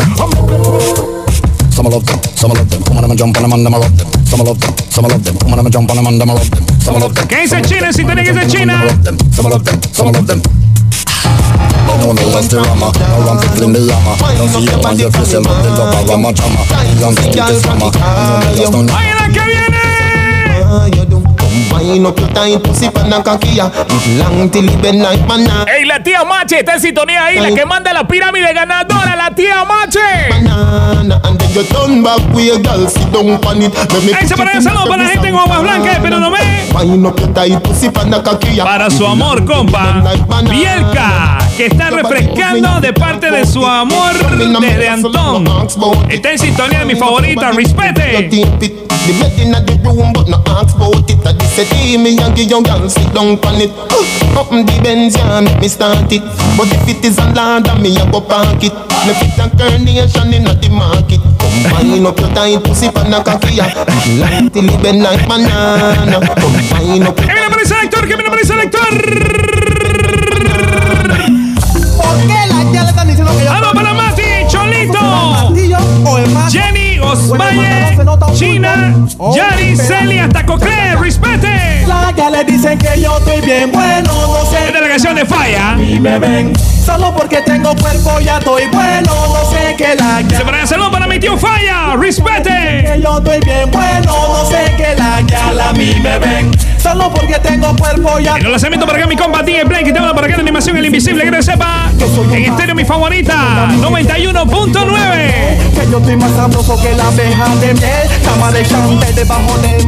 Some 1.76 1.88
love 1.88 2.06
them, 2.06 2.20
some 2.38 2.52
love 2.52 2.70
them. 2.70 2.84
Come 2.84 2.98
on, 2.98 3.04
I'ma 3.04 3.16
jump 3.16 3.36
on 3.36 3.44
them 3.44 3.52
and 3.54 3.68
I'ma 3.68 3.80
them. 3.80 4.26
Some 4.26 4.40
love 4.40 4.60
them, 4.60 4.74
some 4.90 5.06
love 5.06 5.24
them. 5.24 5.38
Come 5.40 5.52
on, 5.54 5.60
I'ma 5.60 5.70
jump 5.70 5.90
on 5.90 5.98
them 5.98 6.08
and 6.08 6.22
I'ma 6.22 6.36
them. 6.36 6.65
Some 6.86 7.00
love 7.00 7.16
them. 7.16 7.28
¿Qué 7.28 7.42
dice 7.42 7.60
China? 7.64 7.92
Si 7.92 8.06
tiene 8.06 8.24
que 8.24 8.32
dice 8.32 8.46
China. 8.46 8.86
Some 9.32 9.50
love 9.50 9.64
them, 9.64 9.82
some 9.92 10.12
love 10.12 10.28
them. 10.28 10.40
No, 11.88 12.14
no, 12.14 12.30
that's 12.30 12.48
the 12.48 12.62
rama. 12.62 12.92
No 12.94 13.26
one 13.26 13.42
to 13.42 13.50
fling 13.58 13.74
the 13.74 13.80
llama. 13.80 14.16
Don't 14.38 14.50
see 14.50 14.66
it 14.66 14.86
on 14.86 15.00
your 15.00 15.10
face, 15.10 15.34
you 15.34 15.40
love 15.40 15.64
the 15.64 15.70
love 15.72 15.96
of 15.96 16.08
Rama 16.08 16.32
Jama. 16.32 16.62
Young 17.02 17.16
thing 17.16 17.34
with 17.34 17.48
the 17.48 17.60
summer. 17.60 17.90
No, 17.90 18.40
no, 18.40 18.56
just 18.56 18.72
don't 18.72 18.90
Ahí 18.92 19.16
la 21.56 21.76
que 21.76 21.86
viene. 21.86 22.06
Combine 22.06 22.06
up 22.06 22.20
your 22.20 22.30
tight 22.34 22.64
pussy 22.64 22.90
pan 22.90 23.14
and 23.14 23.24
cocky 23.24 23.56
ya. 23.56 23.70
It 23.70 24.20
long 24.20 24.50
till 24.50 24.68
it 24.68 24.82
bend 24.82 25.02
like 25.02 25.26
banana. 25.28 25.66
Ey, 25.68 25.86
la 25.86 26.00
tía 26.00 26.24
Mache 26.24 26.60
está 26.60 26.74
en 26.76 26.82
sintonía 26.82 27.26
ahí, 27.26 27.40
la 27.40 27.54
que 27.54 27.66
manda 27.66 27.94
la 27.94 28.08
pirámide 28.08 28.54
ganadora, 28.54 29.16
la 29.16 29.34
tía 29.34 29.64
Mache. 29.66 30.30
Banana 30.30 31.22
and 31.24 31.40
then 31.40 31.52
you 31.54 31.64
turn 31.64 32.04
back 32.04 32.20
with 32.34 32.46
your 32.46 32.60
girl 32.60 32.88
sit 32.88 33.12
down 33.12 33.40
on 33.46 33.62
it. 33.62 33.74
Let 33.94 34.04
me 34.04 34.12
Ese 34.12 34.36
para 34.36 34.54
el 34.54 34.62
saludo 34.62 34.88
para 34.88 35.04
la 35.04 35.10
gente 35.10 35.28
en 35.28 35.36
Blancas, 35.36 36.00
pero 36.02 36.20
no 36.20 36.32
ve. 36.32 36.40
Combine 36.72 37.08
up 37.08 37.20
your 37.20 37.34
tight 37.34 37.64
pussy 37.64 37.90
pan 37.90 38.14
and 38.14 38.24
cocky 38.24 38.56
ya. 38.56 38.64
Para 38.64 38.90
su 38.90 39.06
amor, 39.06 39.46
compa. 39.46 40.04
Bielka, 40.50 41.38
que 41.56 41.68
está 41.68 41.90
refrescando 41.90 42.82
de 42.82 42.94
parte 42.94 43.32
de 43.32 43.46
su 43.46 43.66
amor 43.66 44.14
desde 44.62 44.90
Antón. 44.90 45.46
Está 46.10 46.32
en 46.32 46.40
sintonía 46.40 46.80
de 46.80 46.86
mi 46.86 46.96
favorita, 46.96 47.52
respete. 47.52 48.30
The 49.06 49.14
bed 49.22 49.38
inna 49.38 49.62
the 49.64 49.78
room, 49.84 50.14
but 50.14 50.28
no 50.28 50.42
ask 50.48 50.76
about 50.76 51.08
it. 51.12 51.45
I 51.46 51.48
just 51.48 51.56
say, 51.58 51.66
"Hey, 51.78 51.98
me 51.98 52.18
and 52.18 52.36
give 52.36 52.50
young 52.50 52.64
girl 52.64 52.90
sit 52.90 53.14
down 53.14 53.38
on 53.46 53.62
it." 53.62 53.70
Uh, 53.78 54.40
Up 54.42 54.52
in 54.52 54.66
the 54.66 54.74
Benz, 54.84 55.16
yeah, 55.16 55.40
make 55.42 55.60
me 55.62 55.68
start 55.70 56.12
it. 56.12 56.22
But 56.58 56.68
if 56.74 56.88
it 56.90 57.06
is 57.06 57.18
a 57.20 57.26
ladder, 57.38 57.76
me 57.80 57.96
a 57.96 58.06
go 58.12 58.20
park 58.20 58.64
it. 58.64 58.74
Me 59.06 59.14
fit 59.14 59.38
a 59.40 59.48
carnation 59.56 60.34
inna 60.34 60.54
the 60.56 60.70
market. 60.70 61.22
Come 61.22 61.72
Combine 61.72 62.06
up 62.06 62.20
your 62.20 62.30
tight 62.34 62.64
pussy 62.64 62.90
pan 62.90 63.14
a 63.14 63.22
kakia. 63.24 63.66
Like 64.20 64.52
till 64.52 64.68
it 64.68 64.82
bend 64.82 65.04
like 65.04 65.26
banana. 65.28 66.20
Combine 66.42 67.08
up. 67.08 67.16
¡Que 67.16 67.32
viene 67.32 67.50
por 67.50 67.62
el 67.62 67.68
selector! 67.68 68.02
¡Que 68.08 68.16
viene 68.16 68.30
por 68.30 68.40
el 68.40 68.48
selector! 68.48 68.90
¿Por 71.98 72.18
qué 72.28 72.40
las 72.50 72.74
ya 72.74 72.84
le 72.84 72.90
están 72.90 73.08
diciendo 73.08 73.38
que 73.38 73.44
yo 73.46 73.52
¡Vamos 73.52 73.74
para 73.74 73.94
Mati! 73.94 74.15
Jenny 77.16 77.24
Osvalle, 77.24 78.36
China, 78.36 79.08
Yari, 79.34 79.76
Celia, 79.78 80.26
hasta 80.26 80.46
Cocle, 80.46 80.96
respete. 81.00 81.86
Ya 82.18 82.30
le 82.30 82.44
dicen 82.46 82.78
que 82.78 83.02
yo 83.02 83.18
estoy 83.18 83.42
bien 83.42 83.72
bueno, 83.72 84.12
no 84.14 84.46
sé. 84.50 84.68
Es 84.68 84.74
delegación 84.74 85.16
de 85.16 85.26
falla. 85.26 85.76
Y 85.82 86.00
me 86.00 86.18
ven 86.18 86.54
solo 86.86 87.14
porque 87.16 87.42
tengo 87.42 87.76
cuerpo 87.76 88.20
ya 88.20 88.38
estoy 88.38 88.64
bueno, 88.72 89.12
no 89.28 89.50
sé 89.50 89.76
qué 89.76 89.96
la 89.96 90.22
Se 90.38 90.46
para 90.46 90.66
saludo 90.68 90.92
para 90.92 91.08
mi 91.08 91.20
tío 91.20 91.36
Falla, 91.38 91.96
respete. 91.98 92.50
que 92.50 93.02
yo 93.02 93.18
estoy 93.18 93.40
bien 93.40 93.72
bueno, 93.72 94.14
no 94.28 94.46
sé 94.46 94.74
qué 94.78 94.96
la 94.96 95.22
ya 95.22 95.70
a 95.70 95.74
mí 95.74 95.96
me 96.02 96.20
ven 96.20 96.52
solo 96.86 97.12
porque 97.12 97.40
tengo 97.40 97.76
cuerpo 97.76 98.20
ya. 98.20 98.38
En 98.38 98.46
el 98.46 98.52
lanzamiento 98.52 98.86
para 98.86 99.00
acá 99.00 99.08
mi 99.08 99.16
compa 99.16 99.42
DJ 99.42 99.66
Play, 99.66 99.84
que 99.84 99.92
te 99.92 99.98
habla 100.00 100.14
para 100.14 100.28
acá 100.28 100.36
la 100.38 100.44
animación 100.44 100.78
El 100.78 100.86
Invisible, 100.86 101.24
que 101.24 101.32
no 101.32 101.42
sepa. 101.42 101.90
En 102.32 102.46
estéreo 102.46 102.76
mi 102.76 102.86
favorita, 102.86 103.68
91.9. 103.82 105.74
Que 105.74 105.90
yo 105.92 105.98
estoy 105.98 106.16
más 106.18 106.32
sabroso 106.32 106.80
que 106.82 106.96
la 106.96 107.08
abeja 107.08 107.56
de 107.56 107.74
miel, 107.74 108.08
cama 108.24 108.52
de 108.52 108.64
chante 108.66 109.14
debajo 109.14 109.58
del. 109.60 109.84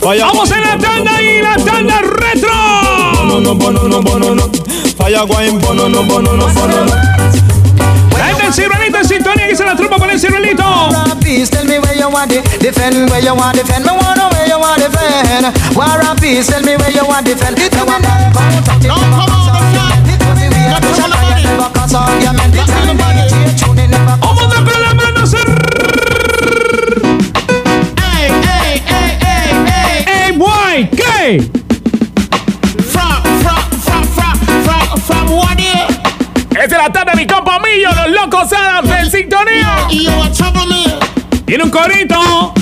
Falla. 0.00 0.26
Vamos 0.26 0.50
en 0.52 0.60
la 0.60 0.78
tanda 0.78 1.22
y 1.22 1.42
la 1.42 1.56
tanda 1.56 2.00
retro. 2.02 2.50
Falla. 4.96 5.24
La 5.24 5.36
gente 5.36 5.66
en 8.50 8.54
Ciruelito 8.54 8.98
en 8.98 9.04
sintonía, 9.04 9.46
la 9.64 9.76
tropa 9.76 9.96
para 9.96 10.12
el 10.12 10.20
Ciruelito. 10.20 10.64
Peace, 11.20 11.48
tell 11.50 11.64
me 11.66 11.78
where 11.78 11.96
you 11.96 12.08
want 12.08 12.32
it, 12.32 12.42
defend 12.58 13.08
where 13.10 13.22
you 13.22 13.34
want 13.34 13.56
defend. 13.56 13.84
Me 13.84 13.92
wanna 13.92 14.28
where 14.30 14.48
you 14.48 14.58
want 14.58 14.80
defend. 14.80 15.54
War 15.76 16.00
and 16.02 16.20
peace, 16.20 16.48
tell 16.48 16.62
me 16.62 16.76
where 16.76 16.90
you 16.90 17.06
want 17.06 17.26
defend. 17.26 17.56
Vamos 17.60 17.94
a 17.94 18.00
la 24.80 24.94
mano 24.94 25.24
Ey, 28.16 28.30
ey, 28.30 28.82
ey, 28.86 29.18
ey, 29.26 29.50
ey. 29.66 30.26
¡Ey, 30.26 30.32
boy! 30.32 30.88
¿Qué? 30.96 31.50
From, 32.90 33.22
from, 33.42 33.62
from, 33.82 34.04
from, 34.04 34.34
from, 34.64 35.00
from 35.00 35.30
what 35.36 35.58
year? 35.58 35.86
Esta 36.50 36.76
es 36.76 36.82
la 36.82 36.92
tarde 36.92 37.12
de 37.12 37.16
mi 37.16 37.26
compa 37.26 37.58
Millo, 37.58 37.88
los 38.08 38.19
locos 38.40 38.52
Adams 38.52 38.90
en 38.90 39.10
sintonía. 39.10 39.86
Tiene 41.44 41.64
un 41.64 41.70
corito. 41.70 42.54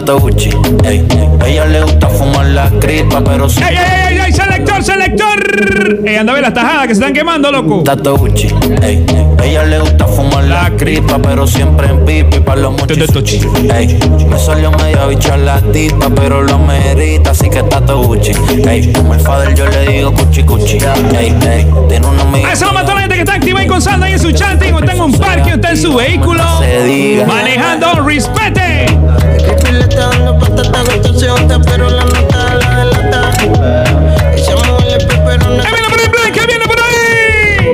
Tato 0.00 0.18
Gucci, 0.18 0.48
ey, 0.82 1.06
ella 1.46 1.66
le 1.66 1.82
gusta 1.82 2.08
fumar 2.08 2.46
la 2.46 2.70
cripa, 2.80 3.22
pero 3.22 3.50
si 3.50 3.62
¡Ey, 3.62 3.76
ey, 3.76 4.16
ey, 4.16 4.18
ey! 4.24 4.32
¡Selector, 4.32 4.82
selector! 4.82 6.00
¡Ey, 6.06 6.16
anda 6.16 6.32
a 6.32 6.34
ver 6.36 6.42
las 6.42 6.54
tajadas 6.54 6.88
que 6.88 6.94
se 6.94 7.00
están 7.00 7.12
quemando, 7.12 7.52
loco! 7.52 7.82
Tato 7.82 8.16
Gucci, 8.16 8.48
ey, 8.82 9.04
ella 9.44 9.64
le 9.64 9.78
gusta 9.78 10.06
fumar 10.06 10.44
la 10.44 10.70
cripa, 10.70 11.18
pero 11.18 11.46
siempre 11.46 11.88
en 11.88 12.02
pipi 12.06 12.40
para 12.40 12.62
los 12.62 12.72
muchachos. 12.72 13.46
Ey, 13.74 13.98
me 14.26 14.38
salió 14.38 14.72
media 14.72 15.04
bicha 15.04 15.36
la 15.36 15.60
tipa, 15.60 16.08
pero 16.08 16.42
lo 16.42 16.58
merita, 16.58 17.32
así 17.32 17.50
que 17.50 17.62
Tato 17.64 18.02
Gucci. 18.02 18.32
Ey, 18.66 18.90
como 18.94 19.12
el 19.12 19.20
father 19.20 19.54
yo 19.54 19.66
le 19.66 19.86
digo 19.86 20.14
cuchi 20.14 20.42
cuchi. 20.44 20.78
Ey, 21.14 21.36
ey, 21.46 21.66
tiene 21.90 22.06
una 22.06 22.22
amiga. 22.22 22.48
A 22.48 22.52
eso 22.54 22.64
lo 22.64 22.72
mató 22.72 22.94
la 22.94 23.00
gente 23.00 23.16
que 23.16 23.20
está 23.20 23.34
activa 23.34 23.62
y 23.62 23.66
con 23.66 23.82
salda 23.82 24.06
ahí 24.06 24.14
en 24.14 24.18
su 24.18 24.32
chanting, 24.32 24.72
o 24.72 24.78
está 24.78 24.92
en 24.92 25.00
un 25.02 25.12
parque, 25.12 25.52
o 25.52 25.54
está 25.56 25.70
en 25.70 25.76
su 25.76 25.94
vehículo. 25.94 26.42
Manejando, 27.26 28.02
respete. 28.02 28.86
Dando 30.00 30.38
patata 30.38 30.82
con 30.82 31.02
tensión, 31.02 31.46
pero 31.66 31.90
la 31.90 32.04
nota 32.04 32.54
la 32.54 32.84
delata. 32.84 33.30
Ella 34.34 34.54
mueve 34.66 34.94
el 34.94 35.06
pero 35.06 35.50
no 35.50 35.62
¡Que 35.62 35.68
viene 35.68 35.88
por 35.90 36.00
el 36.00 36.10
play! 36.10 36.32
¡Que 36.32 36.46
viene 36.46 36.64
por 36.64 36.78
ahí! 36.80 37.72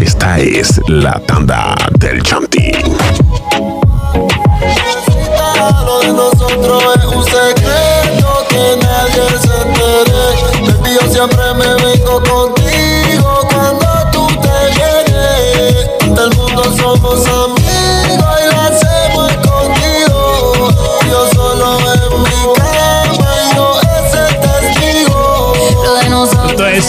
Esta 0.00 0.38
es 0.40 0.80
la 0.88 1.20
tanda 1.20 1.76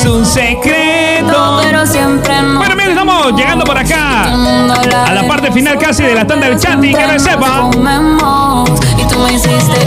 es 0.01 0.07
un 0.07 0.25
secreto. 0.25 1.59
Pero 1.61 1.85
siempre 1.85 2.41
no. 2.41 2.57
Bueno, 2.57 2.75
miren, 2.75 2.91
estamos 2.91 3.33
llegando 3.33 3.63
por 3.65 3.77
acá 3.77 4.23
a 4.23 5.13
la 5.13 5.27
parte 5.27 5.51
final 5.51 5.77
casi 5.77 6.03
de 6.03 6.15
la 6.15 6.25
tanda 6.25 6.47
del 6.47 6.59
chanting, 6.59 6.95
que 6.95 7.07
no 7.07 7.19
sepa. 7.19 7.69
Y 8.97 9.07
tú 9.07 9.19
me 9.19 9.33
hiciste. 9.33 9.79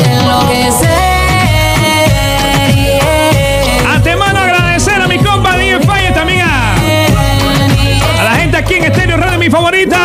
Antemano 3.93 4.39
agradecer 4.39 5.01
a 5.01 5.07
mi 5.09 5.19
compa 5.19 5.57
DJ 5.57 5.81
Falle 5.81 6.12
también 6.12 6.43
a, 6.43 6.74
a 8.20 8.24
la 8.24 8.35
gente 8.36 8.57
aquí 8.57 8.74
en 8.74 8.85
Estéreo 8.85 9.16
Radio, 9.16 9.39
mi 9.39 9.51
favorita. 9.51 9.99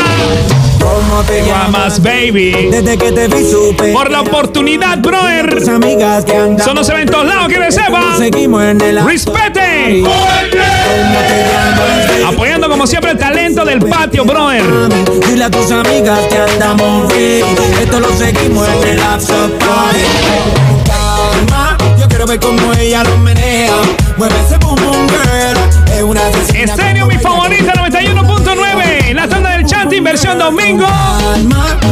¿Cómo 0.80 1.22
te 1.24 1.42
Te 1.42 1.52
amas, 1.52 2.02
baby. 2.02 2.70
Desde 2.72 2.98
que 2.98 3.12
te 3.12 3.28
vi 3.28 3.44
supe 3.50 3.92
Por 3.92 4.10
la 4.10 4.22
oportunidad, 4.22 4.98
brother. 5.00 5.62
amigas 5.70 6.26
que 6.26 6.36
andan 6.36 6.66
Son 6.66 6.76
los 6.76 6.90
eventos 6.90 7.26
lados 7.26 7.48
que 7.48 7.60
le 7.60 7.72
sepa. 7.72 8.02
Seguimos 8.18 8.64
en 8.64 8.82
el 8.82 9.06
Respete. 9.06 9.59
Apoyando 12.28 12.70
como 12.70 12.86
siempre 12.86 13.12
el 13.12 13.18
talento 13.18 13.66
del 13.66 13.80
patio, 13.80 14.24
brother. 14.24 14.64
Dile 15.28 15.44
a 15.46 15.50
tus 15.50 15.72
amigas 15.72 16.20
que 16.30 16.38
andamos 16.38 17.12
free. 17.12 17.44
Esto 17.82 18.00
lo 18.00 18.10
seguimos 18.14 18.68
en 18.68 18.90
el 18.90 19.00
after 19.00 19.50
party. 19.58 20.00
Yo 22.00 22.08
quiero 22.08 22.26
ver 22.26 22.40
cómo 22.40 22.74
ella 22.74 23.04
lo 23.04 23.18
menea. 23.18 23.74
Mueve 24.18 24.36
ese 24.46 24.58
boom 24.58 24.76
boom 24.76 25.08
girl. 25.08 25.58
Es 25.92 26.04
una. 26.04 26.22
Estéreo, 26.30 27.08
mi 27.08 27.18
favorita, 27.18 27.74
91.9. 27.74 29.14
La 29.14 29.28
tanda 29.28 29.52
del 29.52 29.66
chat, 29.66 29.92
inversión 29.92 30.38
domingo. 30.38 30.86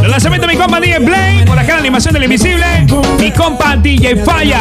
El 0.03 0.11
lanzamiento 0.11 0.47
de 0.47 0.53
mi 0.53 0.59
compa 0.59 0.79
DJ 0.79 1.01
Play. 1.01 1.45
Por 1.45 1.57
acá 1.57 1.73
la 1.73 1.79
animación 1.79 2.13
del 2.13 2.23
invisible. 2.23 2.65
Mi 3.19 3.31
compa 3.31 3.75
DJ 3.75 4.17
Falla. 4.23 4.59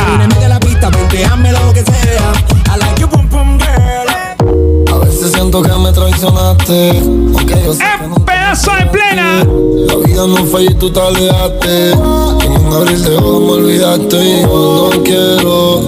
Traicionaste. 6.66 6.98
Aunque 7.38 7.62
yo 7.64 7.72
sé 7.72 7.84
que 8.00 8.08
no 8.08 8.16
¡Eh, 8.16 8.20
pedazo 8.24 8.70
de 8.72 8.86
plena! 8.86 9.44
La 9.86 9.94
vida 9.96 10.26
no 10.26 10.44
fue 10.46 10.64
y 10.64 10.74
tú 10.74 10.90
te 10.90 11.00
alejaste. 11.00 11.92
En 11.92 12.66
un 12.66 12.72
abril 12.72 13.02
de 13.02 13.16
ojos 13.16 13.40
me 13.42 13.52
olvidaste 13.52 14.16
y 14.16 14.40
yo 14.42 14.90
no 14.92 15.02
quiero. 15.02 15.80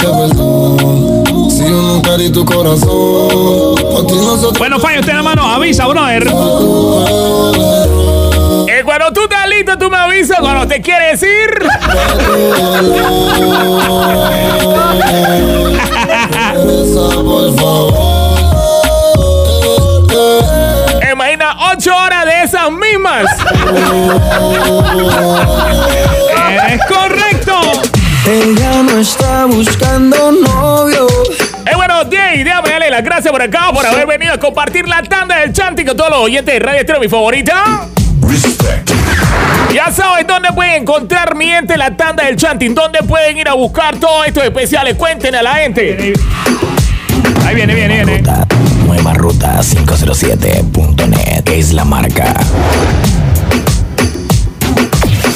Perdón. 0.00 1.50
Si 1.50 1.64
yo 1.64 1.82
nunca 1.82 2.16
di 2.16 2.30
tu 2.30 2.44
corazón. 2.44 3.74
Nosotros. 3.92 4.58
Bueno, 4.58 4.78
Falla, 4.78 5.00
usted 5.00 5.10
en 5.10 5.16
la 5.16 5.22
mano. 5.22 5.42
Avisa, 5.46 5.86
brother. 5.86 6.26
Eh, 8.68 8.82
cuando 8.84 9.12
tú 9.12 9.22
estás 9.22 9.48
listo, 9.48 9.76
tú 9.78 9.90
me 9.90 9.96
avisas 9.96 10.38
cuando 10.40 10.66
te 10.66 10.80
quieres 10.80 11.22
ir. 11.22 11.28
Por 17.24 17.54
favor. 17.56 18.11
Más. 23.02 23.26
Es 26.68 26.80
correcto. 26.86 27.60
Ella 28.26 28.82
no 28.82 28.98
está 28.98 29.46
buscando 29.46 30.32
novio. 30.32 31.06
Eh, 31.66 31.74
bueno, 31.74 31.94
Jay, 32.10 32.44
déjame 32.44 32.70
darle 32.70 32.90
las 32.90 33.02
gracias 33.02 33.32
por 33.32 33.42
acá 33.42 33.70
por 33.72 33.84
haber 33.84 34.06
venido 34.06 34.32
a 34.32 34.38
compartir 34.38 34.88
la 34.88 35.02
tanda 35.02 35.36
del 35.38 35.52
Chanti 35.52 35.84
con 35.84 35.96
todos 35.96 36.10
los 36.10 36.20
oyentes 36.20 36.54
de 36.54 36.60
Radio 36.60 36.80
Estero, 36.80 37.00
mi 37.00 37.08
favorita. 37.08 37.88
Ya 39.74 39.90
saben 39.90 40.26
dónde 40.26 40.52
pueden 40.52 40.82
encontrar 40.82 41.34
mi 41.34 41.46
gente 41.46 41.76
la 41.76 41.96
tanda 41.96 42.24
del 42.24 42.36
Chanting, 42.36 42.74
dónde 42.74 43.00
pueden 43.02 43.38
ir 43.38 43.48
a 43.48 43.54
buscar 43.54 43.96
todos 43.96 44.26
estos 44.26 44.44
especiales. 44.44 44.94
Cuenten 44.94 45.34
a 45.34 45.42
la 45.42 45.54
gente. 45.54 46.12
Ahí 47.44 47.54
viene, 47.54 47.74
viene, 47.74 48.04
viene. 48.04 48.22
Nueva 48.86 49.14
Ruta 49.14 49.60
507.net 51.02 51.48
es 51.48 51.72
la 51.72 51.84
marca. 51.84 52.34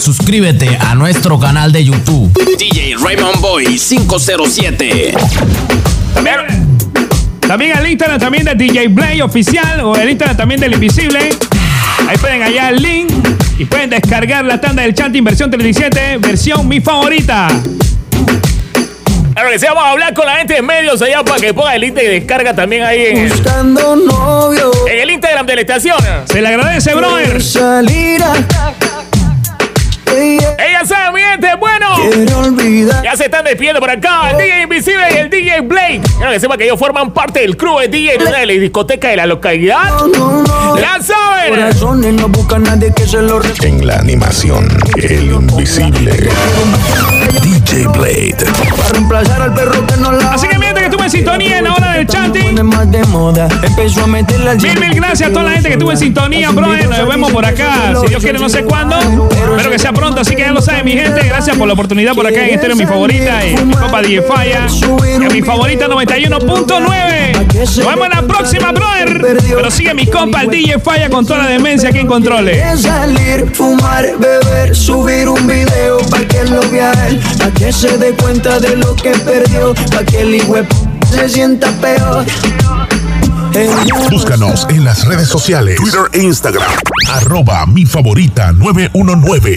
Suscríbete 0.01 0.77
a 0.79 0.95
nuestro 0.95 1.39
canal 1.41 1.73
de 1.73 1.85
YouTube. 1.85 2.33
DJ 2.59 2.97
Raymond 2.97 3.41
Boy 3.41 3.65
507. 3.79 5.15
También, 6.15 6.37
también 7.41 7.79
el 7.79 7.91
Instagram 7.91 8.21
también 8.21 8.45
de 8.45 8.55
DJ 8.55 8.91
Play 8.91 9.21
oficial 9.21 9.81
o 9.81 9.97
el 9.97 10.11
Instagram 10.11 10.37
también 10.37 10.61
del 10.61 10.75
Invisible. 10.75 11.31
Ahí 12.09 12.17
pueden 12.19 12.43
hallar 12.43 12.75
el 12.75 12.83
link 12.83 13.11
y 13.59 13.65
pueden 13.65 13.91
descargar 13.91 14.45
la 14.45 14.61
tanda 14.61 14.83
del 14.83 14.95
Chanting 14.95 15.25
versión 15.25 15.51
37, 15.51 16.19
versión 16.19 16.69
mi 16.69 16.81
favorita. 16.81 17.49
Claro 19.37 19.51
que 19.51 19.59
sí, 19.59 19.67
vamos 19.67 19.85
a 19.85 19.91
hablar 19.91 20.15
con 20.15 20.25
la 20.25 20.37
gente 20.37 20.55
de 20.55 20.63
medios 20.63 21.03
allá 21.03 21.23
para 21.23 21.39
que 21.39 21.53
ponga 21.53 21.75
el 21.75 21.83
link 21.83 21.93
de 21.93 22.09
descarga 22.09 22.55
también 22.55 22.85
ahí 22.85 23.05
en, 23.05 23.29
Buscando 23.29 23.95
novio. 23.95 24.71
en 24.91 24.99
el 24.99 25.06
Instagram 25.17 25.47
de 25.47 25.55
la 25.55 25.61
estación. 25.63 25.97
Se 26.27 26.43
le 26.43 26.49
agradece, 26.49 26.95
brother. 26.95 27.43
Salir 27.43 28.23
a 28.23 28.35
Ella 30.59 30.85
sabe, 30.85 31.19
mi 31.19 31.21
gente, 31.21 31.49
bueno. 31.59 31.87
Ya 33.03 33.17
se 33.17 33.25
están 33.25 33.45
despidiendo 33.45 33.81
por 33.81 33.91
acá 33.91 34.31
el 34.31 34.37
DJ 34.37 34.63
Invisible 34.63 35.07
y 35.15 35.17
el 35.17 35.31
DJ 35.31 35.61
Blake. 35.63 36.03
Quiero 36.17 36.33
que 36.33 36.41
sepa 36.41 36.57
que 36.59 36.65
ellos 36.65 36.79
forman 36.79 37.13
parte 37.13 37.41
del 37.41 37.57
crew 37.57 37.79
de 37.79 37.89
DJ 37.89 38.19
de 38.19 38.25
una 38.27 38.39
de 38.39 38.47
las 38.47 38.61
discotecas 38.61 39.11
de 39.11 39.17
la 39.17 39.27
localidad. 39.27 39.91
¡Ya 40.79 41.03
saben! 41.03 41.51
Corazones 41.51 42.13
no 42.15 42.29
buscan 42.29 42.63
nadie 42.63 42.93
que 42.95 43.07
se 43.07 43.23
lo 43.23 43.41
En 43.63 43.87
la 43.87 43.97
animación, 43.97 44.69
el 44.97 45.33
invisible. 45.33 46.29
DJ 47.77 47.89
Blade. 47.89 48.37
Para 48.75 48.89
reemplazar 48.91 49.43
al 49.43 49.55
perro 49.55 49.87
que 49.87 49.97
no 49.99 50.13
la 50.13 50.33
Así 50.33 50.49
que 50.49 50.59
mi 50.59 50.65
gente 50.65 50.81
que 50.81 50.87
estuvo 50.87 51.05
en 51.05 51.11
sintonía 51.11 51.59
en 51.59 51.65
la 51.65 51.75
hora 51.75 51.93
del 51.93 52.07
al 52.17 52.33
Mil, 54.61 54.81
mil 54.81 54.95
gracias 54.95 55.29
a 55.29 55.33
toda 55.33 55.45
la 55.45 55.51
gente 55.53 55.69
que 55.69 55.75
estuvo 55.75 55.91
en 55.91 55.99
sintonía, 55.99 56.51
brother. 56.51 56.89
Nos 56.89 57.09
vemos 57.09 57.33
por 57.33 57.45
acá. 57.45 57.95
Si 58.01 58.07
Dios 58.09 58.23
quiere, 58.23 58.39
no 58.39 58.49
sé 58.49 58.65
cuándo. 58.65 58.97
Espero 58.99 59.71
que 59.71 59.79
sea 59.79 59.93
pronto. 59.93 60.21
Así 60.23 60.35
que 60.35 60.43
ya 60.43 60.53
lo 60.53 60.63
saben, 60.63 60.85
mi 60.85 60.93
gente. 60.93 61.27
Gracias 61.27 61.57
por 61.57 61.67
la 61.67 61.75
oportunidad 61.75 62.15
por 62.15 62.27
acá 62.27 62.47
en 62.47 62.55
Estéreo, 62.55 62.77
mi 62.77 62.87
favorita. 62.87 63.47
Y 63.47 63.57
mi 63.65 63.75
copa 63.75 64.01
10 64.01 64.25
Falla. 64.27 64.67
En 65.05 65.33
mi 65.33 65.43
favorita 65.43 65.87
91.9. 65.87 67.37
Nos 67.57 67.77
vemos 67.77 68.07
en 68.07 68.13
la 68.13 68.23
próxima, 68.23 68.73
brother. 68.73 69.21
Pero 69.49 69.71
sigue 69.71 69.95
mi 69.95 70.07
compa, 70.07 70.43
el 70.43 70.51
DJ 70.51 70.79
Falla, 70.79 71.09
con 71.09 71.27
toda 71.27 71.41
la 71.41 71.49
demencia 71.49 71.91
aquí 71.91 71.99
en 71.99 72.07
controles. 72.07 72.57
Es 72.57 72.83
salir, 72.83 73.51
fumar, 73.53 74.05
beber, 74.19 74.75
subir 74.75 75.29
un 75.29 75.47
video 75.47 75.99
pa' 76.11 76.21
que 76.21 76.45
lo 76.45 76.61
vea 76.71 76.93
él, 77.09 77.21
que 77.67 77.73
se 77.73 77.99
dé 77.99 78.15
cuenta 78.15 78.61
de 78.61 78.77
lo 78.77 78.95
que 78.95 79.11
perdió, 79.11 79.75
pa' 79.91 80.05
que 80.05 80.21
el 80.21 80.37
hijo 80.37 80.55
se 81.11 81.29
sienta 81.29 81.69
peor. 81.81 82.25
Búscanos 84.09 84.69
en 84.71 84.85
las 84.85 85.05
redes 85.05 85.27
sociales. 85.27 85.75
Twitter 85.75 86.03
e 86.13 86.23
Instagram. 86.23 86.71
Arroba 87.11 87.67
mi 87.67 87.85
favorita 87.85 88.53
919. 88.53 89.57